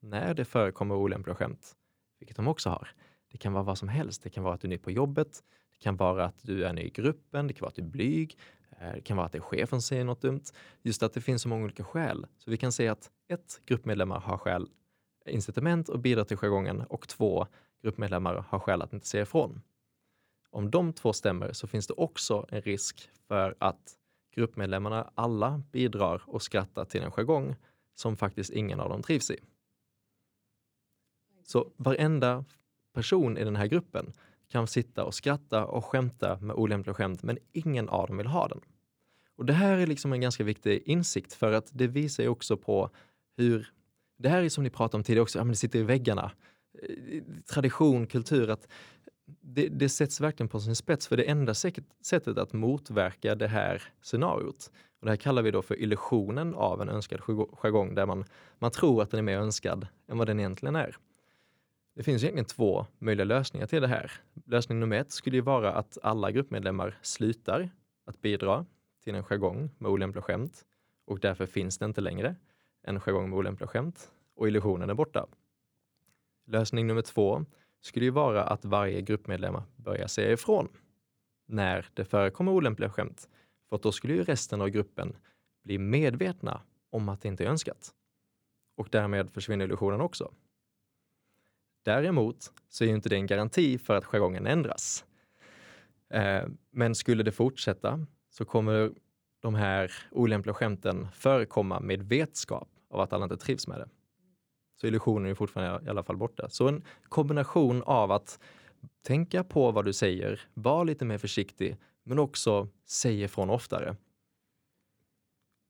när 0.00 0.34
det 0.34 0.44
förekommer 0.44 0.94
olämpliga 0.94 1.34
skämt, 1.34 1.76
vilket 2.18 2.36
de 2.36 2.48
också 2.48 2.70
har. 2.70 2.88
Det 3.32 3.38
kan 3.38 3.52
vara 3.52 3.64
vad 3.64 3.78
som 3.78 3.88
helst. 3.88 4.22
Det 4.22 4.30
kan 4.30 4.44
vara 4.44 4.54
att 4.54 4.60
du 4.60 4.66
är 4.66 4.70
ny 4.70 4.78
på 4.78 4.90
jobbet. 4.90 5.42
Det 5.72 5.78
kan 5.78 5.96
vara 5.96 6.24
att 6.24 6.42
du 6.42 6.64
är 6.64 6.72
ny 6.72 6.82
i 6.82 6.90
gruppen. 6.90 7.46
Det 7.46 7.54
kan 7.54 7.60
vara 7.60 7.68
att 7.68 7.74
du 7.74 7.82
är 7.82 7.86
blyg. 7.86 8.38
Eh, 8.70 8.92
det 8.94 9.00
kan 9.00 9.16
vara 9.16 9.26
att 9.26 9.32
det 9.32 9.38
är 9.38 9.42
chefen 9.42 9.68
som 9.68 9.82
säger 9.82 10.04
något 10.04 10.20
dumt. 10.20 10.42
Just 10.82 11.02
att 11.02 11.12
det 11.12 11.20
finns 11.20 11.42
så 11.42 11.48
många 11.48 11.64
olika 11.64 11.84
skäl. 11.84 12.26
Så 12.38 12.50
vi 12.50 12.56
kan 12.56 12.72
se 12.72 12.88
att 12.88 13.10
ett, 13.28 13.60
gruppmedlemmar 13.66 14.20
har 14.20 14.38
skäl, 14.38 14.68
eh, 15.24 15.34
incitament 15.34 15.88
och 15.88 15.98
bidrar 15.98 16.24
till 16.24 16.36
jargongen 16.36 16.80
och 16.80 17.08
två, 17.08 17.46
gruppmedlemmar 17.82 18.34
har 18.48 18.58
skäl 18.58 18.82
att 18.82 18.92
inte 18.92 19.06
säga 19.06 19.22
ifrån. 19.22 19.62
Om 20.50 20.70
de 20.70 20.92
två 20.92 21.12
stämmer 21.12 21.52
så 21.52 21.66
finns 21.66 21.86
det 21.86 21.94
också 21.94 22.46
en 22.48 22.62
risk 22.62 23.10
för 23.28 23.54
att 23.58 23.96
gruppmedlemmarna 24.34 25.10
alla 25.14 25.62
bidrar 25.72 26.22
och 26.26 26.42
skrattar 26.42 26.84
till 26.84 27.02
en 27.02 27.10
jargong 27.10 27.56
som 27.94 28.16
faktiskt 28.16 28.50
ingen 28.50 28.80
av 28.80 28.88
dem 28.88 29.02
trivs 29.02 29.30
i. 29.30 29.40
Så 31.42 31.72
varenda 31.76 32.44
person 32.92 33.38
i 33.38 33.44
den 33.44 33.56
här 33.56 33.66
gruppen 33.66 34.12
kan 34.48 34.66
sitta 34.66 35.04
och 35.04 35.14
skratta 35.14 35.64
och 35.64 35.84
skämta 35.84 36.38
med 36.40 36.56
olämpliga 36.56 36.94
skämt, 36.94 37.22
men 37.22 37.38
ingen 37.52 37.88
av 37.88 38.06
dem 38.06 38.16
vill 38.16 38.26
ha 38.26 38.48
den. 38.48 38.60
Och 39.36 39.44
det 39.44 39.52
här 39.52 39.78
är 39.78 39.86
liksom 39.86 40.12
en 40.12 40.20
ganska 40.20 40.44
viktig 40.44 40.82
insikt 40.86 41.32
för 41.32 41.52
att 41.52 41.70
det 41.72 41.86
visar 41.86 42.22
ju 42.22 42.28
också 42.28 42.56
på 42.56 42.90
hur, 43.36 43.72
det 44.18 44.28
här 44.28 44.42
är 44.42 44.48
som 44.48 44.64
ni 44.64 44.70
pratade 44.70 44.96
om 44.96 45.04
tidigare 45.04 45.22
också, 45.22 45.38
ja, 45.38 45.44
men 45.44 45.52
det 45.52 45.56
sitter 45.56 45.78
i 45.78 45.82
väggarna. 45.82 46.32
Eh, 46.82 47.22
tradition, 47.52 48.06
kultur, 48.06 48.50
att 48.50 48.68
det, 49.40 49.68
det 49.68 49.88
sätts 49.88 50.20
verkligen 50.20 50.48
på 50.48 50.60
sin 50.60 50.76
spets 50.76 51.06
för 51.08 51.16
det 51.16 51.24
enda 51.24 51.54
sättet 51.54 52.38
att 52.38 52.52
motverka 52.52 53.34
det 53.34 53.48
här 53.48 53.82
scenariot. 54.02 54.70
Och 55.00 55.06
det 55.06 55.10
här 55.10 55.16
kallar 55.16 55.42
vi 55.42 55.50
då 55.50 55.62
för 55.62 55.80
illusionen 55.80 56.54
av 56.54 56.82
en 56.82 56.88
önskad 56.88 57.20
jargong 57.52 57.94
där 57.94 58.06
man, 58.06 58.24
man 58.58 58.70
tror 58.70 59.02
att 59.02 59.10
den 59.10 59.18
är 59.18 59.22
mer 59.22 59.38
önskad 59.38 59.86
än 60.08 60.18
vad 60.18 60.26
den 60.26 60.40
egentligen 60.40 60.76
är 60.76 60.96
det 61.96 62.02
finns 62.02 62.22
egentligen 62.22 62.44
två 62.44 62.86
möjliga 62.98 63.24
lösningar 63.24 63.66
till 63.66 63.82
det 63.82 63.88
här. 63.88 64.12
Lösning 64.44 64.80
nummer 64.80 64.96
ett 64.96 65.12
skulle 65.12 65.36
ju 65.36 65.42
vara 65.42 65.72
att 65.72 65.98
alla 66.02 66.30
gruppmedlemmar 66.30 66.98
slutar 67.02 67.70
att 68.06 68.20
bidra 68.20 68.66
till 69.04 69.14
en 69.14 69.24
jargong 69.24 69.70
med 69.78 69.90
olämpliga 69.90 70.22
skämt 70.22 70.64
och 71.04 71.20
därför 71.20 71.46
finns 71.46 71.78
det 71.78 71.84
inte 71.84 72.00
längre 72.00 72.36
en 72.82 73.00
jargong 73.00 73.30
med 73.30 73.38
olämpliga 73.38 73.68
skämt 73.68 74.10
och 74.34 74.48
illusionen 74.48 74.90
är 74.90 74.94
borta. 74.94 75.26
Lösning 76.46 76.86
nummer 76.86 77.02
två 77.02 77.44
skulle 77.80 78.04
ju 78.04 78.10
vara 78.10 78.44
att 78.44 78.64
varje 78.64 79.00
gruppmedlem 79.00 79.56
börjar 79.76 80.06
säga 80.06 80.32
ifrån 80.32 80.68
när 81.46 81.86
det 81.94 82.04
förekommer 82.04 82.52
olämpliga 82.52 82.90
skämt. 82.90 83.28
För 83.68 83.78
då 83.78 83.92
skulle 83.92 84.14
ju 84.14 84.22
resten 84.22 84.60
av 84.60 84.68
gruppen 84.68 85.16
bli 85.64 85.78
medvetna 85.78 86.62
om 86.90 87.08
att 87.08 87.22
det 87.22 87.28
inte 87.28 87.44
är 87.44 87.48
önskat. 87.48 87.94
Och 88.76 88.88
därmed 88.90 89.30
försvinner 89.30 89.64
illusionen 89.64 90.00
också. 90.00 90.32
Däremot 91.86 92.52
så 92.68 92.84
är 92.84 92.88
ju 92.88 92.94
inte 92.94 93.08
det 93.08 93.16
en 93.16 93.26
garanti 93.26 93.78
för 93.78 93.96
att 93.96 94.04
jargongen 94.04 94.46
ändras. 94.46 95.04
Eh, 96.10 96.42
men 96.70 96.94
skulle 96.94 97.22
det 97.22 97.32
fortsätta 97.32 98.06
så 98.30 98.44
kommer 98.44 98.92
de 99.40 99.54
här 99.54 99.92
olämpliga 100.10 100.54
skämten 100.54 101.08
förekomma 101.12 101.80
med 101.80 102.02
vetskap 102.02 102.68
av 102.90 103.00
att 103.00 103.12
alla 103.12 103.24
inte 103.24 103.36
trivs 103.36 103.66
med 103.68 103.78
det. 103.78 103.88
Så 104.80 104.86
illusionen 104.86 105.30
är 105.30 105.34
fortfarande 105.34 105.86
i 105.86 105.88
alla 105.88 106.02
fall 106.02 106.16
borta. 106.16 106.48
Så 106.48 106.68
en 106.68 106.84
kombination 107.08 107.82
av 107.82 108.12
att 108.12 108.40
tänka 109.02 109.44
på 109.44 109.70
vad 109.70 109.84
du 109.84 109.92
säger, 109.92 110.40
var 110.54 110.84
lite 110.84 111.04
mer 111.04 111.18
försiktig, 111.18 111.76
men 112.04 112.18
också 112.18 112.68
säg 112.86 113.22
ifrån 113.22 113.50
oftare. 113.50 113.96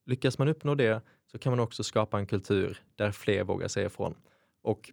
Lyckas 0.07 0.39
man 0.39 0.49
uppnå 0.49 0.75
det 0.75 1.03
så 1.27 1.39
kan 1.39 1.53
man 1.53 1.61
också 1.61 1.85
skapa 1.85 2.19
en 2.19 2.27
kultur 2.27 2.83
där 2.95 3.11
fler 3.11 3.45
vågar 3.45 3.69
säga 3.69 3.87
ifrån. 3.87 4.15
Och 4.63 4.93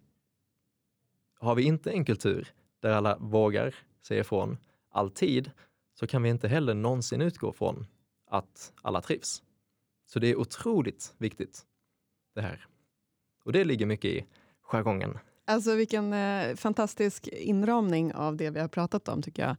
har 1.44 1.54
vi 1.54 1.62
inte 1.62 1.90
en 1.90 2.04
kultur 2.04 2.52
där 2.80 2.90
alla 2.90 3.16
vågar 3.16 3.74
säga 4.02 4.20
ifrån 4.20 4.58
alltid, 4.90 5.50
så 5.94 6.06
kan 6.06 6.22
vi 6.22 6.28
inte 6.28 6.48
heller 6.48 6.74
någonsin 6.74 7.20
utgå 7.20 7.52
från 7.52 7.86
att 8.30 8.72
alla 8.82 9.00
trivs. 9.00 9.42
Så 10.06 10.18
det 10.18 10.26
är 10.26 10.36
otroligt 10.36 11.14
viktigt 11.18 11.62
det 12.34 12.40
här. 12.40 12.66
Och 13.44 13.52
det 13.52 13.64
ligger 13.64 13.86
mycket 13.86 14.10
i 14.10 14.26
jargongen. 14.62 15.18
Alltså 15.46 15.74
vilken 15.74 16.12
eh, 16.12 16.56
fantastisk 16.56 17.28
inramning 17.28 18.14
av 18.14 18.36
det 18.36 18.50
vi 18.50 18.60
har 18.60 18.68
pratat 18.68 19.08
om 19.08 19.22
tycker 19.22 19.42
jag. 19.42 19.56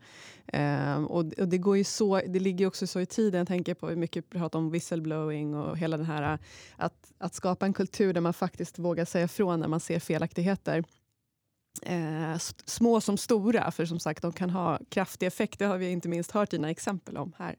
Eh, 0.47 1.03
och, 1.03 1.33
och, 1.39 1.47
det, 1.47 1.57
går 1.57 1.77
ju 1.77 1.83
så, 1.83 2.21
det 2.27 2.39
ligger 2.39 2.67
också 2.67 2.87
så 2.87 2.99
i 2.99 3.05
tiden, 3.05 3.37
jag 3.37 3.47
tänker 3.47 3.73
på 3.73 3.89
hur 3.89 3.95
mycket 3.95 4.25
vi 4.25 4.39
pratar 4.39 4.59
om 4.59 4.69
whistleblowing 4.69 5.55
och 5.55 5.77
hela 5.77 5.97
den 5.97 6.05
här 6.05 6.33
eh, 6.33 6.39
att, 6.75 7.11
att 7.17 7.33
skapa 7.33 7.65
en 7.65 7.73
kultur 7.73 8.13
där 8.13 8.21
man 8.21 8.33
faktiskt 8.33 8.79
vågar 8.79 9.05
säga 9.05 9.25
ifrån 9.25 9.59
när 9.59 9.67
man 9.67 9.79
ser 9.79 9.99
felaktigheter. 9.99 10.83
Eh, 11.81 12.37
små 12.65 13.01
som 13.01 13.17
stora, 13.17 13.71
för 13.71 13.85
som 13.85 13.99
sagt 13.99 14.21
de 14.21 14.33
kan 14.33 14.49
ha 14.49 14.79
kraftig 14.89 15.27
effekt. 15.27 15.59
Det 15.59 15.65
har 15.65 15.77
vi 15.77 15.89
inte 15.89 16.09
minst 16.09 16.31
hört 16.31 16.51
dina 16.51 16.69
exempel 16.69 17.17
om 17.17 17.33
här. 17.37 17.55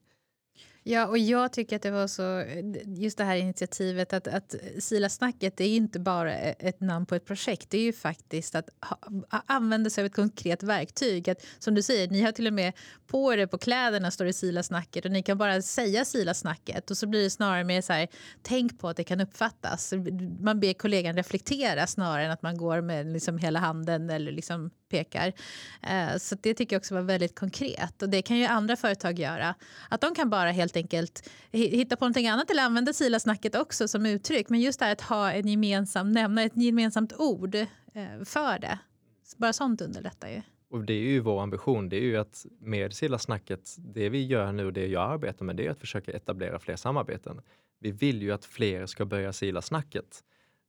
Ja, 0.88 1.06
och 1.06 1.18
jag 1.18 1.52
tycker 1.52 1.76
att 1.76 1.82
det 1.82 1.90
var 1.90 2.06
så, 2.06 2.44
just 2.86 3.18
det 3.18 3.24
här 3.24 3.36
initiativet 3.36 4.12
att, 4.12 4.28
att 4.28 4.54
Sila 4.78 5.08
snacket 5.08 5.56
det 5.56 5.64
är 5.64 5.76
inte 5.76 6.00
bara 6.00 6.34
ett 6.34 6.80
namn 6.80 7.06
på 7.06 7.14
ett 7.14 7.24
projekt. 7.24 7.70
Det 7.70 7.78
är 7.78 7.82
ju 7.82 7.92
faktiskt 7.92 8.54
att 8.54 8.68
ha, 8.80 8.98
använda 9.46 9.90
sig 9.90 10.02
av 10.02 10.06
ett 10.06 10.14
konkret 10.14 10.62
verktyg. 10.62 11.30
Att, 11.30 11.46
som 11.58 11.74
du 11.74 11.82
säger, 11.82 12.08
ni 12.08 12.20
har 12.20 12.32
till 12.32 12.46
och 12.46 12.52
med 12.52 12.72
på 13.06 13.34
er 13.34 13.46
på 13.46 13.58
kläderna 13.58 14.10
står 14.10 14.24
det 14.24 14.32
Sila 14.32 14.62
snacket 14.62 15.04
och 15.04 15.10
ni 15.10 15.22
kan 15.22 15.38
bara 15.38 15.62
säga 15.62 16.04
Sila 16.04 16.34
snacket 16.34 16.90
och 16.90 16.96
så 16.96 17.06
blir 17.06 17.22
det 17.22 17.30
snarare 17.30 17.64
mer 17.64 17.80
så 17.80 17.92
här, 17.92 18.08
tänk 18.42 18.78
på 18.78 18.88
att 18.88 18.96
det 18.96 19.04
kan 19.04 19.20
uppfattas. 19.20 19.92
Man 20.40 20.60
ber 20.60 20.72
kollegan 20.72 21.16
reflektera 21.16 21.86
snarare 21.86 22.24
än 22.24 22.30
att 22.30 22.42
man 22.42 22.56
går 22.56 22.80
med 22.80 23.06
liksom 23.06 23.38
hela 23.38 23.58
handen 23.58 24.10
eller 24.10 24.32
liksom 24.32 24.70
pekar. 24.88 25.32
Eh, 25.82 26.16
så 26.18 26.36
det 26.40 26.54
tycker 26.54 26.76
jag 26.76 26.80
också 26.80 26.94
var 26.94 27.02
väldigt 27.02 27.38
konkret 27.38 28.02
och 28.02 28.08
det 28.08 28.22
kan 28.22 28.38
ju 28.38 28.44
andra 28.44 28.76
företag 28.76 29.18
göra. 29.18 29.54
Att 29.90 30.00
de 30.00 30.14
kan 30.14 30.30
bara 30.30 30.50
helt 30.50 30.76
enkelt 30.76 31.30
hitta 31.52 31.96
på 31.96 32.04
någonting 32.04 32.28
annat 32.28 32.50
eller 32.50 32.62
använda 32.62 32.92
Sila-snacket 32.92 33.54
också 33.54 33.88
som 33.88 34.06
uttryck. 34.06 34.48
Men 34.48 34.60
just 34.60 34.78
det 34.78 34.84
här 34.84 34.92
att 34.92 35.00
ha 35.00 35.32
en 35.32 35.48
gemensam 35.48 36.12
nämna 36.12 36.42
ett 36.42 36.56
gemensamt 36.56 37.12
ord 37.12 37.54
eh, 37.54 38.24
för 38.24 38.58
det. 38.58 38.78
Bara 39.36 39.52
sånt 39.52 39.80
underlättar 39.80 40.28
ju. 40.28 40.42
Och 40.70 40.84
det 40.84 40.92
är 40.92 41.08
ju 41.08 41.20
vår 41.20 41.42
ambition, 41.42 41.88
det 41.88 41.96
är 41.96 42.04
ju 42.04 42.16
att 42.16 42.46
med 42.60 42.94
silasnacket, 42.94 43.76
det 43.78 44.08
vi 44.08 44.26
gör 44.26 44.52
nu 44.52 44.66
och 44.66 44.72
det 44.72 44.86
jag 44.86 45.12
arbetar 45.12 45.44
med, 45.44 45.56
det 45.56 45.66
är 45.66 45.70
att 45.70 45.80
försöka 45.80 46.12
etablera 46.12 46.58
fler 46.58 46.76
samarbeten. 46.76 47.40
Vi 47.80 47.90
vill 47.90 48.22
ju 48.22 48.32
att 48.32 48.44
fler 48.44 48.86
ska 48.86 49.04
börja 49.04 49.32
Sila-snacket. 49.32 50.24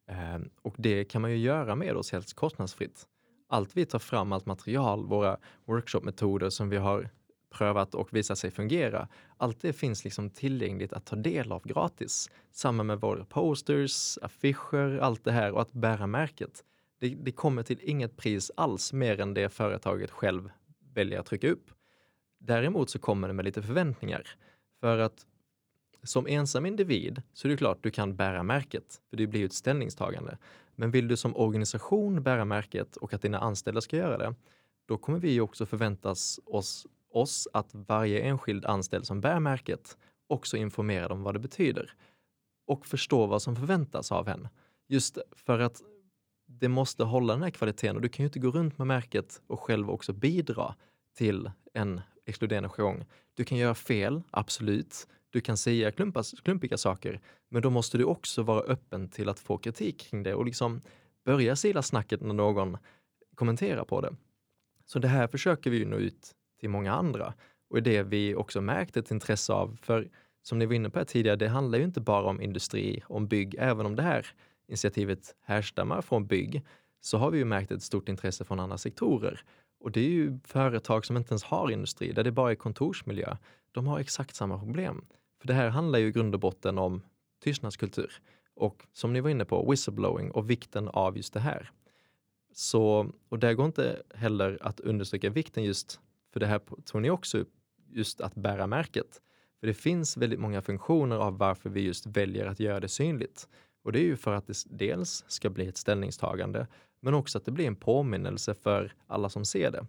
Eh, 0.09 0.39
och 0.61 0.75
det 0.77 1.05
kan 1.05 1.21
man 1.21 1.31
ju 1.31 1.37
göra 1.37 1.75
med 1.75 1.95
oss 1.95 2.11
helt 2.11 2.33
kostnadsfritt 2.33 3.07
allt 3.47 3.77
vi 3.77 3.85
tar 3.85 3.99
fram, 3.99 4.31
allt 4.31 4.45
material, 4.45 5.05
våra 5.05 5.37
workshopmetoder 5.65 6.49
som 6.49 6.69
vi 6.69 6.77
har 6.77 7.09
prövat 7.49 7.95
och 7.95 8.13
visat 8.13 8.37
sig 8.37 8.51
fungera, 8.51 9.07
allt 9.37 9.61
det 9.61 9.73
finns 9.73 10.03
liksom 10.03 10.29
tillgängligt 10.29 10.93
att 10.93 11.05
ta 11.05 11.15
del 11.15 11.51
av 11.51 11.67
gratis. 11.67 12.29
Samma 12.51 12.83
med 12.83 13.01
våra 13.01 13.25
posters, 13.25 14.17
affischer, 14.21 14.97
allt 14.97 15.23
det 15.23 15.31
här 15.31 15.51
och 15.51 15.61
att 15.61 15.73
bära 15.73 16.07
märket. 16.07 16.63
Det, 16.99 17.09
det 17.09 17.31
kommer 17.31 17.63
till 17.63 17.79
inget 17.81 18.17
pris 18.17 18.51
alls 18.55 18.93
mer 18.93 19.21
än 19.21 19.33
det 19.33 19.49
företaget 19.49 20.11
själv 20.11 20.51
väljer 20.93 21.19
att 21.19 21.25
trycka 21.25 21.51
upp. 21.51 21.71
Däremot 22.39 22.89
så 22.89 22.99
kommer 22.99 23.27
det 23.27 23.33
med 23.33 23.45
lite 23.45 23.61
förväntningar. 23.61 24.27
För 24.79 24.97
att 24.97 25.25
som 26.07 26.27
ensam 26.27 26.65
individ 26.65 27.21
så 27.33 27.47
är 27.47 27.49
det 27.49 27.57
klart 27.57 27.77
du 27.81 27.91
kan 27.91 28.15
bära 28.15 28.43
märket, 28.43 29.01
för 29.09 29.17
det 29.17 29.27
blir 29.27 29.39
ju 29.39 29.45
ett 29.45 29.53
ställningstagande. 29.53 30.37
Men 30.75 30.91
vill 30.91 31.07
du 31.07 31.17
som 31.17 31.37
organisation 31.37 32.23
bära 32.23 32.45
märket 32.45 32.95
och 32.95 33.13
att 33.13 33.21
dina 33.21 33.39
anställda 33.39 33.81
ska 33.81 33.97
göra 33.97 34.17
det, 34.17 34.35
då 34.87 34.97
kommer 34.97 35.19
vi 35.19 35.39
också 35.39 35.65
förväntas 35.65 36.39
oss, 36.45 36.87
oss 37.11 37.47
att 37.53 37.69
varje 37.73 38.21
enskild 38.21 38.65
anställd 38.65 39.05
som 39.05 39.21
bär 39.21 39.39
märket 39.39 39.97
också 40.27 40.57
informerar 40.57 41.11
om 41.11 41.23
vad 41.23 41.35
det 41.35 41.39
betyder 41.39 41.93
och 42.67 42.85
förstår 42.85 43.27
vad 43.27 43.41
som 43.41 43.55
förväntas 43.55 44.11
av 44.11 44.27
henne. 44.27 44.49
Just 44.87 45.17
för 45.31 45.59
att 45.59 45.81
det 46.45 46.69
måste 46.69 47.03
hålla 47.03 47.33
den 47.33 47.43
här 47.43 47.49
kvaliteten 47.49 47.95
och 47.95 48.01
du 48.01 48.09
kan 48.09 48.23
ju 48.23 48.27
inte 48.27 48.39
gå 48.39 48.51
runt 48.51 48.77
med 48.77 48.87
märket 48.87 49.41
och 49.47 49.59
själv 49.59 49.89
också 49.89 50.13
bidra 50.13 50.75
till 51.17 51.51
en 51.73 52.01
exkluderande 52.25 52.69
jargong. 52.69 53.05
Du 53.33 53.43
kan 53.43 53.57
göra 53.57 53.75
fel, 53.75 54.21
absolut. 54.31 55.07
Du 55.29 55.41
kan 55.41 55.57
säga 55.57 55.91
klumpas, 55.91 56.31
klumpiga 56.43 56.77
saker, 56.77 57.21
men 57.49 57.61
då 57.61 57.69
måste 57.69 57.97
du 57.97 58.03
också 58.03 58.43
vara 58.43 58.61
öppen 58.61 59.09
till 59.09 59.29
att 59.29 59.39
få 59.39 59.57
kritik 59.57 59.99
kring 59.99 60.23
det 60.23 60.33
och 60.33 60.45
liksom 60.45 60.81
börja 61.25 61.55
sila 61.55 61.81
snacket 61.81 62.21
när 62.21 62.33
någon 62.33 62.77
kommenterar 63.35 63.85
på 63.85 64.01
det. 64.01 64.15
Så 64.85 64.99
det 64.99 65.07
här 65.07 65.27
försöker 65.27 65.69
vi 65.69 65.77
ju 65.77 65.85
nå 65.85 65.97
ut 65.97 66.35
till 66.59 66.69
många 66.69 66.93
andra 66.93 67.33
och 67.69 67.83
det 67.83 68.03
vi 68.03 68.35
också 68.35 68.61
märkt 68.61 68.97
ett 68.97 69.11
intresse 69.11 69.53
av. 69.53 69.77
För 69.81 70.09
som 70.41 70.59
ni 70.59 70.65
var 70.65 70.73
inne 70.73 70.89
på 70.89 71.05
tidigare, 71.05 71.35
det 71.35 71.47
handlar 71.47 71.77
ju 71.77 71.83
inte 71.83 72.01
bara 72.01 72.29
om 72.29 72.41
industri, 72.41 73.03
om 73.07 73.27
bygg. 73.27 73.55
Även 73.59 73.85
om 73.85 73.95
det 73.95 74.03
här 74.03 74.27
initiativet 74.67 75.35
härstammar 75.41 76.01
från 76.01 76.27
bygg 76.27 76.65
så 77.01 77.17
har 77.17 77.31
vi 77.31 77.37
ju 77.37 77.45
märkt 77.45 77.71
ett 77.71 77.83
stort 77.83 78.09
intresse 78.09 78.45
från 78.45 78.59
andra 78.59 78.77
sektorer. 78.77 79.41
Och 79.79 79.91
det 79.91 79.99
är 79.99 80.09
ju 80.09 80.39
företag 80.43 81.05
som 81.05 81.17
inte 81.17 81.31
ens 81.31 81.43
har 81.43 81.71
industri, 81.71 82.11
där 82.11 82.23
det 82.23 82.31
bara 82.31 82.51
är 82.51 82.55
kontorsmiljö. 82.55 83.37
De 83.71 83.87
har 83.87 83.99
exakt 83.99 84.35
samma 84.35 84.59
problem. 84.59 85.05
För 85.39 85.47
det 85.47 85.53
här 85.53 85.69
handlar 85.69 85.99
ju 85.99 86.07
i 86.07 86.11
grund 86.11 86.33
och 86.33 86.39
botten 86.39 86.77
om 86.77 87.01
tystnadskultur 87.43 88.21
och 88.55 88.87
som 88.93 89.13
ni 89.13 89.21
var 89.21 89.29
inne 89.29 89.45
på, 89.45 89.71
whistleblowing 89.71 90.31
och 90.31 90.49
vikten 90.49 90.87
av 90.87 91.17
just 91.17 91.33
det 91.33 91.39
här. 91.39 91.71
Så, 92.53 93.11
och 93.29 93.39
där 93.39 93.53
går 93.53 93.65
inte 93.65 94.03
heller 94.15 94.57
att 94.61 94.79
understryka 94.79 95.29
vikten 95.29 95.63
just, 95.63 95.99
för 96.33 96.39
det 96.39 96.45
här 96.45 96.61
tror 96.85 97.01
ni 97.01 97.09
också 97.09 97.37
upp, 97.37 97.49
just 97.89 98.21
att 98.21 98.35
bära 98.35 98.67
märket. 98.67 99.21
För 99.59 99.67
det 99.67 99.73
finns 99.73 100.17
väldigt 100.17 100.39
många 100.39 100.61
funktioner 100.61 101.15
av 101.15 101.37
varför 101.37 101.69
vi 101.69 101.81
just 101.81 102.05
väljer 102.05 102.45
att 102.45 102.59
göra 102.59 102.79
det 102.79 102.87
synligt. 102.87 103.47
Och 103.83 103.91
det 103.91 103.99
är 103.99 104.03
ju 104.03 104.15
för 104.15 104.33
att 104.33 104.47
det 104.47 104.63
dels 104.69 105.25
ska 105.27 105.49
bli 105.49 105.67
ett 105.67 105.77
ställningstagande, 105.77 106.67
men 106.99 107.13
också 107.13 107.37
att 107.37 107.45
det 107.45 107.51
blir 107.51 107.67
en 107.67 107.75
påminnelse 107.75 108.53
för 108.53 108.93
alla 109.07 109.29
som 109.29 109.45
ser 109.45 109.71
det. 109.71 109.85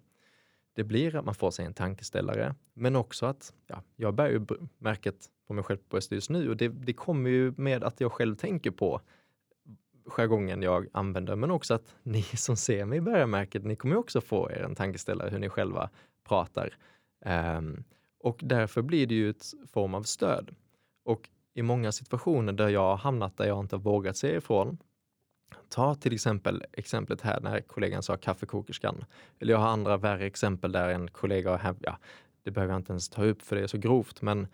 Det 0.74 0.84
blir 0.84 1.16
att 1.16 1.24
man 1.24 1.34
får 1.34 1.50
sig 1.50 1.64
en 1.64 1.74
tankeställare, 1.74 2.54
men 2.74 2.96
också 2.96 3.26
att 3.26 3.52
ja, 3.66 3.82
jag 3.96 4.14
bär 4.14 4.28
ju 4.28 4.46
märket 4.78 5.30
på 5.46 5.54
mig 5.54 5.64
själv 5.64 5.78
på 5.88 5.98
just 6.10 6.30
nu 6.30 6.50
och 6.50 6.56
det, 6.56 6.68
det 6.68 6.92
kommer 6.92 7.30
ju 7.30 7.52
med 7.56 7.84
att 7.84 8.00
jag 8.00 8.12
själv 8.12 8.36
tänker 8.36 8.70
på 8.70 9.00
jargongen 10.06 10.62
jag 10.62 10.86
använder, 10.92 11.36
men 11.36 11.50
också 11.50 11.74
att 11.74 11.94
ni 12.02 12.22
som 12.22 12.56
ser 12.56 12.84
mig 12.84 13.00
bära 13.00 13.26
märket, 13.26 13.64
ni 13.64 13.76
kommer 13.76 13.96
också 13.96 14.20
få 14.20 14.50
er 14.50 14.62
en 14.62 14.74
tankeställare 14.74 15.30
hur 15.30 15.38
ni 15.38 15.48
själva 15.48 15.90
pratar. 16.28 16.74
Um, 17.58 17.84
och 18.20 18.40
därför 18.42 18.82
blir 18.82 19.06
det 19.06 19.14
ju 19.14 19.30
ett 19.30 19.44
form 19.72 19.94
av 19.94 20.02
stöd. 20.02 20.54
Och 21.04 21.30
i 21.54 21.62
många 21.62 21.92
situationer 21.92 22.52
där 22.52 22.68
jag 22.68 22.80
har 22.80 22.96
hamnat 22.96 23.36
där 23.36 23.46
jag 23.46 23.60
inte 23.60 23.76
har 23.76 23.80
vågat 23.80 24.16
säga 24.16 24.36
ifrån, 24.36 24.78
Ta 25.68 25.94
till 25.94 26.14
exempel 26.14 26.64
exemplet 26.72 27.20
här 27.20 27.40
när 27.40 27.60
kollegan 27.60 28.02
sa 28.02 28.16
kaffekokerskan. 28.16 29.04
Eller 29.38 29.52
jag 29.52 29.60
har 29.60 29.68
andra 29.68 29.96
värre 29.96 30.26
exempel 30.26 30.72
där 30.72 30.88
en 30.88 31.10
kollega 31.10 31.56
har, 31.56 31.76
ja, 31.80 31.98
det 32.42 32.50
behöver 32.50 32.72
jag 32.72 32.80
inte 32.80 32.92
ens 32.92 33.08
ta 33.08 33.24
upp 33.24 33.42
för 33.42 33.56
det 33.56 33.62
är 33.62 33.66
så 33.66 33.78
grovt, 33.78 34.22
men 34.22 34.48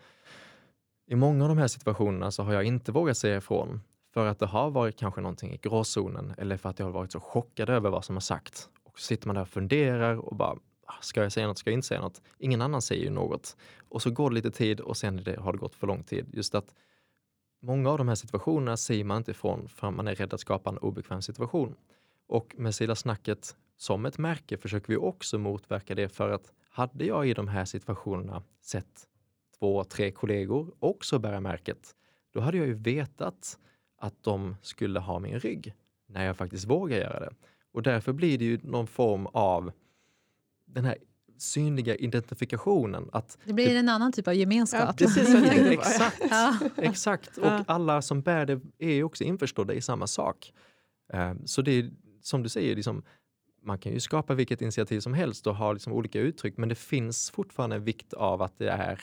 i 1.07 1.15
många 1.15 1.43
av 1.43 1.49
de 1.49 1.57
här 1.57 1.67
situationerna 1.67 2.31
så 2.31 2.43
har 2.43 2.53
jag 2.53 2.63
inte 2.63 2.91
vågat 2.91 3.17
säga 3.17 3.37
ifrån 3.37 3.81
för 4.13 4.25
att 4.27 4.39
det 4.39 4.45
har 4.45 4.71
varit 4.71 4.99
kanske 4.99 5.21
någonting 5.21 5.53
i 5.53 5.57
gråzonen 5.57 6.33
eller 6.37 6.57
för 6.57 6.69
att 6.69 6.79
jag 6.79 6.85
har 6.85 6.93
varit 6.93 7.11
så 7.11 7.19
chockad 7.19 7.69
över 7.69 7.89
vad 7.89 8.05
som 8.05 8.15
har 8.15 8.21
sagts. 8.21 8.69
Och 8.83 8.99
så 8.99 9.05
sitter 9.05 9.27
man 9.27 9.35
där 9.35 9.41
och 9.41 9.49
funderar 9.49 10.15
och 10.15 10.35
bara, 10.35 10.57
ah, 10.85 11.01
ska 11.01 11.23
jag 11.23 11.31
säga 11.31 11.47
något, 11.47 11.57
ska 11.57 11.69
jag 11.69 11.77
inte 11.77 11.87
säga 11.87 12.01
något? 12.01 12.21
Ingen 12.37 12.61
annan 12.61 12.81
säger 12.81 13.03
ju 13.03 13.09
något. 13.09 13.57
Och 13.89 14.01
så 14.01 14.11
går 14.11 14.29
det 14.29 14.33
lite 14.33 14.51
tid 14.51 14.79
och 14.79 14.97
sen 14.97 15.25
har 15.37 15.51
det 15.51 15.57
gått 15.57 15.75
för 15.75 15.87
lång 15.87 16.03
tid. 16.03 16.25
Just 16.33 16.55
att 16.55 16.73
många 17.65 17.89
av 17.89 17.97
de 17.97 18.07
här 18.07 18.15
situationerna 18.15 18.77
säger 18.77 19.03
man 19.03 19.17
inte 19.17 19.31
ifrån 19.31 19.69
för 19.69 19.91
man 19.91 20.07
är 20.07 20.15
rädd 20.15 20.33
att 20.33 20.39
skapa 20.39 20.69
en 20.69 20.77
obekväm 20.77 21.21
situation. 21.21 21.75
Och 22.27 22.55
med 22.57 22.75
Sila 22.75 22.95
snacket 22.95 23.55
som 23.77 24.05
ett 24.05 24.17
märke 24.17 24.57
försöker 24.57 24.87
vi 24.87 24.97
också 24.97 25.37
motverka 25.37 25.95
det 25.95 26.09
för 26.09 26.29
att 26.29 26.53
hade 26.69 27.05
jag 27.05 27.27
i 27.27 27.33
de 27.33 27.47
här 27.47 27.65
situationerna 27.65 28.43
sett 28.61 29.07
två, 29.59 29.83
tre 29.83 30.11
kollegor 30.11 30.73
också 30.79 31.19
bära 31.19 31.39
märket, 31.39 31.95
då 32.31 32.39
hade 32.39 32.57
jag 32.57 32.67
ju 32.67 32.73
vetat 32.73 33.59
att 33.97 34.23
de 34.23 34.55
skulle 34.61 34.99
ha 34.99 35.19
min 35.19 35.39
rygg 35.39 35.73
när 36.07 36.25
jag 36.25 36.37
faktiskt 36.37 36.65
vågar 36.65 36.97
göra 36.97 37.19
det. 37.19 37.35
Och 37.71 37.83
därför 37.83 38.13
blir 38.13 38.37
det 38.37 38.45
ju 38.45 38.59
någon 38.63 38.87
form 38.87 39.27
av 39.27 39.71
den 40.65 40.85
här 40.85 40.97
synliga 41.37 41.95
identifikationen. 41.95 43.09
Att 43.11 43.37
det 43.45 43.53
blir 43.53 43.73
det, 43.73 43.79
en 43.79 43.89
annan 43.89 44.11
typ 44.11 44.27
av 44.27 44.33
gemenskap. 44.33 44.81
Ja, 44.81 44.93
precis, 44.97 45.29
jag 45.29 45.43
tänkte 45.49 45.69
exakt, 45.71 46.21
ja. 46.29 46.57
exakt. 46.77 47.37
Och 47.37 47.51
alla 47.67 48.01
som 48.01 48.21
bär 48.21 48.45
det 48.45 48.61
är 48.79 49.03
också 49.03 49.23
införstådda 49.23 49.73
i 49.73 49.81
samma 49.81 50.07
sak. 50.07 50.53
Ehm, 51.13 51.47
så 51.47 51.61
det 51.61 51.71
är 51.71 51.91
som 52.21 52.43
du 52.43 52.49
säger, 52.49 52.75
liksom, 52.75 53.03
man 53.63 53.79
kan 53.79 53.91
ju 53.91 53.99
skapa 53.99 54.33
vilket 54.33 54.61
initiativ 54.61 54.99
som 54.99 55.13
helst 55.13 55.47
och 55.47 55.55
ha 55.55 55.73
liksom 55.73 55.93
olika 55.93 56.19
uttryck, 56.19 56.57
men 56.57 56.69
det 56.69 56.75
finns 56.75 57.31
fortfarande 57.31 57.75
en 57.75 57.83
vikt 57.83 58.13
av 58.13 58.41
att 58.41 58.57
det 58.57 58.69
är, 58.69 59.01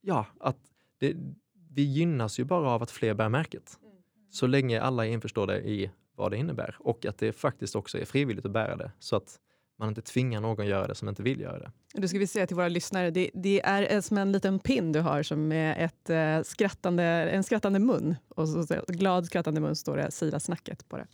ja, 0.00 0.26
att 0.40 0.58
det, 0.98 1.16
vi 1.70 1.82
gynnas 1.82 2.40
ju 2.40 2.44
bara 2.44 2.70
av 2.70 2.82
att 2.82 2.90
fler 2.90 3.14
bär 3.14 3.28
märket. 3.28 3.78
Så 4.30 4.46
länge 4.46 4.80
alla 4.80 5.06
är 5.06 5.10
införstådda 5.10 5.58
i 5.58 5.90
vad 6.16 6.30
det 6.30 6.36
innebär 6.36 6.76
och 6.78 7.06
att 7.06 7.18
det 7.18 7.32
faktiskt 7.32 7.76
också 7.76 7.98
är 7.98 8.04
frivilligt 8.04 8.44
att 8.44 8.52
bära 8.52 8.76
det. 8.76 8.92
Så 8.98 9.16
att 9.16 9.38
man 9.78 9.88
inte 9.88 10.02
tvingar 10.02 10.40
någon 10.40 10.60
att 10.60 10.70
göra 10.70 10.86
det 10.86 10.94
som 10.94 11.08
inte 11.08 11.22
vill 11.22 11.40
göra 11.40 11.58
det. 11.58 11.70
Du 11.94 12.08
ska 12.08 12.18
vi 12.18 12.26
säga 12.26 12.46
till 12.46 12.56
våra 12.56 12.68
lyssnare, 12.68 13.10
det, 13.10 13.30
det 13.34 13.60
är 13.64 14.00
som 14.00 14.18
en 14.18 14.32
liten 14.32 14.58
pin 14.58 14.92
du 14.92 15.00
har 15.00 15.22
som 15.22 15.52
är 15.52 15.84
ett, 15.84 16.10
eh, 16.10 16.42
skrattande, 16.42 17.04
en 17.04 17.44
skrattande 17.44 17.78
mun. 17.78 18.16
Och 18.28 18.48
så, 18.48 18.66
glad 18.88 19.26
skrattande 19.26 19.60
mun 19.60 19.76
står 19.76 19.96
det 19.96 20.10
Sira 20.10 20.40
snacket 20.40 20.88
på 20.88 20.96
det. 20.96 21.06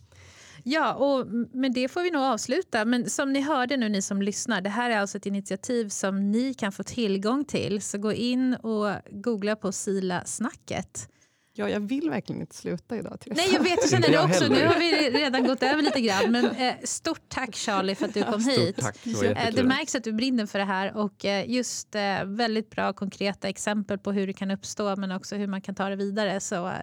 Ja, 0.63 0.93
och 0.93 1.27
med 1.53 1.73
det 1.73 1.87
får 1.87 2.01
vi 2.01 2.11
nog 2.11 2.21
avsluta. 2.21 2.85
Men 2.85 3.09
som 3.09 3.33
ni 3.33 3.41
hörde 3.41 3.77
nu, 3.77 3.89
ni 3.89 4.01
som 4.01 4.21
lyssnar, 4.21 4.61
det 4.61 4.69
här 4.69 4.89
är 4.89 4.97
alltså 4.97 5.17
ett 5.17 5.25
initiativ 5.25 5.89
som 5.89 6.31
ni 6.31 6.53
kan 6.53 6.71
få 6.71 6.83
tillgång 6.83 7.45
till. 7.45 7.81
Så 7.81 7.97
gå 7.97 8.13
in 8.13 8.53
och 8.53 8.91
googla 9.11 9.55
på 9.55 9.71
Sila 9.71 10.25
snacket. 10.25 11.09
Ja, 11.57 11.69
jag 11.69 11.79
vill 11.79 12.09
verkligen 12.09 12.41
inte 12.41 12.55
sluta 12.55 12.97
idag. 12.97 13.19
Theresa. 13.19 13.41
Nej, 13.41 13.53
jag 13.53 13.63
vet, 13.63 13.77
jag 13.81 13.89
känner 13.89 14.09
det 14.09 14.23
också. 14.23 14.47
Nu 14.47 14.67
har 14.67 14.79
vi 14.79 15.09
redan 15.09 15.47
gått 15.47 15.63
över 15.63 15.81
lite 15.81 16.01
grann. 16.01 16.31
Men 16.31 16.45
eh, 16.45 16.73
stort 16.83 17.21
tack 17.29 17.55
Charlie 17.55 17.95
för 17.95 18.05
att 18.05 18.13
du 18.13 18.23
kom 18.23 18.41
stort 18.41 18.57
hit. 18.57 18.77
Tack, 18.77 18.97
det, 19.03 19.27
eh, 19.27 19.53
det 19.53 19.63
märks 19.63 19.95
att 19.95 20.03
du 20.03 20.13
brinner 20.13 20.45
för 20.45 20.59
det 20.59 20.65
här 20.65 20.97
och 20.97 21.25
eh, 21.25 21.49
just 21.49 21.95
eh, 21.95 22.25
väldigt 22.25 22.69
bra 22.69 22.93
konkreta 22.93 23.49
exempel 23.49 23.97
på 23.97 24.11
hur 24.11 24.27
det 24.27 24.33
kan 24.33 24.51
uppstå 24.51 24.95
men 24.95 25.11
också 25.11 25.35
hur 25.35 25.47
man 25.47 25.61
kan 25.61 25.75
ta 25.75 25.89
det 25.89 25.95
vidare. 25.95 26.39
Så 26.39 26.67
eh, 26.67 26.73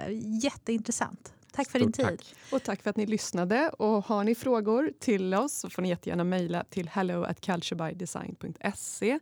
jätteintressant. 0.42 1.32
Tack 1.52 1.70
för 1.70 1.78
din 1.78 1.92
tid. 1.92 2.06
Tack. 2.06 2.34
Och 2.50 2.62
tack 2.62 2.82
för 2.82 2.90
att 2.90 2.96
ni 2.96 3.06
lyssnade. 3.06 3.68
Och 3.68 4.04
har 4.04 4.24
ni 4.24 4.34
frågor 4.34 4.92
till 5.00 5.34
oss 5.34 5.52
så 5.52 5.70
får 5.70 5.82
ni 5.82 5.88
jättegärna 5.88 6.24
mejla 6.24 6.64
till 6.64 6.88
hello 6.88 7.24
at 7.24 7.40
culturebydesign.se. 7.40 9.18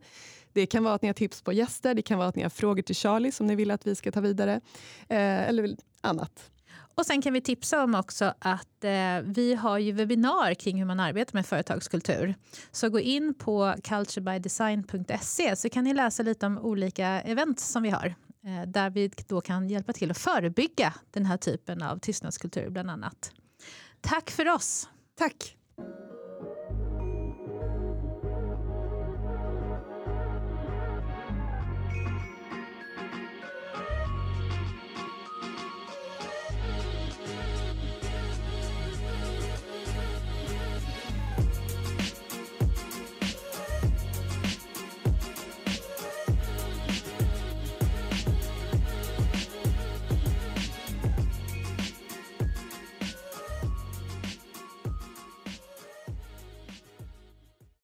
Det 0.53 0.67
kan 0.67 0.85
vara 0.85 0.95
att 0.95 1.03
ni 1.03 1.09
har 1.09 1.15
tips 1.15 1.43
på 1.43 1.53
gäster, 1.53 1.95
det 1.95 2.03
kan 2.03 2.19
vara 2.19 2.29
att 2.29 2.37
ni 2.37 2.43
har 2.43 2.51
frågor 2.51 2.83
till 2.83 2.97
Charlie 2.97 3.33
som 3.33 3.47
ni 3.47 3.55
vill 3.55 3.71
att 3.71 3.87
vi 3.87 3.95
ska 3.95 4.13
ta 4.13 4.21
vidare. 4.21 4.61
Eh, 5.09 5.49
eller 5.49 5.77
annat. 6.01 6.51
Och 6.95 7.07
Sen 7.07 7.23
kan 7.23 7.33
vi 7.33 7.41
tipsa 7.41 7.85
om 7.85 7.95
också 7.95 8.35
att 8.39 8.85
eh, 8.85 9.21
vi 9.25 9.55
har 9.55 9.79
ju 9.79 9.93
webbinar 9.93 10.55
kring 10.55 10.79
hur 10.79 10.85
man 10.85 11.01
arbetar 11.01 11.35
med 11.35 11.47
företagskultur. 11.47 12.35
Så 12.73 12.89
gå 12.89 13.01
in 13.01 13.35
på 13.35 13.75
culturebydesign.se 13.85 15.57
så 15.57 15.69
kan 15.69 15.85
ni 15.85 15.95
läsa 15.95 16.23
lite 16.23 16.47
om 16.47 16.59
olika 16.59 17.07
event 17.07 17.61
som 17.61 17.83
vi 17.83 17.91
har. 17.91 18.15
Eh, 18.45 18.69
där 18.69 18.91
vi 18.91 19.11
då 19.29 19.41
kan 19.41 19.69
hjälpa 19.69 19.93
till 19.93 20.11
att 20.11 20.19
förebygga 20.19 20.95
den 21.11 21.27
här 21.27 21.37
typen 21.37 21.83
av 21.83 21.99
tystnadskultur 21.99 22.71
bland 22.71 22.91
annat. 22.91 23.33
Tack 24.01 24.31
för 24.31 24.49
oss! 24.49 24.89
Tack! 25.19 25.57